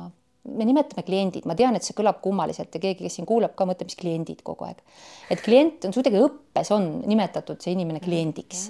me 0.45 0.65
nimetame 0.65 1.01
kliendid, 1.05 1.45
ma 1.49 1.55
tean, 1.57 1.77
et 1.77 1.85
see 1.85 1.97
kõlab 1.97 2.19
kummaliselt 2.21 2.73
ja 2.73 2.81
keegi, 2.81 3.05
kes 3.05 3.17
siin 3.17 3.27
kuulab 3.29 3.55
ka, 3.57 3.65
mõtleb, 3.69 3.89
mis 3.89 3.97
kliendid 3.97 4.43
kogu 4.45 4.67
aeg. 4.67 4.81
et 5.33 5.41
klient 5.45 5.87
on 5.87 5.93
kuidagi 5.93 6.21
õppes 6.21 6.69
on 6.73 6.89
nimetatud 7.09 7.61
see 7.61 7.73
inimene 7.73 8.01
kliendiks. 8.01 8.67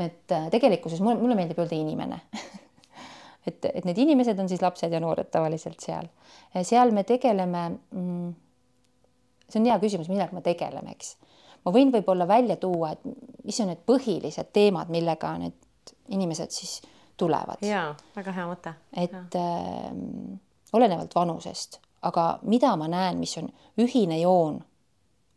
et 0.00 0.36
tegelikkuses 0.52 1.02
mulle, 1.04 1.20
mulle 1.20 1.36
meeldib 1.36 1.60
öelda 1.60 1.76
inimene 1.76 2.22
et, 3.48 3.64
et 3.68 3.84
need 3.84 4.00
inimesed 4.00 4.38
on 4.40 4.48
siis 4.48 4.64
lapsed 4.64 4.92
ja 4.92 5.00
noored 5.00 5.28
tavaliselt 5.32 5.80
seal. 5.84 6.08
seal 6.64 6.92
me 6.96 7.04
tegeleme 7.08 7.66
mm, 7.72 8.32
see 9.50 9.60
on 9.60 9.68
hea 9.68 9.78
küsimus, 9.82 10.08
millega 10.10 10.36
me 10.36 10.42
tegeleme, 10.44 10.94
eks. 10.94 11.16
Ma 11.64 11.72
võin 11.74 11.92
võib-olla 11.92 12.28
välja 12.28 12.56
tuua, 12.56 12.92
et 12.92 13.44
mis 13.44 13.60
on 13.60 13.70
need 13.72 13.82
põhilised 13.86 14.52
teemad, 14.52 14.88
millega 14.92 15.34
need 15.38 15.94
inimesed 16.08 16.50
siis 16.50 16.80
tulevad. 17.16 17.62
ja 17.62 17.94
väga 18.16 18.32
hea 18.32 18.46
mõte. 18.48 18.74
et 18.96 19.36
äh, 19.36 19.92
olenevalt 20.72 21.14
vanusest, 21.14 21.80
aga 22.02 22.38
mida 22.42 22.74
ma 22.76 22.88
näen, 22.88 23.18
mis 23.18 23.36
on 23.38 23.50
ühine 23.78 24.20
joon 24.20 24.60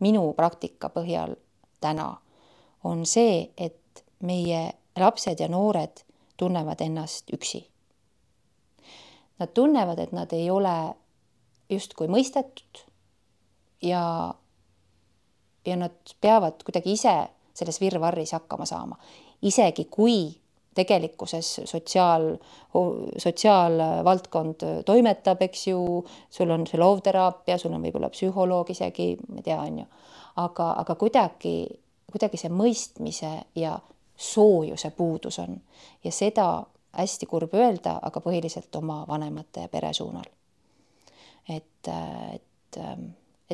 minu 0.04 0.26
praktika 0.38 0.90
põhjal 0.90 1.36
täna, 1.84 2.16
on 2.84 3.06
see, 3.06 3.52
et 3.58 4.04
meie 4.24 4.72
lapsed 5.00 5.40
ja 5.40 5.50
noored 5.52 6.04
tunnevad 6.38 6.82
ennast 6.82 7.32
üksi. 7.34 7.64
Nad 9.40 9.54
tunnevad, 9.56 10.00
et 10.00 10.12
nad 10.12 10.34
ei 10.36 10.50
ole 10.52 10.76
justkui 11.70 12.08
mõistetud 12.12 12.84
ja, 13.84 14.34
ja 15.66 15.78
nad 15.80 16.16
peavad 16.22 16.64
kuidagi 16.66 16.96
ise 16.98 17.16
selles 17.54 17.82
virvarris 17.82 18.34
hakkama 18.34 18.66
saama. 18.66 18.98
isegi 19.42 19.86
kui 19.92 20.36
tegelikkuses 20.76 21.62
sotsiaal, 21.66 22.38
sotsiaalvaldkond 23.18 24.66
toimetab, 24.86 25.42
eks 25.42 25.68
ju, 25.68 26.06
sul 26.30 26.50
on 26.50 26.68
see 26.68 26.80
loovteraapia, 26.80 27.58
sul 27.58 27.76
on 27.76 27.84
võib-olla 27.84 28.10
psühholoog 28.10 28.72
isegi, 28.74 29.14
ma 29.28 29.42
ei 29.42 29.46
tea, 29.46 29.60
on 29.62 29.80
ju, 29.84 29.88
aga, 30.42 30.70
aga 30.82 30.96
kuidagi, 31.00 31.56
kuidagi 32.12 32.42
see 32.42 32.54
mõistmise 32.54 33.34
ja 33.60 33.78
soojuse 34.18 34.94
puudus 34.98 35.40
on 35.44 35.58
ja 36.04 36.12
seda 36.12 36.48
hästi 36.94 37.30
kurb 37.30 37.54
öelda, 37.58 37.98
aga 38.02 38.22
põhiliselt 38.22 38.76
oma 38.78 39.04
vanemate 39.10 39.66
ja 39.66 39.70
pere 39.70 39.94
suunal. 39.94 40.26
et, 41.50 41.90
et, 42.34 42.80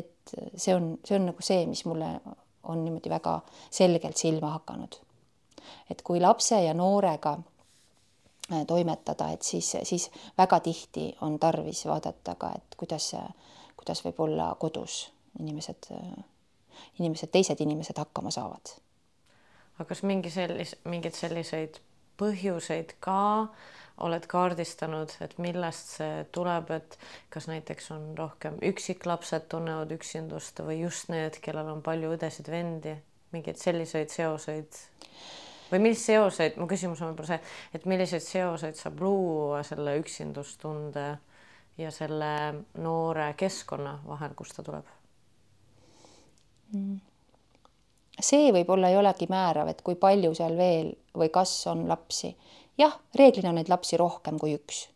et 0.00 0.34
see 0.56 0.74
on, 0.74 0.92
see 1.04 1.16
on 1.18 1.30
nagu 1.30 1.44
see, 1.44 1.64
mis 1.70 1.84
mulle 1.88 2.10
on 2.70 2.82
niimoodi 2.84 3.10
väga 3.10 3.38
selgelt 3.70 4.16
silma 4.16 4.54
hakanud. 4.58 4.98
et 5.90 6.02
kui 6.02 6.20
lapse 6.20 6.56
ja 6.62 6.74
noorega 6.74 7.36
äh, 8.52 8.66
toimetada, 8.66 9.30
et 9.30 9.42
siis, 9.42 9.76
siis 9.82 10.10
väga 10.38 10.60
tihti 10.60 11.10
on 11.20 11.38
tarvis 11.38 11.86
vaadata 11.86 12.34
ka, 12.34 12.52
et 12.56 12.76
kuidas, 12.76 13.12
kuidas 13.76 14.04
võib-olla 14.04 14.54
kodus 14.58 15.10
inimesed, 15.40 15.90
inimesed, 16.98 17.30
teised 17.32 17.60
inimesed 17.60 17.98
hakkama 17.98 18.30
saavad. 18.34 18.74
aga 19.78 19.88
kas 19.88 20.02
mingi 20.02 20.30
sellis-, 20.30 20.76
mingeid 20.84 21.14
selliseid 21.14 21.80
põhjuseid 22.20 22.96
ka 23.02 23.48
oled 24.00 24.26
kaardistanud, 24.30 25.12
et 25.24 25.36
millest 25.42 25.96
see 25.98 26.24
tuleb, 26.32 26.70
et 26.72 26.96
kas 27.32 27.48
näiteks 27.50 27.90
on 27.96 28.06
rohkem 28.18 28.56
üksiklapsed 28.70 29.48
tunnevad 29.52 29.92
üksindust 29.96 30.62
või 30.64 30.80
just 30.84 31.10
need, 31.12 31.36
kellel 31.44 31.68
on 31.74 31.82
palju 31.84 32.14
õdesid-vendi, 32.16 32.96
mingeid 33.34 33.60
selliseid 33.60 34.12
seoseid 34.12 34.80
või 35.70 35.82
mis 35.84 36.04
seoseid, 36.06 36.56
mu 36.58 36.66
küsimus 36.70 37.02
on 37.02 37.12
võib-olla 37.12 37.36
see, 37.36 37.52
et 37.76 37.84
milliseid 37.90 38.24
seoseid 38.24 38.78
saab 38.78 39.02
luua 39.04 39.60
selle 39.66 39.94
üksindustunde 40.00 41.06
ja 41.80 41.92
selle 41.94 42.32
noore 42.80 43.30
keskkonna 43.38 44.00
vahel, 44.06 44.34
kust 44.38 44.58
ta 44.58 44.66
tuleb 44.66 44.90
mm.? 46.72 47.09
See 48.24 48.52
võib-olla 48.52 48.90
ei 48.90 48.96
olegi 48.96 49.26
määrav, 49.30 49.68
et 49.68 49.82
kui 49.82 49.96
palju 50.00 50.34
seal 50.34 50.56
veel 50.56 50.92
või 51.16 51.30
kas 51.32 51.52
on 51.70 51.86
lapsi. 51.88 52.36
jah, 52.78 52.96
reeglina 53.14 53.50
on 53.50 53.60
neid 53.60 53.68
lapsi 53.68 53.96
rohkem 53.96 54.38
kui 54.38 54.54
üks, 54.54 54.88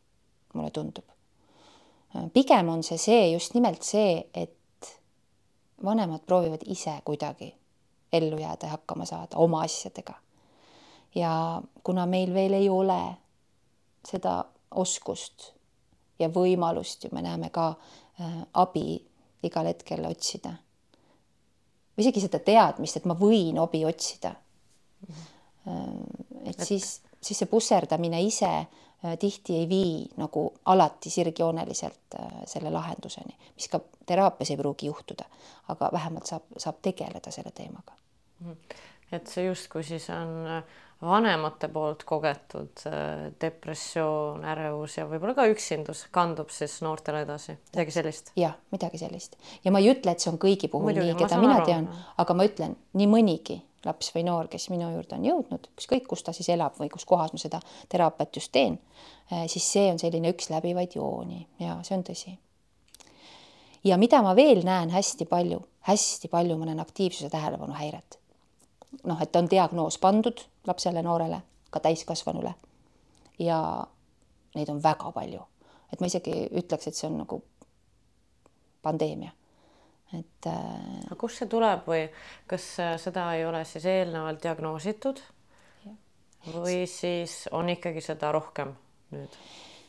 mulle 0.54 0.70
tundub. 0.70 1.04
pigem 2.32 2.68
on 2.68 2.82
see 2.82 2.98
see 2.98 3.32
just 3.32 3.54
nimelt 3.54 3.82
see, 3.82 4.24
et 4.34 4.92
vanemad 5.84 6.20
proovivad 6.26 6.62
ise 6.66 7.00
kuidagi 7.04 7.54
ellu 8.12 8.38
jääda 8.38 8.66
ja 8.66 8.76
hakkama 8.76 9.04
saada 9.04 9.36
oma 9.36 9.62
asjadega. 9.62 10.14
ja 11.14 11.62
kuna 11.82 12.06
meil 12.06 12.34
veel 12.34 12.52
ei 12.52 12.68
ole 12.68 13.16
seda 14.06 14.44
oskust 14.70 15.52
ja 16.18 16.28
võimalust 16.28 17.04
ju 17.04 17.10
me 17.12 17.22
näeme 17.22 17.50
ka 17.50 17.68
äh, 18.20 18.42
abi 18.54 19.04
igal 19.42 19.66
hetkel 19.66 20.04
otsida 20.06 20.54
või 21.94 22.04
isegi 22.06 22.24
seda 22.24 22.40
teadmist, 22.42 22.98
et 22.98 23.08
ma 23.08 23.16
võin 23.18 23.58
obi 23.62 23.84
otsida. 23.86 24.34
Äh, 25.68 25.82
et 26.50 26.60
siis, 26.60 27.00
siis 27.20 27.42
see 27.42 27.50
pusserdamine 27.50 28.20
ise 28.22 28.50
äh, 28.54 29.18
tihti 29.20 29.58
ei 29.62 29.68
vii 29.68 29.98
nagu 30.20 30.46
alati 30.72 31.10
sirgjooneliselt 31.10 32.18
äh, 32.20 32.40
selle 32.50 32.72
lahenduseni, 32.74 33.36
mis 33.56 33.68
ka 33.72 33.80
teraapias 34.06 34.52
ei 34.52 34.60
pruugi 34.60 34.90
juhtuda, 34.90 35.28
aga 35.72 35.90
vähemalt 35.92 36.30
saab, 36.30 36.50
saab 36.58 36.82
tegeleda 36.82 37.32
selle 37.34 37.54
teemaga. 37.54 37.96
Mhm. 38.40 38.58
et 39.12 39.28
see 39.30 39.44
justkui 39.44 39.84
siis 39.86 40.08
on 40.10 40.48
vanemate 41.04 41.68
poolt 41.72 42.04
kogetud 42.08 42.84
depressioon, 43.40 44.44
ärevus 44.54 44.98
ja 44.98 45.06
võib-olla 45.10 45.36
ka 45.36 45.46
üksindus 45.50 46.06
kandub 46.14 46.50
siis 46.54 46.80
noortele 46.84 47.24
edasi, 47.26 47.58
midagi 47.72 47.94
sellist? 47.98 48.32
jah, 48.38 48.56
midagi 48.74 49.00
sellist 49.00 49.38
ja 49.64 49.74
ma 49.74 49.82
ei 49.82 49.92
ütle, 49.92 50.14
et 50.14 50.24
see 50.24 50.32
on 50.32 50.40
kõigi 50.40 50.70
puhul 50.72 50.90
Muidugi, 50.90 51.12
nii, 51.12 51.20
keda 51.22 51.40
mina 51.42 51.60
aru. 51.60 51.68
tean, 51.70 51.88
aga 52.24 52.36
ma 52.36 52.48
ütlen 52.48 52.76
nii 52.98 53.10
mõnigi 53.10 53.60
laps 53.84 54.10
või 54.14 54.24
noor, 54.28 54.48
kes 54.52 54.68
minu 54.72 54.88
juurde 54.92 55.18
on 55.18 55.26
jõudnud, 55.28 55.68
ükskõik 55.76 56.08
kus 56.08 56.24
ta 56.24 56.34
siis 56.36 56.48
elab 56.54 56.76
või 56.80 56.90
kus 56.92 57.06
kohas 57.08 57.34
ma 57.34 57.40
seda 57.40 57.60
teraapiat 57.92 58.40
just 58.40 58.52
teen, 58.54 58.78
eh, 59.30 59.46
siis 59.50 59.66
see 59.76 59.90
on 59.92 60.00
selline 60.00 60.32
üks 60.32 60.50
läbivaid 60.52 60.96
jooni 60.96 61.44
ja 61.60 61.78
see 61.82 61.96
on 61.98 62.04
tõsi. 62.06 62.36
ja 63.84 63.98
mida 64.00 64.22
ma 64.22 64.34
veel 64.36 64.64
näen 64.64 64.90
hästi 64.90 65.26
palju, 65.28 65.60
hästi 65.88 66.28
palju 66.28 66.58
ma 66.58 66.70
näen 66.70 66.80
aktiivsuse 66.80 67.30
tähelepanuhäiret. 67.30 68.18
Noh, 69.02 69.22
et 69.22 69.36
on 69.36 69.50
diagnoos 69.50 69.98
pandud 69.98 70.44
lapsele, 70.66 71.02
noorele, 71.02 71.40
ka 71.70 71.80
täiskasvanule. 71.80 72.54
ja 73.38 73.58
neid 74.54 74.68
on 74.70 74.82
väga 74.82 75.10
palju, 75.12 75.40
et 75.92 76.00
ma 76.00 76.06
isegi 76.06 76.44
ütleks, 76.54 76.86
et 76.88 76.94
see 76.94 77.08
on 77.08 77.18
nagu 77.24 77.42
pandeemia 78.82 79.32
et. 80.18 80.46
Äh, 80.46 81.04
aga 81.06 81.18
kust 81.18 81.40
see 81.40 81.50
tuleb 81.50 81.86
või 81.88 82.06
kas 82.50 82.66
äh, 82.82 82.94
seda 83.00 83.28
ei 83.38 83.44
ole 83.48 83.64
siis 83.68 83.86
eelnevalt 83.88 84.42
diagnoositud? 84.44 85.22
või 86.44 86.82
siis 86.84 87.46
on 87.56 87.70
ikkagi 87.72 88.02
seda 88.04 88.28
rohkem 88.34 88.74
nüüd 89.14 89.36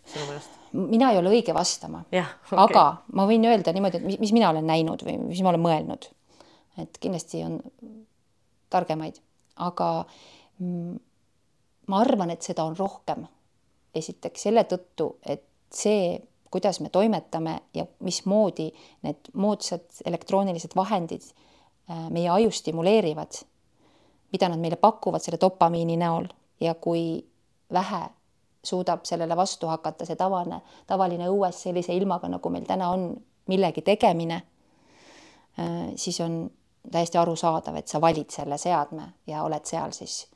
sinu 0.08 0.30
meelest? 0.30 0.54
mina 0.72 1.10
ei 1.12 1.20
ole 1.20 1.34
õige 1.36 1.56
vastama. 1.56 2.06
Okay. 2.08 2.24
aga 2.64 2.86
ma 3.12 3.26
võin 3.28 3.44
öelda 3.50 3.74
niimoodi, 3.76 4.00
et 4.00 4.08
mis, 4.08 4.20
mis 4.24 4.32
mina 4.36 4.54
olen 4.54 4.68
näinud 4.68 5.04
või 5.04 5.18
mis 5.26 5.44
ma 5.44 5.52
olen 5.52 5.66
mõelnud. 5.66 6.08
et 6.80 7.00
kindlasti 7.04 7.44
on 7.44 7.60
targemaid, 8.76 9.18
aga 9.64 9.90
mm, 10.60 11.00
ma 11.88 12.04
arvan, 12.04 12.36
et 12.36 12.46
seda 12.46 12.68
on 12.68 12.78
rohkem. 12.78 13.26
esiteks 13.96 14.42
selle 14.44 14.66
tõttu, 14.68 15.14
et 15.24 15.46
see 15.72 16.18
kuidas 16.56 16.80
me 16.80 16.90
toimetame 16.90 17.60
ja 17.74 17.86
mismoodi 18.00 18.70
need 19.04 19.30
moodsad 19.34 19.82
elektroonilised 20.06 20.72
vahendid 20.76 21.22
äh, 21.22 22.10
meie 22.10 22.30
aju 22.30 22.52
stimuleerivad, 22.52 23.42
mida 24.32 24.50
nad 24.50 24.60
meile 24.60 24.76
pakuvad 24.80 25.20
selle 25.20 25.40
dopamiini 25.42 25.98
näol 26.00 26.30
ja 26.64 26.74
kui 26.80 27.26
vähe 27.74 28.02
suudab 28.64 29.04
sellele 29.04 29.36
vastu 29.36 29.68
hakata 29.68 30.08
see 30.08 30.16
tavaline, 30.16 30.62
tavaline 30.88 31.28
õues 31.28 31.60
sellise 31.68 31.94
ilmaga, 31.94 32.32
nagu 32.32 32.50
meil 32.50 32.64
täna 32.66 32.90
on, 32.96 33.10
millegi 33.52 33.84
tegemine, 33.86 34.42
äh, 35.60 35.92
siis 35.96 36.22
on 36.24 36.46
täiesti 36.92 37.18
arusaadav, 37.18 37.76
et 37.76 37.88
sa 37.88 38.02
valid 38.02 38.30
selle 38.30 38.58
seadme 38.58 39.10
ja 39.28 39.44
oled 39.44 39.66
seal 39.66 39.92
siis 39.92 40.28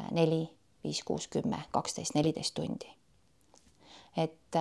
äh, 0.00 0.10
neli, 0.10 0.48
viis, 0.84 1.02
kuus, 1.04 1.28
kümme, 1.28 1.62
kaksteist, 1.70 2.14
neliteist 2.14 2.54
tundi. 2.54 2.94
et 4.16 4.56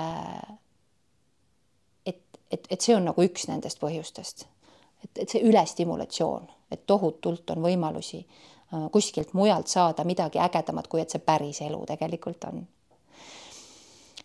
et, 2.52 2.68
et 2.70 2.82
see 2.82 2.96
on 2.96 3.08
nagu 3.10 3.24
üks 3.24 3.48
nendest 3.50 3.80
põhjustest. 3.82 4.46
et, 5.04 5.12
et 5.24 5.30
see 5.30 5.44
ülestimulatsioon, 5.46 6.48
et 6.72 6.86
tohutult 6.88 7.50
on 7.54 7.62
võimalusi 7.64 8.24
äh, 8.24 8.88
kuskilt 8.92 9.34
mujalt 9.38 9.68
saada 9.68 10.04
midagi 10.04 10.40
ägedamat, 10.40 10.88
kui 10.88 11.02
et 11.02 11.14
see 11.14 11.24
päris 11.24 11.62
elu 11.62 11.84
tegelikult 11.86 12.50
on. 12.50 12.66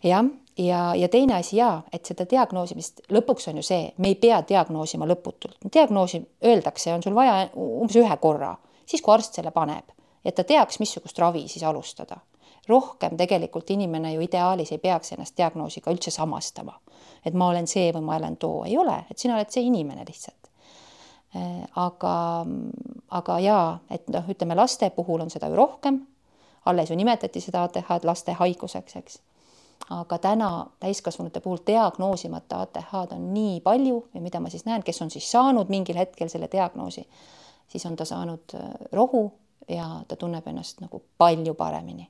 Jah, 0.03 0.25
ja, 0.57 0.81
ja 0.95 1.09
teine 1.09 1.37
asi 1.39 1.57
ja, 1.57 1.81
et 1.93 2.05
seda 2.05 2.25
diagnoosimist 2.29 3.05
lõpuks 3.13 3.49
on 3.49 3.61
ju 3.61 3.63
see, 3.63 3.87
me 3.97 4.11
ei 4.13 4.15
pea 4.15 4.41
diagnoosima 4.49 5.07
lõputult. 5.09 5.57
diagnoosi 5.73 6.21
öeldakse, 6.45 6.93
on 6.93 7.03
sul 7.03 7.15
vaja 7.15 7.49
umbes 7.55 7.97
ühe 7.99 8.17
korra, 8.21 8.55
siis 8.85 9.01
kui 9.01 9.13
arst 9.13 9.39
selle 9.39 9.51
paneb, 9.51 9.89
et 10.25 10.35
ta 10.35 10.43
teaks, 10.43 10.79
missugust 10.79 11.19
ravi 11.19 11.47
siis 11.47 11.63
alustada 11.63 12.19
rohkem 12.67 13.17
tegelikult 13.17 13.69
inimene 13.69 14.13
ju 14.13 14.21
ideaalis 14.23 14.71
ei 14.71 14.77
peaks 14.77 15.13
ennast 15.13 15.37
diagnoosiga 15.37 15.91
üldse 15.91 16.11
samastama. 16.11 16.79
et 17.25 17.33
ma 17.33 17.47
olen 17.47 17.67
see 17.67 17.91
või 17.95 18.03
ma 18.03 18.15
olen 18.17 18.37
too, 18.37 18.63
ei 18.67 18.77
ole, 18.77 18.97
et 19.11 19.17
sina 19.17 19.35
oled 19.35 19.51
see 19.51 19.63
inimene 19.63 20.03
lihtsalt. 20.07 20.49
Äh, 21.35 21.63
aga, 21.79 22.15
aga 23.09 23.37
jaa, 23.39 23.67
et 23.89 24.09
noh, 24.11 24.27
ütleme 24.29 24.55
laste 24.55 24.89
puhul 24.89 25.23
on 25.23 25.31
seda 25.31 25.47
ju 25.47 25.55
rohkem, 25.55 26.01
alles 26.65 26.91
ju 26.91 26.97
nimetati 26.99 27.41
seda 27.41 27.63
ATH-d 27.63 28.03
laste 28.07 28.35
haiguseks, 28.39 28.95
eks. 28.99 29.21
Aga 29.89 30.17
täna 30.17 30.65
täiskasvanute 30.79 31.39
puhul 31.39 31.59
diagnoosimata 31.67 32.61
ATH-d 32.61 33.15
on 33.17 33.33
nii 33.33 33.59
palju 33.61 34.07
ja 34.13 34.21
mida 34.21 34.39
ma 34.39 34.49
siis 34.49 34.65
näen, 34.65 34.83
kes 34.83 35.01
on 35.01 35.11
siis 35.11 35.31
saanud 35.31 35.69
mingil 35.69 35.97
hetkel 35.97 36.29
selle 36.29 36.47
diagnoosi, 36.51 37.07
siis 37.67 37.85
on 37.85 37.95
ta 37.95 38.05
saanud 38.05 38.55
äh, 38.55 38.69
rohu 38.91 39.31
ja 39.67 39.89
ta 40.07 40.15
tunneb 40.15 40.47
ennast 40.47 40.81
nagu 40.81 41.03
palju 41.17 41.53
paremini 41.53 42.07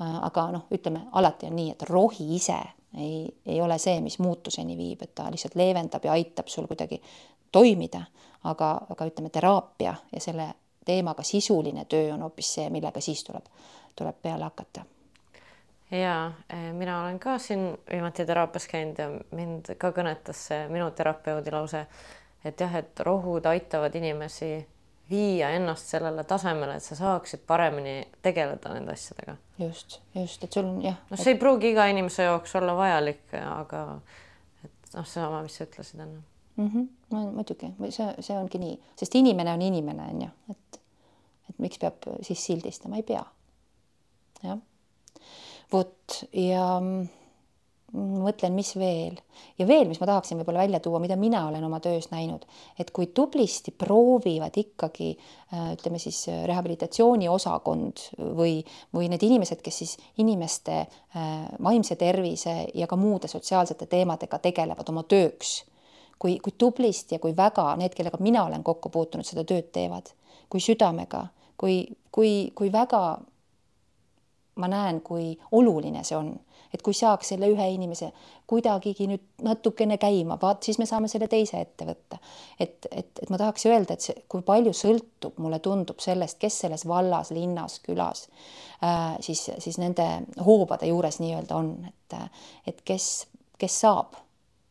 Äh, 0.00 0.24
aga 0.24 0.46
noh, 0.52 0.64
ütleme 0.72 1.04
alati 1.12 1.46
on 1.46 1.56
nii, 1.56 1.72
et 1.74 1.82
rohi 1.88 2.24
ise 2.36 2.56
ei, 2.96 3.26
ei 3.46 3.60
ole 3.60 3.76
see, 3.78 4.00
mis 4.00 4.18
muutuseni 4.24 4.76
viib, 4.76 5.02
et 5.04 5.14
ta 5.14 5.28
lihtsalt 5.30 5.56
leevendab 5.58 6.04
ja 6.04 6.14
aitab 6.16 6.48
sul 6.48 6.66
kuidagi 6.70 6.96
toimida, 7.52 8.00
aga, 8.48 8.70
aga 8.94 9.08
ütleme, 9.10 9.30
teraapia 9.32 9.94
ja 10.12 10.20
selle 10.20 10.48
teemaga 10.84 11.22
sisuline 11.22 11.84
töö 11.84 12.14
on 12.14 12.24
hoopis 12.24 12.54
see, 12.56 12.70
millega 12.72 13.00
siis 13.04 13.20
tuleb, 13.24 13.44
tuleb 13.96 14.16
peale 14.22 14.48
hakata. 14.48 14.86
Ja 15.92 16.32
eh, 16.50 16.72
mina 16.72 17.02
olen 17.02 17.18
ka 17.18 17.38
siin 17.38 17.78
viimati 17.90 18.26
teraapias 18.26 18.66
käinud 18.68 18.98
ja 18.98 19.08
mind 19.36 19.74
ka 19.78 19.92
kõnetas 19.92 20.46
see 20.48 20.66
minu 20.72 20.90
terapeudi 20.96 21.52
lause, 21.52 21.86
et 22.44 22.60
jah, 22.60 22.76
et 22.80 23.00
rohud 23.04 23.46
aitavad 23.46 23.94
inimesi 23.94 24.54
viia 25.10 25.50
ennast 25.50 25.92
sellele 25.92 26.24
tasemele, 26.24 26.78
et 26.78 26.84
sa 26.84 26.96
saaksid 26.96 27.44
paremini 27.46 28.00
tegeleda 28.22 28.72
nende 28.72 28.94
asjadega. 28.96 29.36
just, 29.58 30.00
just, 30.14 30.44
et 30.44 30.52
sul 30.52 30.64
on 30.64 30.82
jah. 30.84 30.96
noh, 31.10 31.20
see 31.20 31.34
ei 31.34 31.40
pruugi 31.40 31.72
iga 31.74 31.86
inimese 31.92 32.28
jaoks 32.28 32.56
olla 32.56 32.76
vajalik, 32.78 33.24
aga 33.42 33.84
et 34.64 34.94
noh, 34.96 35.04
seesama, 35.04 35.42
mis 35.44 35.58
sa 35.58 35.68
ütlesid 35.68 36.00
enne 36.00 36.22
mm. 36.56 36.68
-hmm. 36.68 37.30
muidugi, 37.36 37.74
see, 37.90 38.08
see 38.20 38.38
ongi 38.38 38.58
nii, 38.62 38.80
sest 38.96 39.14
inimene 39.20 39.52
on 39.52 39.62
inimene, 39.62 40.08
on 40.14 40.26
ju, 40.26 40.32
et, 40.50 40.82
et 41.50 41.58
miks 41.58 41.78
peab 41.78 42.08
siis 42.22 42.44
sildistama, 42.46 42.96
ei 42.96 43.02
pea. 43.02 43.24
jah, 44.42 44.58
vot 45.72 46.22
ja 46.32 46.68
mõtlen, 47.92 48.54
mis 48.56 48.72
veel. 48.78 49.18
Ja 49.60 49.66
veel, 49.68 49.84
mis 49.88 50.00
ma 50.00 50.08
tahaksin 50.08 50.38
võib-olla 50.40 50.64
välja 50.64 50.80
tuua, 50.80 51.00
mida 51.02 51.16
mina 51.20 51.42
olen 51.48 51.64
oma 51.64 51.80
töös 51.84 52.08
näinud, 52.12 52.44
et 52.80 52.90
kui 52.94 53.10
tublisti 53.14 53.74
proovivad 53.76 54.56
ikkagi 54.58 55.10
äh, 55.12 55.72
ütleme 55.74 56.00
siis 56.00 56.22
äh, 56.32 56.44
rehabilitatsiooniosakond 56.48 58.06
või, 58.38 58.62
või 58.96 59.10
need 59.12 59.26
inimesed, 59.28 59.60
kes 59.64 59.82
siis 59.84 59.96
inimeste 60.24 60.78
äh, 60.80 61.26
vaimse 61.62 61.96
tervise 62.00 62.56
ja 62.74 62.88
ka 62.88 62.96
muude 62.96 63.28
sotsiaalsete 63.28 63.86
teemadega 63.92 64.40
tegelevad 64.40 64.88
oma 64.88 65.04
tööks. 65.04 65.62
kui, 66.22 66.36
kui 66.38 66.52
tublisti 66.58 67.16
ja 67.16 67.18
kui 67.18 67.32
väga 67.36 67.74
need, 67.76 67.96
kellega 67.98 68.18
mina 68.22 68.44
olen 68.46 68.62
kokku 68.62 68.92
puutunud, 68.94 69.26
seda 69.26 69.42
tööd 69.44 69.72
teevad, 69.74 70.12
kui 70.48 70.60
südamega, 70.62 71.26
kui, 71.58 71.88
kui, 72.14 72.52
kui 72.54 72.70
väga 72.72 73.18
ma 74.56 74.68
näen, 74.68 75.00
kui 75.00 75.32
oluline 75.52 76.04
see 76.04 76.16
on 76.16 76.32
et 76.72 76.82
kui 76.82 76.94
saaks 76.96 77.32
selle 77.34 77.48
ühe 77.52 77.66
inimese 77.74 78.10
kuidagigi 78.48 79.06
nüüd 79.10 79.44
natukene 79.44 79.98
käima, 80.00 80.38
vaat 80.40 80.64
siis 80.64 80.78
me 80.80 80.86
saame 80.88 81.08
selle 81.12 81.28
teise 81.30 81.60
ette 81.60 81.86
võtta. 81.88 82.18
et, 82.60 82.88
et, 82.90 83.10
et 83.22 83.30
ma 83.30 83.38
tahaks 83.40 83.66
öelda, 83.68 83.96
et 83.96 84.06
see, 84.08 84.24
kui 84.28 84.44
palju 84.46 84.72
sõltub, 84.76 85.38
mulle 85.42 85.60
tundub 85.64 86.00
sellest, 86.00 86.38
kes 86.40 86.62
selles 86.64 86.86
vallas, 86.88 87.32
linnas, 87.36 87.78
külas 87.84 88.26
äh, 88.84 89.18
siis, 89.20 89.44
siis 89.58 89.78
nende 89.82 90.08
hoobade 90.46 90.88
juures 90.88 91.20
nii-öelda 91.20 91.60
on, 91.60 91.74
et, 91.88 92.18
et 92.72 92.84
kes, 92.88 93.10
kes 93.60 93.80
saab 93.84 94.16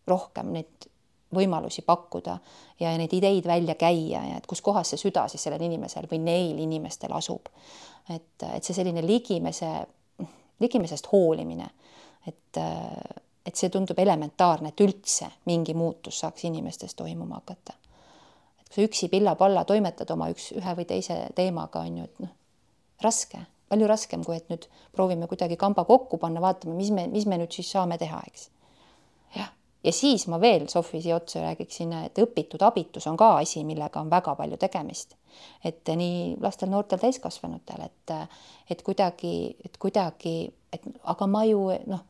rohkem 0.09 0.53
neid 0.55 0.89
võimalusi 1.31 1.85
pakkuda 1.87 2.37
ja 2.81 2.91
neid 2.99 3.13
ideid 3.15 3.45
välja 3.47 3.77
käia 3.79 4.23
ja 4.27 4.39
et 4.39 4.47
kus 4.49 4.61
kohas 4.61 4.91
see 4.91 4.99
süda 4.99 5.27
siis 5.31 5.43
sellel 5.45 5.63
inimesel 5.63 6.09
või 6.11 6.19
neil 6.25 6.59
inimestel 6.59 7.13
asub. 7.15 7.47
Et, 8.09 8.43
et 8.55 8.63
see 8.63 8.73
selline 8.73 9.03
ligimese, 9.05 9.69
ligimesest 10.59 11.07
hoolimine 11.11 11.69
et, 12.27 12.57
et 13.45 13.55
see 13.55 13.69
tundub 13.73 13.99
elementaarne, 13.99 14.71
et 14.71 14.83
üldse 14.85 15.29
mingi 15.49 15.75
muutus 15.77 16.21
saaks 16.23 16.45
inimestes 16.49 16.95
toimuma 16.97 17.41
hakata. 17.41 17.73
et 18.61 18.67
kui 18.67 18.81
sa 18.81 18.87
üksi 18.87 19.09
pilla-palla 19.09 19.65
toimetad 19.65 20.13
oma 20.13 20.29
üks, 20.33 20.51
ühe 20.57 20.75
või 20.77 20.87
teise 20.87 21.17
teemaga, 21.35 21.85
on 21.87 22.01
ju, 22.01 22.07
et 22.09 22.23
noh, 22.25 22.33
raske, 23.03 23.41
palju 23.71 23.89
raskem, 23.89 24.25
kui 24.27 24.37
et 24.37 24.49
nüüd 24.51 24.67
proovime 24.93 25.27
kuidagi 25.27 25.57
kamba 25.57 25.85
kokku 25.87 26.19
panna, 26.21 26.43
vaatame, 26.43 26.75
mis 26.77 26.91
me, 26.93 27.07
mis 27.11 27.25
me 27.25 27.39
nüüd 27.41 27.53
siis 27.55 27.71
saame 27.71 27.97
teha, 28.01 28.21
eks. 28.27 28.49
Ja 29.83 29.91
siis 29.91 30.27
ma 30.27 30.39
veel 30.41 30.67
Sofi 30.69 31.01
siia 31.01 31.15
otsa 31.15 31.41
räägiksin, 31.41 31.93
et 32.05 32.21
õpitud 32.21 32.61
abitus 32.65 33.07
on 33.07 33.17
ka 33.17 33.35
asi, 33.39 33.63
millega 33.67 34.01
on 34.01 34.09
väga 34.09 34.35
palju 34.35 34.57
tegemist. 34.61 35.17
et 35.63 35.87
nii 35.87 36.35
lastel, 36.41 36.69
noortel, 36.69 36.99
täiskasvanutel, 36.99 37.85
et, 37.85 38.15
et 38.69 38.81
kuidagi, 38.83 39.55
et 39.65 39.77
kuidagi, 39.79 40.51
et 40.73 40.87
aga 41.03 41.27
ma 41.27 41.43
ju 41.47 41.69
noh 41.87 42.07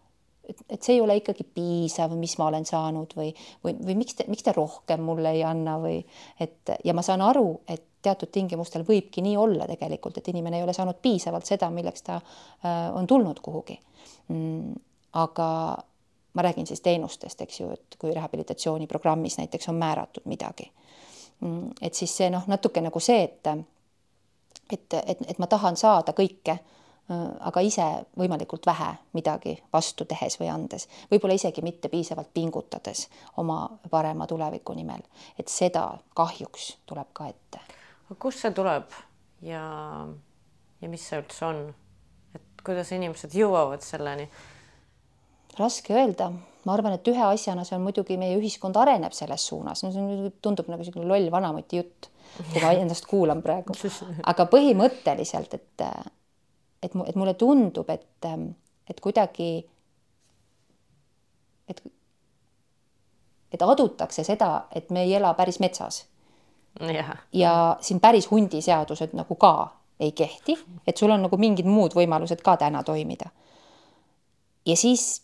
et, 0.49 0.63
et 0.69 0.83
see 0.83 0.97
ei 0.97 1.01
ole 1.01 1.15
ikkagi 1.19 1.45
piisav, 1.55 2.13
mis 2.17 2.33
ma 2.39 2.49
olen 2.49 2.65
saanud 2.67 3.13
või, 3.17 3.29
või, 3.63 3.75
või 3.77 3.95
miks 4.01 4.17
te, 4.17 4.25
miks 4.31 4.43
te 4.45 4.53
rohkem 4.55 5.03
mulle 5.05 5.35
ei 5.37 5.43
anna 5.47 5.77
või 5.81 6.01
et 6.41 6.73
ja 6.83 6.95
ma 6.97 7.05
saan 7.05 7.23
aru, 7.25 7.61
et 7.69 7.85
teatud 8.01 8.31
tingimustel 8.33 8.83
võibki 8.87 9.21
nii 9.21 9.37
olla 9.37 9.67
tegelikult, 9.69 10.17
et 10.17 10.31
inimene 10.33 10.59
ei 10.59 10.65
ole 10.65 10.73
saanud 10.73 10.97
piisavalt 11.01 11.45
seda, 11.45 11.69
milleks 11.73 12.07
ta 12.07 12.17
äh, 12.17 12.89
on 12.97 13.07
tulnud 13.07 13.39
kuhugi 13.45 13.77
mm,. 14.33 14.73
aga 15.21 15.47
ma 16.33 16.41
räägin 16.41 16.67
siis 16.67 16.81
teenustest, 16.81 17.41
eks 17.41 17.59
ju, 17.59 17.71
et 17.71 17.97
kui 17.99 18.13
rehabilitatsiooniprogrammis 18.15 19.37
näiteks 19.37 19.69
on 19.69 19.75
määratud 19.75 20.25
midagi 20.25 20.71
mm,. 21.39 21.69
et 21.81 21.93
siis 21.93 22.17
see 22.17 22.29
noh, 22.29 22.47
natuke 22.47 22.81
nagu 22.81 22.99
see, 22.99 23.23
et 23.23 23.47
et, 24.71 24.93
et, 24.93 25.17
et 25.27 25.39
ma 25.39 25.47
tahan 25.47 25.77
saada 25.77 26.13
kõike 26.15 26.59
Äh, 27.11 27.31
aga 27.47 27.61
ise 27.65 27.85
võimalikult 28.17 28.65
vähe 28.69 28.91
midagi 29.17 29.55
vastu 29.73 30.05
tehes 30.07 30.37
või 30.39 30.51
andes, 30.53 30.85
võib-olla 31.11 31.35
isegi 31.35 31.63
mitte 31.65 31.89
piisavalt 31.89 32.29
pingutades 32.33 33.07
oma 33.41 33.63
parema 33.89 34.27
tuleviku 34.29 34.75
nimel, 34.77 35.01
et 35.39 35.49
seda 35.49 35.87
kahjuks 36.15 36.75
tuleb 36.85 37.09
ka 37.17 37.27
ette. 37.33 37.63
kust 38.19 38.45
see 38.45 38.53
tuleb 38.53 38.93
ja, 39.41 39.63
ja 40.81 40.89
mis 40.91 41.07
see 41.09 41.19
üldse 41.23 41.45
on, 41.47 41.61
et 42.37 42.63
kuidas 42.63 42.93
inimesed 42.95 43.33
jõuavad 43.35 43.83
selleni? 43.83 44.29
Raske 45.59 45.95
öelda, 45.95 46.29
ma 46.65 46.75
arvan, 46.75 46.95
et 46.95 47.07
ühe 47.11 47.23
asjana 47.25 47.65
see 47.67 47.75
on 47.77 47.85
muidugi, 47.85 48.17
meie 48.21 48.37
ühiskond 48.39 48.77
areneb 48.79 49.15
selles 49.15 49.45
suunas, 49.49 49.83
no 49.83 49.91
see 49.93 50.31
tundub 50.43 50.69
nagu 50.71 50.83
niisugune 50.83 51.09
loll 51.09 51.31
vanamuti 51.33 51.81
jutt, 51.81 52.11
kui 52.37 52.61
ma 52.63 52.71
endast 52.77 53.07
kuulan 53.09 53.41
praegu, 53.43 53.75
aga 54.31 54.47
põhimõtteliselt, 54.51 55.57
et 55.57 55.87
et 56.81 56.95
et 57.07 57.15
mulle 57.15 57.33
tundub, 57.37 57.89
et, 57.93 58.29
et 58.89 59.01
kuidagi, 59.01 59.49
et, 61.69 61.83
et 63.53 63.65
adutakse 63.65 64.25
seda, 64.25 64.65
et 64.73 64.89
me 64.89 65.05
ei 65.05 65.13
ela 65.19 65.33
päris 65.37 65.59
metsas. 65.61 66.05
ja 67.33 67.77
siin 67.81 67.99
päris 67.99 68.29
hundiseadused 68.31 69.13
nagu 69.13 69.35
ka 69.35 69.73
ei 69.99 70.11
kehti, 70.11 70.55
et 70.87 70.97
sul 70.97 71.11
on 71.11 71.21
nagu 71.21 71.37
mingid 71.37 71.67
muud 71.67 71.93
võimalused 71.93 72.41
ka 72.41 72.57
täna 72.57 72.83
toimida. 72.83 73.29
ja 74.65 74.75
siis 74.75 75.21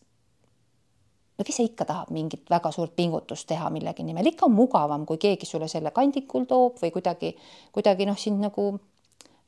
no 1.37 1.45
kes 1.45 1.59
ikka 1.63 1.85
tahab 1.85 2.11
mingit 2.13 2.49
väga 2.49 2.71
suurt 2.73 2.95
pingutust 2.97 3.47
teha 3.47 3.69
millegi 3.73 4.03
nimel, 4.03 4.31
ikka 4.31 4.47
on 4.49 4.55
mugavam, 4.57 5.05
kui 5.05 5.19
keegi 5.21 5.45
sulle 5.45 5.69
selle 5.71 5.91
kandikul 5.95 6.47
toob 6.49 6.81
või 6.81 6.91
kuidagi, 6.95 7.35
kuidagi 7.75 8.07
noh, 8.09 8.17
sind 8.17 8.41
nagu 8.41 8.71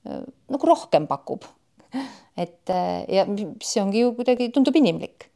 nagu 0.04 0.68
rohkem 0.68 1.08
pakub. 1.08 1.44
Et 2.38 2.70
äh, 2.70 3.04
ja 3.10 3.26
see 3.66 3.82
ongi 3.82 4.04
ju 4.04 4.14
kuidagi 4.16 4.50
tundub 4.56 4.76
inimlik. 4.80 5.28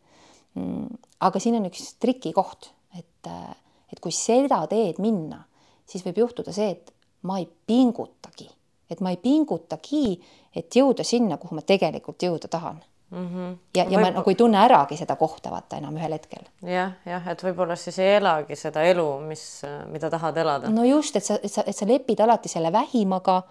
Mm, 0.56 0.88
aga 1.26 1.42
siin 1.42 1.58
on 1.58 1.68
üks 1.68 1.96
trikikoht, 2.02 2.70
et, 2.96 3.28
äh, 3.28 3.56
et 3.92 4.00
kui 4.00 4.14
seda 4.16 4.62
teed 4.72 5.02
minna, 5.04 5.42
siis 5.90 6.06
võib 6.06 6.22
juhtuda 6.24 6.54
see, 6.56 6.70
et 6.78 6.94
ma 7.28 7.40
ei 7.42 7.48
pingutagi, 7.50 8.48
et 8.92 9.02
ma 9.04 9.12
ei 9.12 9.20
pingutagi, 9.20 10.20
et 10.56 10.78
jõuda 10.78 11.04
sinna, 11.08 11.40
kuhu 11.42 11.58
ma 11.58 11.66
tegelikult 11.66 12.24
jõuda 12.24 12.52
tahan 12.52 12.80
mm. 13.14 13.28
-hmm. 13.28 13.56
ja, 13.78 13.86
ja 13.90 14.00
ma 14.00 14.12
nagu 14.12 14.30
ei 14.30 14.36
tunne 14.36 14.60
äragi 14.66 14.98
seda 14.98 15.16
kohta 15.16 15.52
vaata 15.52 15.78
enam 15.78 15.98
ühel 15.98 16.18
hetkel 16.18 16.44
ja,. 16.62 16.72
jah, 16.74 16.94
jah, 17.06 17.28
et 17.34 17.44
võib-olla 17.44 17.76
siis 17.80 18.00
ei 18.00 18.16
elagi 18.18 18.56
seda 18.60 18.84
elu, 18.84 19.08
mis, 19.28 19.44
mida 19.92 20.10
tahad 20.10 20.38
elada. 20.38 20.70
no 20.70 20.84
just, 20.84 21.16
et 21.16 21.24
sa, 21.24 21.40
et 21.44 21.52
sa, 21.52 21.64
et 21.68 21.78
sa 21.78 21.88
lepid 21.88 22.20
alati 22.20 22.50
selle 22.50 22.72
vähimaga 22.72 23.42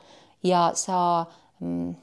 ja 0.43 0.71
sa 0.75 1.25
mm, 1.61 1.95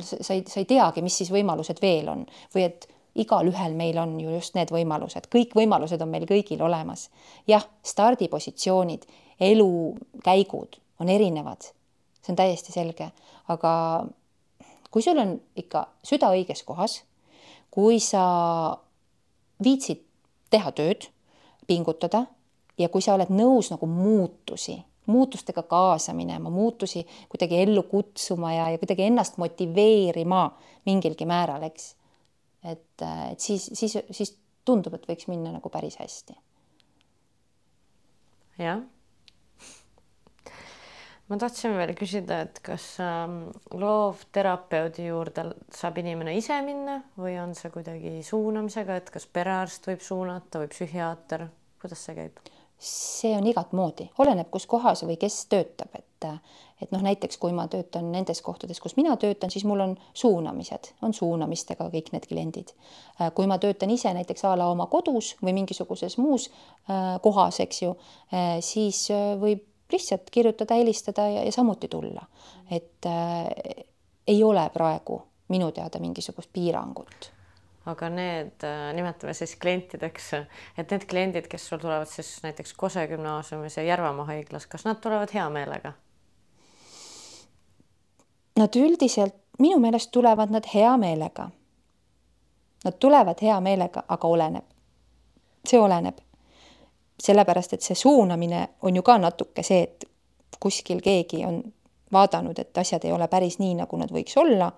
sa 0.00 0.34
ei, 0.34 0.44
sa 0.46 0.60
ei 0.60 0.68
teagi, 0.68 1.02
mis 1.02 1.16
siis 1.18 1.30
võimalused 1.34 1.80
veel 1.82 2.08
on 2.12 2.24
või 2.54 2.68
et 2.68 2.88
igalühel 3.18 3.74
meil 3.74 3.98
on 3.98 4.14
ju 4.20 4.30
just 4.30 4.54
need 4.54 4.70
võimalused, 4.70 5.26
kõik 5.32 5.56
võimalused 5.58 6.02
on 6.02 6.12
meil 6.12 6.26
kõigil 6.28 6.62
olemas. 6.62 7.08
jah, 7.46 7.64
stardipositsioonid, 7.82 9.06
elukäigud 9.40 10.78
on 11.00 11.08
erinevad, 11.08 11.70
see 12.22 12.32
on 12.32 12.38
täiesti 12.38 12.74
selge, 12.74 13.10
aga 13.48 13.72
kui 14.90 15.02
sul 15.02 15.18
on 15.18 15.36
ikka 15.56 15.88
süda 16.06 16.30
õiges 16.34 16.64
kohas, 16.66 17.02
kui 17.70 18.00
sa 18.00 18.24
viitsid 19.64 20.04
teha 20.50 20.72
tööd, 20.72 21.08
pingutada 21.68 22.24
ja 22.78 22.88
kui 22.88 23.02
sa 23.04 23.14
oled 23.18 23.30
nõus 23.34 23.72
nagu 23.72 23.86
muutusi 23.90 24.78
muutustega 25.08 25.62
kaasa 25.62 26.12
minema, 26.12 26.50
muutusi 26.50 27.06
kuidagi 27.28 27.62
ellu 27.62 27.82
kutsuma 27.88 28.52
ja, 28.52 28.66
ja 28.70 28.78
kuidagi 28.78 29.06
ennast 29.08 29.38
motiveerima 29.40 30.42
mingilgi 30.86 31.26
määral, 31.28 31.64
eks. 31.68 31.94
et, 32.64 33.04
et 33.32 33.40
siis, 33.40 33.70
siis, 33.72 33.96
siis 34.10 34.34
tundub, 34.68 34.98
et 34.98 35.08
võiks 35.08 35.30
minna 35.30 35.54
nagu 35.54 35.72
päris 35.72 35.96
hästi. 36.00 36.36
jah. 38.60 38.84
Ma 41.28 41.38
tahtsin 41.40 41.76
veel 41.76 41.94
küsida, 41.98 42.42
et 42.46 42.60
kas 42.64 42.84
ähm, 43.04 43.40
loovterapeudi 43.72 45.08
juurde 45.10 45.48
saab 45.74 46.00
inimene 46.00 46.36
ise 46.38 46.60
minna 46.64 47.00
või 47.18 47.36
on 47.42 47.54
see 47.58 47.72
kuidagi 47.74 48.18
suunamisega, 48.26 49.00
et 49.00 49.10
kas 49.14 49.28
perearst 49.30 49.90
võib 49.90 50.04
suunata 50.04 50.62
või 50.62 50.72
psühhiaater, 50.72 51.48
kuidas 51.82 52.06
see 52.08 52.16
käib? 52.18 52.40
see 52.78 53.32
on 53.34 53.46
igat 53.50 53.72
moodi, 53.74 54.04
oleneb, 54.22 54.46
kus 54.54 54.68
kohas 54.70 55.02
või 55.02 55.16
kes 55.18 55.40
töötab, 55.50 55.90
et 55.98 56.04
et 56.82 56.92
noh, 56.94 57.02
näiteks 57.02 57.38
kui 57.42 57.52
ma 57.54 57.66
töötan 57.70 58.10
nendes 58.12 58.40
kohtades, 58.42 58.80
kus 58.82 58.96
mina 58.98 59.16
töötan, 59.20 59.50
siis 59.50 59.64
mul 59.68 59.82
on 59.82 59.94
suunamised, 60.18 60.92
on 61.02 61.14
suunamistega 61.14 61.88
kõik 61.92 62.12
need 62.14 62.26
kliendid. 62.30 62.74
kui 63.34 63.46
ma 63.50 63.58
töötan 63.58 63.90
ise 63.90 64.12
näiteks 64.14 64.44
a 64.44 64.54
la 64.58 64.68
oma 64.70 64.86
kodus 64.86 65.34
või 65.42 65.54
mingisuguses 65.60 66.18
muus 66.18 66.48
äh, 66.50 67.18
kohas, 67.22 67.60
eks 67.60 67.82
ju, 67.82 67.96
äh, 68.32 68.58
siis 68.60 69.08
äh, 69.10 69.34
võib 69.40 69.64
lihtsalt 69.92 70.30
kirjutada, 70.30 70.74
helistada 70.74 71.28
ja, 71.28 71.44
ja 71.44 71.52
samuti 71.52 71.88
tulla. 71.88 72.26
et 72.70 73.06
äh, 73.06 73.84
ei 74.26 74.44
ole 74.44 74.70
praegu 74.70 75.22
minu 75.48 75.72
teada 75.72 75.98
mingisugust 75.98 76.50
piirangut 76.52 77.32
aga 77.88 78.08
need 78.12 78.64
äh, 78.64 78.92
nimetame 78.94 79.34
siis 79.34 79.56
klientideks, 79.56 80.32
et 80.78 80.90
need 80.90 81.06
kliendid, 81.08 81.48
kes 81.48 81.68
sul 81.68 81.80
tulevad 81.80 82.08
siis 82.10 82.38
näiteks 82.42 82.74
Kose 82.76 83.06
gümnaasiumis 83.06 83.76
ja 83.76 83.82
Järvamaa 83.82 84.26
haiglas, 84.28 84.66
kas 84.66 84.84
nad 84.84 85.00
tulevad 85.00 85.32
hea 85.34 85.48
meelega? 85.50 85.92
Nad 88.58 88.76
üldiselt 88.76 89.36
minu 89.58 89.78
meelest 89.78 90.10
tulevad 90.10 90.50
nad 90.50 90.66
hea 90.74 90.96
meelega. 90.96 91.50
Nad 92.84 92.98
tulevad 93.00 93.42
hea 93.42 93.60
meelega, 93.60 94.02
aga 94.08 94.28
oleneb. 94.28 94.64
see 95.68 95.80
oleneb. 95.80 96.18
Sellepärast, 97.22 97.72
et 97.72 97.82
see 97.82 97.94
suunamine 97.98 98.68
on 98.82 98.96
ju 98.96 99.02
ka 99.02 99.18
natuke 99.18 99.62
see, 99.62 99.82
et 99.82 100.04
kuskil 100.60 101.00
keegi 101.04 101.44
on 101.46 101.62
vaadanud, 102.12 102.58
et 102.58 102.78
asjad 102.78 103.04
ei 103.04 103.12
ole 103.12 103.28
päris 103.28 103.58
nii, 103.58 103.74
nagu 103.78 103.96
nad 103.96 104.12
võiks 104.14 104.36
olla. 104.40 104.72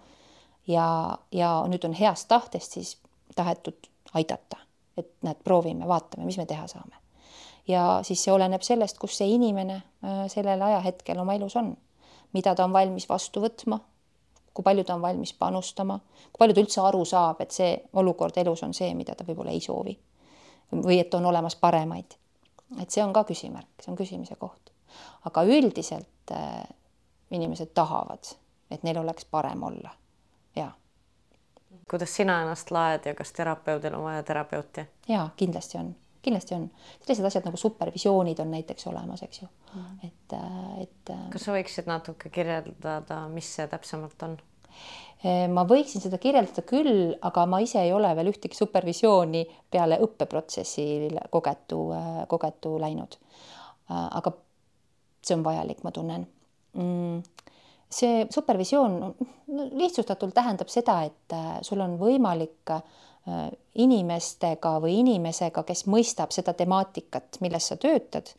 ja, 0.68 1.18
ja 1.32 1.50
nüüd 1.68 1.84
on 1.84 1.92
heast 1.92 2.28
tahtest 2.28 2.72
siis 2.72 2.96
tahetud 3.36 3.88
aidata, 4.14 4.56
et 4.96 5.08
näed, 5.22 5.38
proovime, 5.44 5.88
vaatame, 5.88 6.24
mis 6.24 6.38
me 6.38 6.46
teha 6.46 6.66
saame. 6.66 6.96
ja 7.68 8.00
siis 8.02 8.24
see 8.24 8.32
oleneb 8.32 8.62
sellest, 8.62 8.98
kus 8.98 9.16
see 9.18 9.28
inimene 9.28 9.76
äh, 9.76 10.26
sellel 10.28 10.62
ajahetkel 10.62 11.18
oma 11.18 11.34
elus 11.34 11.56
on, 11.56 11.76
mida 12.32 12.54
ta 12.54 12.64
on 12.64 12.72
valmis 12.72 13.08
vastu 13.08 13.40
võtma 13.40 13.80
kui 14.54 14.64
palju 14.64 14.84
ta 14.84 14.94
on 14.94 15.02
valmis 15.02 15.32
panustama, 15.38 15.98
kui 16.32 16.38
palju 16.38 16.54
ta 16.54 16.62
üldse 16.64 16.80
aru 16.84 17.04
saab, 17.04 17.40
et 17.40 17.54
see 17.54 17.70
olukord 18.00 18.36
elus 18.42 18.62
on 18.66 18.74
see, 18.74 18.92
mida 18.98 19.14
ta 19.14 19.24
võib-olla 19.24 19.54
ei 19.54 19.60
soovi. 19.60 19.98
või 20.70 21.00
et 21.00 21.14
on 21.14 21.24
olemas 21.26 21.56
paremaid. 21.56 22.14
Et 22.78 22.90
see 22.90 23.02
on 23.04 23.12
ka 23.12 23.24
küsimärk, 23.28 23.70
see 23.82 23.92
on 23.92 23.98
küsimise 23.98 24.36
koht. 24.38 24.70
aga 25.24 25.42
üldiselt 25.46 26.34
äh, 26.34 26.62
inimesed 27.30 27.74
tahavad, 27.74 28.34
et 28.70 28.82
neil 28.82 28.98
oleks 28.98 29.24
parem 29.24 29.62
olla. 29.62 29.90
ja. 30.56 30.70
kuidas 31.90 32.14
sina 32.16 32.42
ennast 32.42 32.70
laed 32.70 33.06
ja 33.06 33.14
kas 33.14 33.32
terapeudil 33.32 33.94
on 33.94 34.04
vaja 34.04 34.22
terapeuti? 34.22 34.86
ja 35.08 35.28
kindlasti 35.36 35.78
on 35.78 35.94
kindlasti 36.22 36.54
on. 36.54 36.70
sellised 37.00 37.24
asjad 37.24 37.46
nagu 37.48 37.56
supervisioonid 37.56 38.38
on 38.38 38.50
näiteks 38.50 38.86
olemas, 38.86 39.22
eks 39.22 39.42
ju 39.42 39.48
mm.. 39.74 39.98
et, 40.04 40.32
äh, 40.32 40.82
et. 40.82 41.10
Äh, 41.10 41.26
kas 41.32 41.46
sa 41.48 41.56
võiksid 41.56 41.88
natuke 41.90 42.32
kirjeldada, 42.32 43.22
mis 43.32 43.48
see 43.56 43.66
täpsemalt 43.70 44.26
on? 44.26 44.36
Äh, 45.20 45.46
ma 45.52 45.66
võiksin 45.68 46.02
seda 46.04 46.20
kirjeldada 46.22 46.64
küll, 46.68 47.14
aga 47.20 47.46
ma 47.46 47.60
ise 47.64 47.82
ei 47.82 47.92
ole 47.92 48.12
veel 48.16 48.32
ühtegi 48.32 48.56
supervisiooni 48.58 49.44
peale 49.70 50.00
õppeprotsessil 50.04 51.18
kogetu, 51.30 51.82
kogetu 52.28 52.78
läinud. 52.80 53.18
aga 53.90 54.30
see 55.26 55.34
on 55.34 55.42
vajalik, 55.42 55.82
ma 55.82 55.90
tunnen 55.90 56.26
mm 56.78 57.22
see 57.90 58.20
supervisioon 58.30 59.16
lihtsustatult 59.74 60.30
tähendab 60.30 60.68
seda, 60.70 61.00
et 61.08 61.32
sul 61.66 61.80
on 61.82 61.96
võimalik 61.98 62.70
Äh, 63.28 63.50
inimestega 63.74 64.78
või 64.80 64.94
inimesega, 65.02 65.60
kes 65.68 65.84
mõistab 65.92 66.32
seda 66.32 66.54
temaatikat, 66.56 67.36
milles 67.44 67.66
sa 67.68 67.76
töötad, 67.76 68.30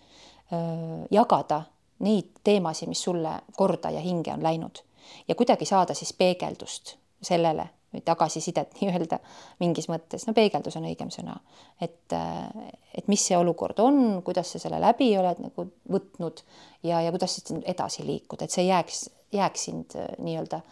äh, 0.50 1.04
jagada 1.14 1.62
neid 2.02 2.32
teemasid, 2.44 2.90
mis 2.90 3.04
sulle 3.06 3.36
korda 3.56 3.92
ja 3.94 4.02
hinge 4.02 4.34
on 4.34 4.42
läinud 4.42 4.82
ja 5.28 5.36
kuidagi 5.36 5.66
saada 5.66 5.95
siis 5.97 6.14
peegeldust 6.18 6.95
sellele 7.22 7.68
või 7.91 8.03
tagasisidet 8.07 8.76
nii-öelda 8.80 9.20
mingis 9.59 9.89
mõttes, 9.91 10.28
no 10.28 10.36
peegeldus 10.38 10.78
on 10.80 10.88
õigem 10.89 11.12
sõna, 11.14 11.38
et, 11.82 12.14
äh, 12.16 12.72
et 12.95 13.12
mis 13.12 13.26
see 13.28 13.38
olukord 13.38 13.80
on, 13.84 14.22
kuidas 14.26 14.53
sa 14.53 14.64
selle 14.64 14.80
läbi 14.82 15.12
oled 15.18 15.43
nagu 15.43 15.68
võtnud 15.91 16.45
ja, 16.84 17.01
ja 17.01 17.12
kuidas 17.12 17.38
siis 17.38 17.53
edasi 17.66 18.07
liikuda, 18.07 18.47
et 18.47 18.55
see 18.55 18.66
jääks, 18.70 19.05
jääks 19.36 19.70
sind 19.70 19.99
nii-öelda 20.20 20.64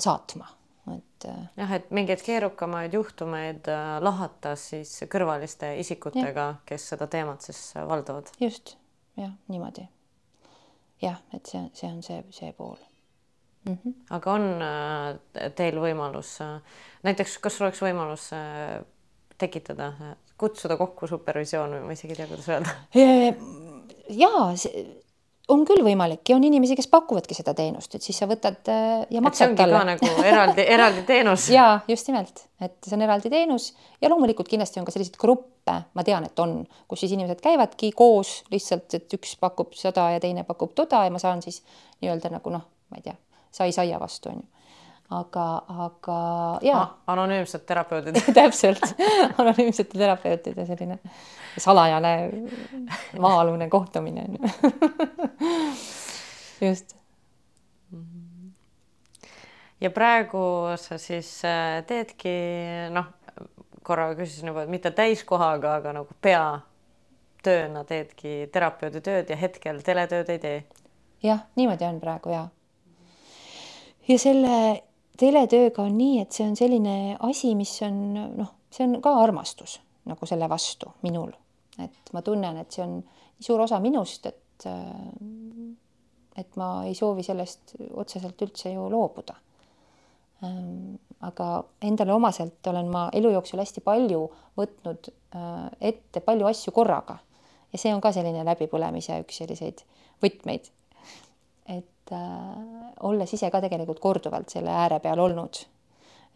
saatma 0.00 0.48
et. 0.90 1.24
Äh, 1.28 1.48
jah, 1.56 1.72
et 1.78 1.90
mingeid 1.94 2.22
keerukamaid 2.26 2.94
juhtumeid 2.96 3.68
äh, 3.70 3.96
lahata 4.02 4.54
siis 4.58 4.94
kõrvaliste 5.10 5.74
isikutega, 5.82 6.48
kes 6.66 6.88
seda 6.94 7.08
teemat 7.10 7.44
siis 7.46 7.60
äh, 7.76 7.86
valdavad. 7.88 8.32
just 8.40 8.76
jah, 9.18 9.34
niimoodi. 9.52 9.86
jah, 11.02 11.20
et 11.34 11.46
see, 11.46 11.68
see 11.78 11.90
on 11.90 12.02
see, 12.02 12.22
see 12.34 12.52
pool 12.56 12.80
mm. 13.64 13.76
-hmm. 13.76 13.94
aga 14.10 14.32
on 14.32 14.48
teil 15.58 15.78
võimalus, 15.80 16.38
näiteks 17.02 17.38
kas 17.38 17.60
oleks 17.60 17.82
võimalus 17.82 18.30
tekitada, 19.38 19.92
kutsuda 20.38 20.76
kokku 20.76 21.06
supervisioon 21.06 21.78
või 21.78 21.86
ma 21.86 21.96
isegi 21.96 22.14
ei 22.14 22.22
tea, 22.22 22.26
kuidas 22.26 22.48
öelda? 22.48 22.76
jaa, 24.08 24.52
on 25.50 25.64
küll 25.66 25.82
võimalik 25.84 26.28
ja 26.28 26.36
on 26.36 26.44
inimesi, 26.46 26.76
kes 26.78 26.88
pakuvadki 26.90 27.34
seda 27.36 27.54
teenust, 27.56 27.94
et 27.96 28.04
siis 28.04 28.18
sa 28.18 28.28
võtad 28.30 28.68
äh, 28.70 29.02
ja 29.10 29.22
maksad 29.24 29.56
talle. 29.58 29.80
nagu 29.88 30.10
eraldi, 30.22 30.64
eraldi 30.76 31.02
teenus 31.08 31.48
ja 31.56 31.66
just 31.90 32.08
nimelt, 32.10 32.44
et 32.62 32.76
see 32.86 32.96
on 32.96 33.04
eraldi 33.06 33.32
teenus 33.32 33.72
ja 34.02 34.10
loomulikult 34.12 34.50
kindlasti 34.50 34.80
on 34.80 34.86
ka 34.86 34.94
selliseid 34.94 35.18
gruppe, 35.20 35.78
ma 35.82 36.06
tean, 36.06 36.28
et 36.28 36.42
on, 36.42 36.60
kus 36.90 37.04
siis 37.04 37.16
inimesed 37.16 37.42
käivadki 37.44 37.92
koos 37.96 38.40
lihtsalt, 38.52 38.88
et 38.98 39.18
üks 39.18 39.34
pakub 39.42 39.74
seda 39.78 40.10
ja 40.14 40.22
teine 40.22 40.46
pakub 40.48 40.76
toda 40.78 41.04
ja 41.06 41.14
ma 41.14 41.22
saan 41.22 41.42
siis 41.44 41.62
nii-öelda 42.02 42.32
nagu 42.36 42.54
noh, 42.54 42.66
ma 42.92 43.00
ei 43.00 43.06
tea, 43.08 43.18
sai 43.52 43.72
saia 43.72 44.00
vastu 44.00 44.32
onju 44.32 44.48
aga, 45.12 45.46
aga 45.84 46.18
ja 46.64 46.80
anonüümsed 47.10 47.64
terapeudid 47.68 48.18
täpselt, 48.38 48.84
anonüümsete 49.38 49.98
terapeutide 49.98 50.66
selline 50.66 50.98
salajane 51.60 52.14
maa-alune 53.20 53.68
kohtumine 53.72 54.24
on 54.28 54.38
ju. 54.38 54.72
just. 56.68 56.96
ja 59.80 59.90
praegu 59.90 60.44
sa 60.80 60.98
siis 60.98 61.30
äh, 61.44 61.82
teedki 61.86 62.36
noh, 62.94 63.12
korra 63.82 64.12
küsisin 64.14 64.52
juba, 64.52 64.64
et 64.64 64.72
mitte 64.72 64.94
täiskohaga, 64.94 65.76
aga 65.80 65.96
nagu 66.00 66.20
peatööna 66.22 67.84
teedki 67.88 68.46
terapeudi 68.54 69.02
tööd 69.04 69.30
ja 69.32 69.38
hetkel 69.38 69.82
teletööd 69.84 70.32
ei 70.32 70.42
tee. 70.42 70.58
jah, 71.22 71.46
niimoodi 71.56 71.90
on 71.90 72.00
praegu 72.00 72.34
ja. 72.34 72.46
Ja 74.08 74.18
selle 74.18 74.56
teletööga 75.18 75.84
on 75.84 75.96
nii, 75.98 76.20
et 76.22 76.32
see 76.32 76.46
on 76.48 76.56
selline 76.58 77.16
asi, 77.28 77.54
mis 77.58 77.74
on 77.86 78.02
noh, 78.38 78.52
see 78.72 78.86
on 78.88 79.00
ka 79.04 79.14
armastus 79.22 79.78
nagu 80.08 80.26
selle 80.26 80.48
vastu 80.50 80.90
minul, 81.06 81.30
et 81.78 82.12
ma 82.12 82.22
tunnen, 82.26 82.56
et 82.58 82.74
see 82.74 82.82
on 82.84 82.98
nii 82.98 83.46
suur 83.46 83.62
osa 83.66 83.78
minust, 83.82 84.26
et 84.26 84.38
et 86.36 86.56
ma 86.56 86.68
ei 86.88 86.94
soovi 86.96 87.24
sellest 87.26 87.74
otseselt 87.90 88.40
üldse 88.46 88.72
ju 88.72 88.88
loobuda. 88.90 89.34
aga 91.22 91.48
endale 91.86 92.14
omaselt 92.14 92.66
olen 92.66 92.88
ma 92.90 93.02
elu 93.14 93.30
jooksul 93.30 93.60
hästi 93.62 93.80
palju 93.84 94.24
võtnud 94.58 95.10
äh, 95.36 95.68
ette 95.80 96.20
palju 96.20 96.48
asju 96.48 96.72
korraga 96.74 97.18
ja 97.72 97.78
see 97.78 97.92
on 97.94 98.00
ka 98.02 98.10
selline 98.12 98.42
läbipõlemise 98.48 99.20
üks 99.22 99.38
selliseid 99.38 99.84
võtmeid. 100.24 100.66
Et 102.02 102.12
äh, 102.12 102.92
olles 103.06 103.32
ise 103.34 103.50
ka 103.50 103.60
tegelikult 103.62 104.00
korduvalt 104.02 104.50
selle 104.50 104.70
ääre 104.74 104.98
peal 105.00 105.20
olnud, 105.22 105.62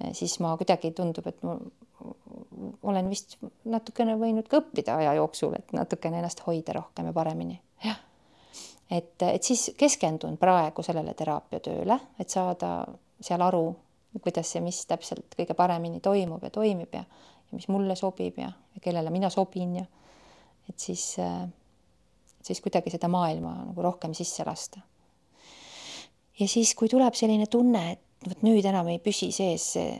äh, 0.02 0.12
siis 0.14 0.38
ma 0.40 0.54
kuidagi 0.56 0.92
tundub, 0.94 1.26
et 1.26 1.42
ma 1.42 1.56
olen 2.86 3.08
vist 3.10 3.38
natukene 3.64 4.16
võinud 4.20 4.46
ka 4.48 4.60
õppida 4.62 4.98
aja 5.00 5.16
jooksul, 5.18 5.56
et 5.58 5.72
natukene 5.76 6.20
ennast 6.20 6.44
hoida 6.46 6.76
rohkem 6.78 7.10
ja 7.10 7.16
paremini. 7.16 7.60
jah. 7.84 7.98
et, 8.90 9.22
et 9.22 9.42
siis 9.42 9.72
keskendun 9.78 10.36
praegu 10.36 10.82
sellele 10.86 11.14
teraapiatööle, 11.14 11.98
et 12.20 12.30
saada 12.30 12.86
seal 13.20 13.42
aru, 13.42 13.66
kuidas 14.22 14.54
ja 14.54 14.62
mis 14.62 14.84
täpselt 14.86 15.34
kõige 15.36 15.54
paremini 15.54 16.00
toimub 16.00 16.44
ja 16.44 16.50
toimib 16.50 16.94
ja, 16.94 17.02
ja 17.50 17.58
mis 17.58 17.68
mulle 17.68 17.96
sobib 17.96 18.38
ja, 18.38 18.52
ja 18.74 18.80
kellele 18.80 19.10
mina 19.10 19.28
sobin 19.30 19.74
ja 19.80 19.84
et 20.70 20.78
siis, 20.78 21.16
äh, 21.18 21.48
siis 22.42 22.60
kuidagi 22.62 22.90
seda 22.94 23.10
maailma 23.12 23.58
nagu 23.66 23.82
rohkem 23.82 24.14
sisse 24.14 24.46
lasta 24.46 24.80
ja 26.40 26.48
siis, 26.48 26.74
kui 26.74 26.88
tuleb 26.88 27.14
selline 27.14 27.46
tunne, 27.50 27.82
et 27.92 28.28
vot 28.28 28.42
nüüd 28.46 28.66
enam 28.68 28.88
ei 28.92 29.00
püsi 29.02 29.30
sees 29.34 29.72
see 29.76 29.96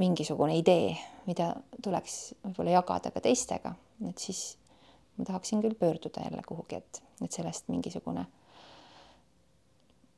mingisugune 0.00 0.58
idee, 0.58 0.94
mida 1.26 1.52
tuleks 1.82 2.34
võib-olla 2.44 2.76
jagada 2.76 3.12
ka 3.14 3.22
teistega, 3.24 3.72
et 4.08 4.22
siis 4.22 4.42
ma 5.16 5.24
tahaksin 5.24 5.62
küll 5.64 5.76
pöörduda 5.78 6.26
jälle 6.26 6.42
kuhugi, 6.46 6.80
et, 6.82 7.02
et 7.24 7.32
sellest 7.32 7.70
mingisugune 7.72 8.26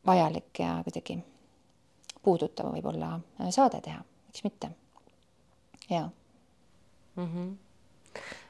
vajalik 0.07 0.59
ja 0.59 0.79
kuidagi 0.87 1.19
puudutav 2.23 2.73
võib-olla 2.75 3.19
saade 3.55 3.81
teha, 3.85 4.03
miks 4.29 4.45
mitte. 4.45 4.71
ja 5.91 6.09
mm. 7.17 7.27
-hmm 7.27 7.57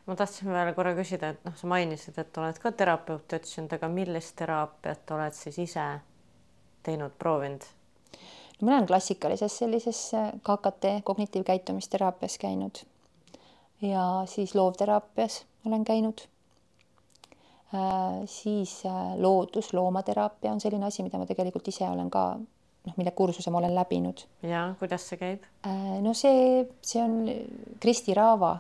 ma 0.07 0.17
tahtsin 0.17 0.49
veel 0.49 0.73
korra 0.75 0.95
küsida, 0.97 1.29
et 1.29 1.43
noh, 1.45 1.57
sa 1.57 1.67
mainisid, 1.69 2.17
et 2.19 2.39
oled 2.41 2.59
ka 2.59 2.71
terapeut, 2.73 3.27
ütlesin, 3.29 3.67
et 3.69 3.73
aga 3.77 3.89
millist 3.93 4.37
teraapiat 4.41 5.11
oled 5.11 5.35
siis 5.37 5.59
ise 5.59 5.85
teinud, 6.89 7.15
proovinud? 7.19 7.67
ma 8.61 8.73
olen 8.75 8.87
klassikalises 8.87 9.59
sellises 9.59 10.05
KKT 10.43 10.99
kognitiivkäitumisteraapias 11.05 12.39
käinud 12.43 12.83
ja 13.83 14.23
siis 14.27 14.55
loovteraapias 14.55 15.47
olen 15.67 15.85
käinud. 15.85 16.19
siis 18.27 18.83
loodus, 19.17 19.75
loomateraapia 19.75 20.53
on 20.53 20.61
selline 20.61 20.87
asi, 20.87 21.03
mida 21.03 21.19
ma 21.19 21.27
tegelikult 21.27 21.69
ise 21.69 21.85
olen 21.85 22.11
ka 22.11 22.39
noh, 22.87 22.95
mille 22.97 23.11
kursuse 23.11 23.51
ma 23.51 23.59
olen 23.59 23.75
läbinud. 23.75 24.25
ja 24.43 24.75
kuidas 24.79 25.09
see 25.09 25.19
käib? 25.21 25.45
no 26.01 26.15
see, 26.15 26.65
see 26.83 27.03
on 27.03 27.29
Kristi 27.81 28.15
Raava 28.15 28.57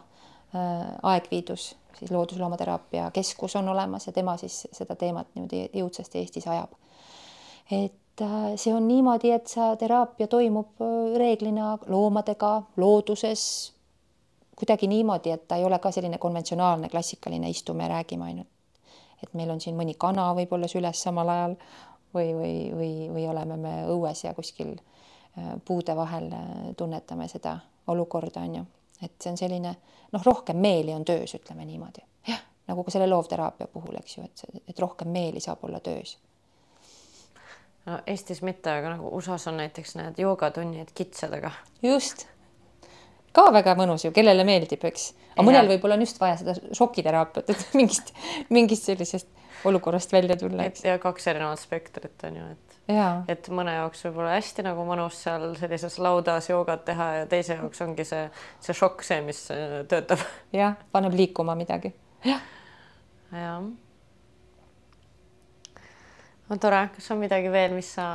Aegviidus, 1.02 1.76
siis 1.98 2.10
Loodusloomateraapia 2.10 3.10
Keskus 3.10 3.56
on 3.56 3.68
olemas 3.68 4.06
ja 4.06 4.12
tema 4.12 4.36
siis 4.36 4.66
seda 4.72 4.96
teemat 4.96 5.26
niimoodi 5.34 5.70
jõudsasti 5.72 6.18
Eestis 6.18 6.46
ajab. 6.48 6.76
et 7.70 7.92
see 8.56 8.74
on 8.74 8.88
niimoodi, 8.88 9.30
et 9.30 9.46
see 9.46 9.66
teraapia 9.78 10.26
toimub 10.26 10.80
reeglina 11.16 11.78
loomadega 11.86 12.62
looduses 12.76 13.72
kuidagi 14.58 14.88
niimoodi, 14.90 15.30
et 15.30 15.48
ta 15.48 15.56
ei 15.56 15.64
ole 15.64 15.78
ka 15.78 15.90
selline 15.94 16.18
konventsionaalne 16.18 16.88
klassikaline 16.88 17.50
istume 17.50 17.82
ja 17.82 17.88
räägime 17.88 18.24
ainult. 18.24 18.48
et 19.22 19.34
meil 19.34 19.50
on 19.50 19.60
siin 19.60 19.74
mõni 19.74 19.96
kana 19.98 20.28
võib-olla 20.34 20.68
süles 20.70 21.00
samal 21.02 21.28
ajal 21.28 21.54
või, 22.14 22.28
või, 22.34 22.52
või, 22.74 22.90
või 23.14 23.24
oleme 23.28 23.56
me 23.56 23.72
õues 23.90 24.24
ja 24.24 24.34
kuskil 24.34 24.76
äh, 24.76 25.48
puude 25.64 25.96
vahel 25.96 26.30
äh, 26.32 26.52
tunnetame 26.76 27.28
seda 27.28 27.56
olukorda, 27.86 28.40
on 28.40 28.54
ju. 28.54 28.64
et 29.02 29.14
see 29.18 29.32
on 29.32 29.40
selline 29.40 29.74
noh, 30.12 30.24
rohkem 30.24 30.56
meeli 30.56 30.94
on 30.94 31.04
töös, 31.04 31.34
ütleme 31.34 31.66
niimoodi. 31.66 32.06
jah, 32.28 32.42
nagu 32.70 32.84
ka 32.84 32.94
selle 32.94 33.10
loovteraapia 33.10 33.66
puhul, 33.66 33.98
eks 33.98 34.18
ju, 34.18 34.24
et, 34.24 34.62
et 34.68 34.78
rohkem 34.78 35.08
meeli 35.08 35.40
saab 35.40 35.64
olla 35.66 35.80
töös 35.80 36.16
no 37.88 38.00
Eestis 38.06 38.42
mitte, 38.44 38.72
aga 38.72 38.96
nagu 38.96 39.12
USA-s 39.16 39.48
on 39.50 39.62
näiteks 39.62 39.96
need 39.98 40.20
joogatunnid 40.20 40.92
kitsedega. 40.94 41.52
just 41.82 42.26
ka 43.36 43.48
väga 43.54 43.74
mõnus 43.78 44.06
ju, 44.06 44.12
kellele 44.14 44.44
meeldib, 44.46 44.84
eks. 44.88 45.10
aga 45.34 45.46
mõnel 45.46 45.68
võib-olla 45.72 45.98
on 45.98 46.04
just 46.04 46.20
vaja 46.20 46.38
seda 46.40 46.54
šokiteraapiat, 46.76 47.52
et 47.54 47.66
mingist, 47.78 48.14
mingist 48.54 48.88
sellisest 48.88 49.28
olukorrast 49.68 50.12
välja 50.14 50.36
tulla. 50.38 50.68
et 50.68 50.82
ja 50.84 50.98
kaks 51.02 51.26
erinevat 51.32 51.62
spektrit 51.62 52.26
on 52.28 52.38
ju, 52.38 52.46
et, 52.54 52.78
et 53.34 53.50
mõne 53.54 53.74
jaoks 53.78 54.04
võib-olla 54.06 54.36
hästi 54.36 54.64
nagu 54.66 54.84
mõnus 54.86 55.22
seal 55.24 55.50
sellises 55.58 55.98
laudas 56.02 56.50
joogat 56.50 56.84
teha 56.88 57.08
ja 57.20 57.26
teise 57.30 57.58
jaoks 57.58 57.82
ongi 57.84 58.06
see, 58.08 58.28
see 58.64 58.78
šokk 58.78 59.04
see, 59.06 59.20
mis 59.26 59.42
äh, 59.54 59.80
töötab. 59.90 60.22
jah, 60.54 60.78
paneb 60.94 61.16
liikuma 61.18 61.58
midagi. 61.58 61.94
jah. 62.26 62.42
jah. 63.32 63.68
No 66.48 66.56
tore, 66.56 66.88
kas 66.94 67.10
on 67.12 67.20
midagi 67.22 67.50
veel, 67.52 67.74
mis 67.76 67.90
sa 67.98 68.06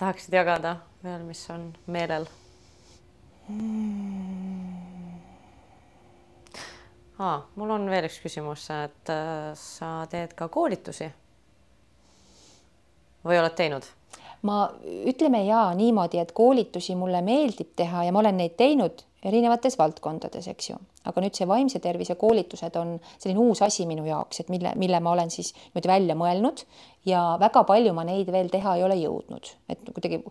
tahaksid 0.00 0.34
jagada 0.36 0.76
veel, 1.04 1.24
mis 1.26 1.42
on 1.52 1.70
meelel 1.86 2.26
ah,. 7.18 7.42
mul 7.56 7.74
on 7.76 7.88
veel 7.90 8.08
üks 8.08 8.20
küsimus, 8.22 8.68
et 8.74 9.12
äh, 9.12 9.50
sa 9.58 9.94
teed 10.10 10.36
ka 10.38 10.48
koolitusi 10.52 11.08
või 13.24 13.40
oled 13.40 13.56
teinud? 13.58 13.88
ma 14.42 14.66
ütleme 14.82 15.44
ja 15.46 15.64
niimoodi, 15.78 16.20
et 16.22 16.34
koolitusi 16.36 16.96
mulle 16.98 17.22
meeldib 17.24 17.72
teha 17.78 18.04
ja 18.06 18.12
ma 18.12 18.22
olen 18.24 18.40
neid 18.42 18.56
teinud 18.58 19.04
erinevates 19.22 19.76
valdkondades, 19.78 20.48
eks 20.50 20.70
ju, 20.72 20.78
aga 21.06 21.22
nüüd 21.24 21.36
see 21.38 21.48
vaimse 21.48 21.80
tervise 21.82 22.16
koolitused 22.18 22.76
on 22.80 22.96
selline 23.12 23.42
uus 23.42 23.62
asi 23.62 23.86
minu 23.86 24.06
jaoks, 24.06 24.42
et 24.42 24.50
mille, 24.52 24.74
mille 24.78 25.00
ma 25.00 25.12
olen 25.14 25.30
siis 25.30 25.52
niimoodi 25.54 25.92
välja 25.92 26.16
mõelnud 26.18 26.64
ja 27.08 27.22
väga 27.40 27.62
palju 27.68 27.94
ma 27.94 28.06
neid 28.08 28.32
veel 28.34 28.50
teha 28.52 28.76
ei 28.78 28.86
ole 28.86 28.98
jõudnud, 28.98 29.52
et 29.70 29.92
kuidagi 29.92 30.22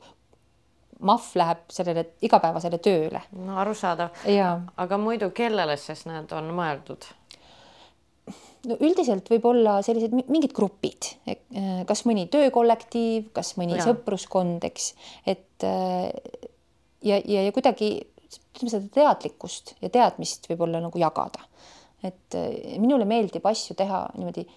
mahv 1.01 1.31
läheb 1.39 1.63
sellele 1.73 2.05
igapäevasele 2.21 2.77
tööle. 2.83 3.23
no 3.31 3.57
arusaadav. 3.63 4.21
aga 4.77 5.01
muidu, 5.01 5.31
kellele 5.35 5.77
siis 5.79 6.05
need 6.09 6.31
on 6.35 6.51
mõeldud? 6.57 7.07
no 8.67 8.77
üldiselt 8.83 9.29
võib-olla 9.31 9.79
sellised 9.85 10.13
mingid 10.13 10.53
grupid, 10.53 11.13
äh, 11.31 11.81
kas 11.89 12.05
mõni 12.05 12.27
töökollektiiv, 12.31 13.31
kas 13.33 13.55
mõni 13.57 13.79
ja. 13.79 13.87
sõpruskond, 13.87 14.63
eks, 14.67 14.93
et 15.25 15.65
äh, 15.65 16.11
ja, 17.01 17.17
ja, 17.17 17.47
ja 17.47 17.51
kuidagi 17.55 17.95
ütleme 18.39 18.71
seda 18.71 18.87
teadlikkust 18.93 19.75
ja 19.81 19.89
teadmist 19.89 20.47
võib-olla 20.49 20.81
nagu 20.83 20.99
jagada. 21.01 21.47
et 22.03 22.35
äh, 22.35 22.77
minule 22.81 23.05
meeldib 23.05 23.45
asju 23.45 23.75
teha 23.77 24.07
niimoodi, 24.17 24.47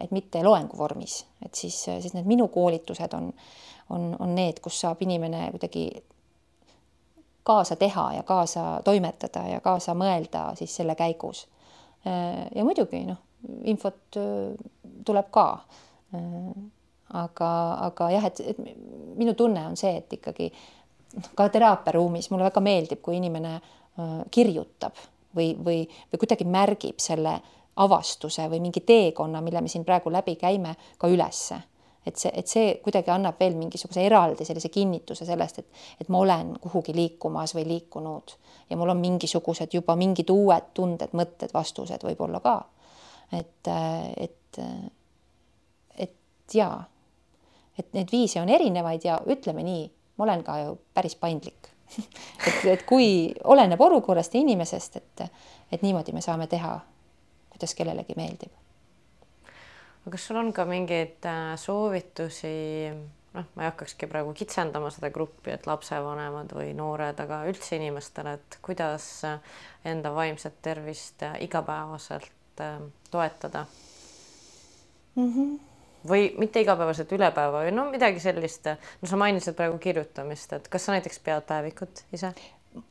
et 0.00 0.12
mitte 0.14 0.38
loengu 0.46 0.78
vormis, 0.78 1.24
et 1.42 1.58
siis, 1.58 1.74
siis 1.74 2.12
need 2.14 2.28
minu 2.30 2.44
koolitused 2.54 3.14
on 3.18 3.32
on, 3.90 4.16
on 4.18 4.34
need, 4.34 4.60
kus 4.62 4.80
saab 4.80 5.02
inimene 5.02 5.48
kuidagi 5.54 5.88
kaasa 7.46 7.76
teha 7.76 8.12
ja 8.16 8.22
kaasa 8.26 8.64
toimetada 8.84 9.44
ja 9.48 9.60
kaasa 9.60 9.94
mõelda 9.94 10.48
siis 10.58 10.74
selle 10.76 10.96
käigus. 10.98 11.46
ja 12.54 12.64
muidugi 12.64 13.04
noh, 13.06 13.20
infot 13.64 14.18
tuleb 15.06 15.30
ka. 15.30 15.46
aga, 17.16 17.50
aga 17.86 18.10
jah, 18.10 18.24
et, 18.26 18.58
minu 19.16 19.34
tunne 19.34 19.62
on 19.66 19.76
see, 19.78 19.94
et 20.00 20.12
ikkagi 20.18 20.48
noh, 20.50 20.56
ka 21.34 21.48
teraapiaruumis 21.48 22.30
mulle 22.30 22.48
väga 22.48 22.60
meeldib, 22.60 23.00
kui 23.02 23.16
inimene 23.16 23.60
kirjutab 24.30 24.98
või, 25.36 25.54
või, 25.64 25.84
või 26.12 26.20
kuidagi 26.20 26.44
märgib 26.44 27.00
selle 27.00 27.38
avastuse 27.76 28.48
või 28.50 28.60
mingi 28.64 28.80
teekonna, 28.80 29.40
mille 29.44 29.60
me 29.60 29.68
siin 29.68 29.84
praegu 29.84 30.12
läbi 30.12 30.36
käime, 30.40 30.74
ka 30.98 31.08
ülesse. 31.12 31.58
Et 32.06 32.16
see, 32.16 32.30
et 32.38 32.46
see 32.46 32.66
kuidagi 32.84 33.10
annab 33.10 33.40
veel 33.40 33.56
mingisuguse 33.58 34.04
eraldi 34.06 34.44
sellise 34.46 34.68
kinnituse 34.70 35.26
sellest, 35.26 35.58
et, 35.58 35.80
et 36.00 36.10
ma 36.12 36.20
olen 36.22 36.52
kuhugi 36.62 36.94
liikumas 36.94 37.54
või 37.56 37.64
liikunud. 37.66 38.36
Ja 38.70 38.78
mul 38.78 38.94
on 38.94 39.00
mingisugused 39.02 39.74
juba 39.74 39.96
mingid 39.98 40.30
uued 40.30 40.70
tunded, 40.74 41.16
mõtted, 41.18 41.50
vastused 41.54 42.06
võib-olla 42.06 42.40
ka. 42.44 42.56
et, 43.34 43.68
et, 44.22 44.60
et 45.98 46.54
jaa, 46.54 46.78
et 47.78 47.92
neid 47.92 48.12
viise 48.14 48.40
on 48.40 48.54
erinevaid 48.54 49.04
ja 49.04 49.18
ütleme 49.26 49.66
nii, 49.66 49.90
ma 50.16 50.24
olen 50.24 50.44
ka 50.44 50.58
ju 50.64 50.76
päris 50.94 51.16
paindlik. 51.16 51.72
Et, 52.46 52.64
et 52.66 52.82
kui 52.82 53.34
oleneb 53.44 53.80
olukorrast 53.80 54.34
ja 54.34 54.40
inimesest, 54.42 54.96
et, 54.96 55.20
et 55.72 55.82
niimoodi 55.86 56.10
me 56.12 56.20
saame 56.20 56.48
teha, 56.50 56.72
kuidas 57.52 57.74
kellelegi 57.78 58.16
meeldib. 58.18 58.50
Aga 60.02 60.16
kas 60.16 60.26
sul 60.26 60.40
on 60.40 60.50
ka 60.54 60.64
mingeid 60.66 61.28
äh, 61.30 61.52
soovitusi, 61.62 62.50
noh, 63.36 63.46
ma 63.54 63.62
ei 63.62 63.70
hakkakski 63.70 64.08
praegu 64.10 64.34
kitsendama 64.34 64.90
seda 64.94 65.12
gruppi, 65.14 65.54
et 65.54 65.70
lapsevanemad 65.70 66.56
või 66.58 66.74
noored, 66.78 67.22
aga 67.22 67.44
üldse 67.50 67.78
inimestele, 67.78 68.34
et 68.40 68.58
kuidas 68.66 69.06
äh, 69.30 69.38
enda 69.86 70.10
vaimset 70.14 70.58
tervist 70.66 71.22
äh, 71.22 71.38
igapäevaselt 71.46 72.32
toetada? 73.10 73.66
Mm? 75.14 75.32
-hmm 75.32 75.75
või 76.08 76.28
mitte 76.38 76.60
igapäevaselt 76.60 77.12
üle 77.12 77.30
päeva 77.34 77.64
või 77.64 77.72
no 77.74 77.86
midagi 77.90 78.20
sellist. 78.20 78.68
no 79.02 79.08
sa 79.08 79.16
mainisid 79.20 79.56
praegu 79.58 79.78
kirjutamist, 79.78 80.52
et 80.52 80.68
kas 80.68 80.86
sa 80.86 80.96
näiteks 80.96 81.20
pead 81.24 81.46
päevikut 81.48 82.04
ise? 82.12 82.32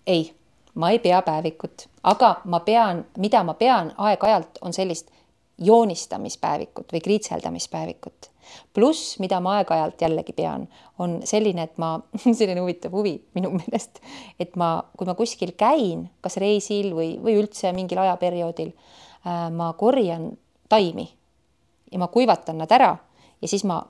ei, 0.07 0.33
ma 0.75 0.91
ei 0.91 0.99
pea 0.99 1.21
päevikut, 1.21 1.87
aga 2.03 2.35
ma 2.45 2.59
pean, 2.59 3.05
mida 3.17 3.43
ma 3.43 3.53
pean 3.53 3.93
aeg-ajalt, 3.97 4.61
on 4.61 4.73
sellist 4.73 5.11
joonistamispäevikut 5.57 6.91
või 6.93 7.01
kriitseldamispäevikut. 7.01 8.31
pluss, 8.73 9.19
mida 9.19 9.39
ma 9.41 9.55
aeg-ajalt 9.57 10.01
jällegi 10.01 10.33
pean, 10.33 10.67
on 10.99 11.19
selline, 11.23 11.63
et 11.63 11.77
ma, 11.81 11.99
selline 12.39 12.61
huvitav 12.61 12.93
huvi 12.93 13.15
minu 13.33 13.49
meelest, 13.55 14.01
et 14.39 14.55
ma, 14.55 14.83
kui 14.97 15.07
ma 15.07 15.15
kuskil 15.15 15.55
käin, 15.57 16.09
kas 16.21 16.37
reisil 16.37 16.93
või, 16.93 17.15
või 17.23 17.39
üldse 17.41 17.71
mingil 17.73 18.03
ajaperioodil 18.03 18.71
äh,, 18.71 19.47
ma 19.51 19.73
korjan 19.77 20.33
taimi 20.69 21.09
ja 21.91 21.99
ma 21.99 22.07
kuivatan 22.07 22.57
nad 22.57 22.71
ära 22.71 22.95
ja 23.41 23.47
siis 23.47 23.63
ma 23.63 23.81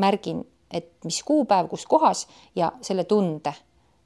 märgin, 0.00 0.44
et 0.70 0.90
mis 1.04 1.22
kuupäev, 1.22 1.68
kus 1.68 1.86
kohas 1.86 2.26
ja 2.56 2.72
selle 2.82 3.04
tunde, 3.04 3.52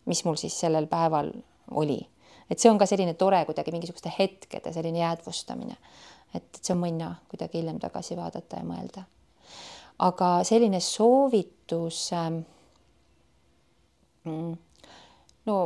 mis 0.04 0.24
mul 0.24 0.36
siis 0.36 0.60
sellel 0.60 0.86
päeval 0.86 1.32
oli. 1.70 2.00
et 2.50 2.58
see 2.58 2.70
on 2.70 2.78
ka 2.78 2.86
selline 2.86 3.14
tore 3.14 3.44
kuidagi 3.44 3.72
mingisuguste 3.72 4.12
hetkede 4.18 4.72
selline 4.72 4.98
jäädvustamine 4.98 5.76
et, 6.34 6.44
et 6.44 6.60
see 6.62 6.74
on 6.74 6.82
mõnna 6.82 7.12
kuidagi 7.30 7.60
hiljem 7.60 7.78
tagasi 7.82 8.16
vaadata 8.18 8.60
ja 8.60 8.66
mõelda. 8.68 9.04
aga 10.04 10.30
selline 10.46 10.80
soovitus 10.84 12.10
ähm,. 12.16 12.42
no 15.48 15.56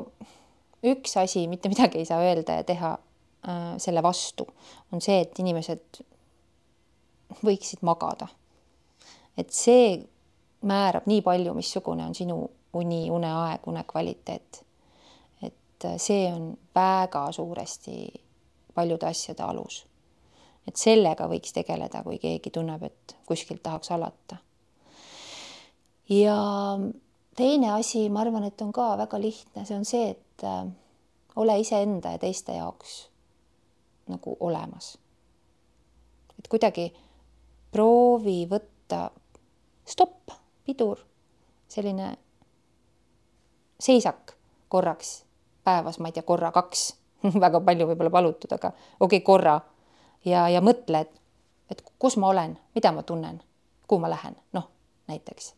üks 0.82 1.16
asi, 1.20 1.46
mitte 1.48 1.70
midagi 1.72 2.02
ei 2.02 2.08
saa 2.08 2.22
öelda 2.22 2.60
ja 2.60 2.66
teha 2.66 2.92
äh, 2.94 3.66
selle 3.82 4.02
vastu, 4.02 4.46
on 4.92 5.02
see, 5.04 5.20
et 5.24 5.38
inimesed 5.38 6.02
võiksid 7.44 7.82
magada. 7.82 8.28
et 9.36 9.50
see 9.50 10.02
määrab 10.62 11.06
nii 11.06 11.22
palju, 11.22 11.54
missugune 11.54 12.04
on 12.06 12.14
sinu 12.14 12.50
uni, 12.72 13.10
uneaeg, 13.10 13.66
unekvaliteet. 13.66 14.64
et 15.42 15.88
see 15.96 16.26
on 16.32 16.52
väga 16.74 17.32
suuresti 17.32 18.12
paljude 18.74 19.06
asjade 19.06 19.42
alus 19.42 19.86
et 20.68 20.78
sellega 20.78 21.26
võiks 21.30 21.54
tegeleda, 21.54 22.02
kui 22.06 22.18
keegi 22.22 22.52
tunneb, 22.54 22.84
et 22.86 23.16
kuskilt 23.26 23.62
tahaks 23.62 23.90
alata. 23.94 24.38
ja 26.08 26.36
teine 27.36 27.72
asi, 27.72 28.08
ma 28.10 28.22
arvan, 28.22 28.44
et 28.44 28.62
on 28.62 28.72
ka 28.72 28.92
väga 29.00 29.20
lihtne, 29.20 29.64
see 29.66 29.76
on 29.76 29.86
see, 29.88 30.10
et 30.14 30.44
äh, 30.46 30.66
ole 31.36 31.58
iseenda 31.60 32.14
ja 32.14 32.20
teiste 32.22 32.56
jaoks 32.58 33.08
nagu 34.12 34.36
olemas. 34.40 34.98
et 36.38 36.48
kuidagi 36.48 36.92
proovi 37.72 38.42
võtta 38.50 39.10
stopp, 39.88 40.30
pidur, 40.64 41.00
selline 41.68 42.12
seisak 43.80 44.36
korraks 44.68 45.22
päevas, 45.64 45.98
ma 45.98 46.08
ei 46.08 46.16
tea, 46.16 46.26
korra, 46.26 46.52
kaks 46.52 46.84
väga 47.44 47.60
palju 47.60 47.88
võib-olla 47.90 48.10
palutud, 48.10 48.52
aga 48.52 48.72
okei 48.74 49.06
okay,, 49.18 49.24
korra 49.26 49.56
ja, 50.24 50.46
ja 50.48 50.60
mõtle, 50.64 51.06
et, 51.06 51.18
et 51.70 51.82
kus 51.98 52.16
ma 52.16 52.30
olen, 52.34 52.58
mida 52.74 52.92
ma 52.92 53.02
tunnen, 53.06 53.42
kuhu 53.88 54.02
ma 54.02 54.10
lähen, 54.12 54.36
noh 54.52 54.68
näiteks. 55.12 55.54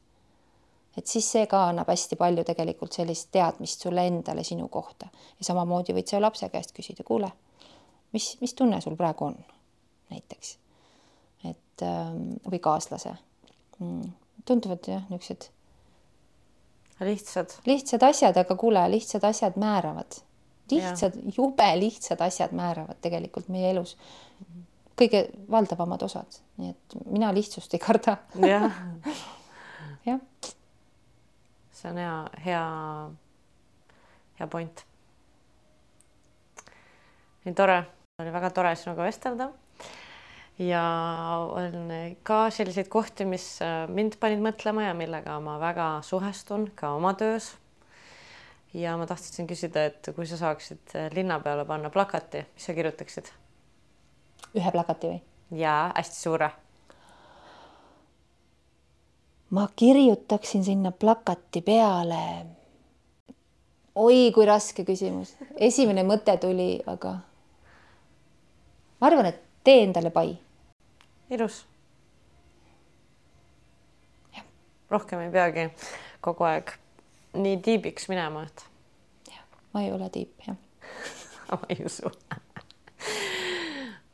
et 0.97 1.07
siis 1.07 1.33
see 1.33 1.47
ka 1.47 1.65
annab 1.69 1.89
hästi 1.91 2.17
palju 2.17 2.45
tegelikult 2.45 2.93
sellist 2.93 3.29
teadmist 3.33 3.83
sulle 3.83 4.07
endale 4.07 4.45
sinu 4.45 4.69
kohta 4.69 5.09
ja 5.39 5.45
samamoodi 5.45 5.97
võid 5.97 6.11
sa 6.11 6.21
lapse 6.23 6.49
käest 6.49 6.75
küsida, 6.77 7.05
kuule, 7.05 7.31
mis, 8.13 8.37
mis 8.41 8.55
tunne 8.55 8.81
sul 8.81 8.97
praegu 8.97 9.31
on, 9.31 9.39
näiteks. 10.11 10.59
Et 11.75 11.83
ähm, 11.87 12.37
või 12.47 12.61
kaaslase 12.63 13.17
mm,. 13.79 14.13
tunduvad 14.47 14.87
jah, 14.87 15.03
niisugused 15.11 15.51
lihtsad. 17.01 17.51
lihtsad 17.67 18.03
asjad, 18.03 18.37
aga 18.37 18.57
kuule, 18.57 18.85
lihtsad 18.91 19.25
asjad 19.25 19.57
määravad. 19.57 20.21
lihtsad, 20.71 21.19
jube 21.37 21.67
lihtsad 21.79 22.21
asjad 22.21 22.53
määravad 22.53 23.01
tegelikult 23.03 23.49
meie 23.49 23.71
elus 23.71 23.97
kõige 24.95 25.25
valdavamad 25.51 26.03
osad, 26.07 26.39
nii 26.57 26.71
et 26.71 26.95
mina 27.11 27.33
lihtsust 27.35 27.75
ei 27.75 27.83
karda. 27.83 28.17
jah. 28.39 28.79
jah. 30.09 30.21
see 31.73 31.91
on 31.91 31.99
hea, 31.99 32.15
hea, 32.47 32.63
hea 34.39 34.49
point. 34.49 34.87
nii 37.45 37.55
tore, 37.59 37.83
oli 38.23 38.33
väga 38.33 38.55
tore 38.55 38.77
sinuga 38.79 39.11
vestelda 39.11 39.51
ja 40.59 40.83
on 41.51 41.91
ka 42.23 42.51
selliseid 42.51 42.89
kohti, 42.89 43.27
mis 43.27 43.59
äh, 43.63 43.85
mind 43.91 44.19
panid 44.23 44.43
mõtlema 44.43 44.89
ja 44.89 44.95
millega 44.95 45.39
ma 45.43 45.59
väga 45.59 45.89
suhestun 46.07 46.69
ka 46.79 46.95
oma 46.95 47.15
töös. 47.19 47.55
ja 48.75 48.97
ma 48.99 49.07
tahtsin 49.07 49.47
küsida, 49.47 49.87
et 49.87 50.11
kui 50.15 50.27
sa 50.27 50.39
saaksid 50.39 50.95
äh, 50.95 51.11
linna 51.15 51.41
peale 51.41 51.65
panna 51.65 51.91
plakati, 51.91 52.47
mis 52.55 52.67
sa 52.67 52.75
kirjutaksid? 52.75 53.33
ühe 54.55 54.71
plakati 54.71 55.11
või? 55.11 55.23
jaa, 55.59 55.93
hästi 55.97 56.21
suure. 56.21 56.51
ma 59.51 59.69
kirjutaksin 59.77 60.65
sinna 60.65 60.93
plakati 60.93 61.63
peale. 61.67 62.47
oi, 63.95 64.31
kui 64.35 64.47
raske 64.47 64.87
küsimus. 64.87 65.35
esimene 65.57 66.07
mõte 66.07 66.39
tuli, 66.39 66.79
aga 66.87 67.19
ma 69.01 69.11
arvan, 69.11 69.27
et 69.35 69.43
tee 69.65 69.83
endale 69.83 70.15
pai 70.15 70.44
ilus. 71.31 71.67
rohkem 74.91 75.21
ei 75.21 75.31
peagi 75.31 75.71
kogu 76.21 76.45
aeg 76.45 76.71
nii 77.35 77.57
tiibiks 77.65 78.09
minema, 78.09 78.45
et. 78.47 78.67
ma 79.73 79.83
ei 79.83 79.93
ole 79.93 80.11
tiip, 80.11 80.35
jah 80.47 80.57
ma 81.51 81.59
ei 81.69 81.81
usu 81.87 82.07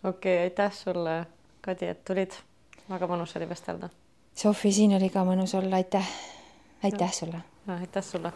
okei 0.04 0.36
okay,, 0.36 0.38
aitäh 0.42 0.72
sulle, 0.72 1.26
Kadi, 1.60 1.90
et 1.92 2.04
tulid. 2.04 2.32
väga 2.90 3.06
mõnus 3.06 3.36
oli 3.36 3.48
vestelda. 3.48 3.90
Sofi, 4.34 4.72
siin 4.72 4.96
oli 4.96 5.10
ka 5.12 5.24
mõnus 5.28 5.54
olla, 5.58 5.76
aitäh. 5.76 6.08
aitäh 6.82 7.12
sulle. 7.12 7.42
aitäh 7.68 8.04
sulle 8.04 8.32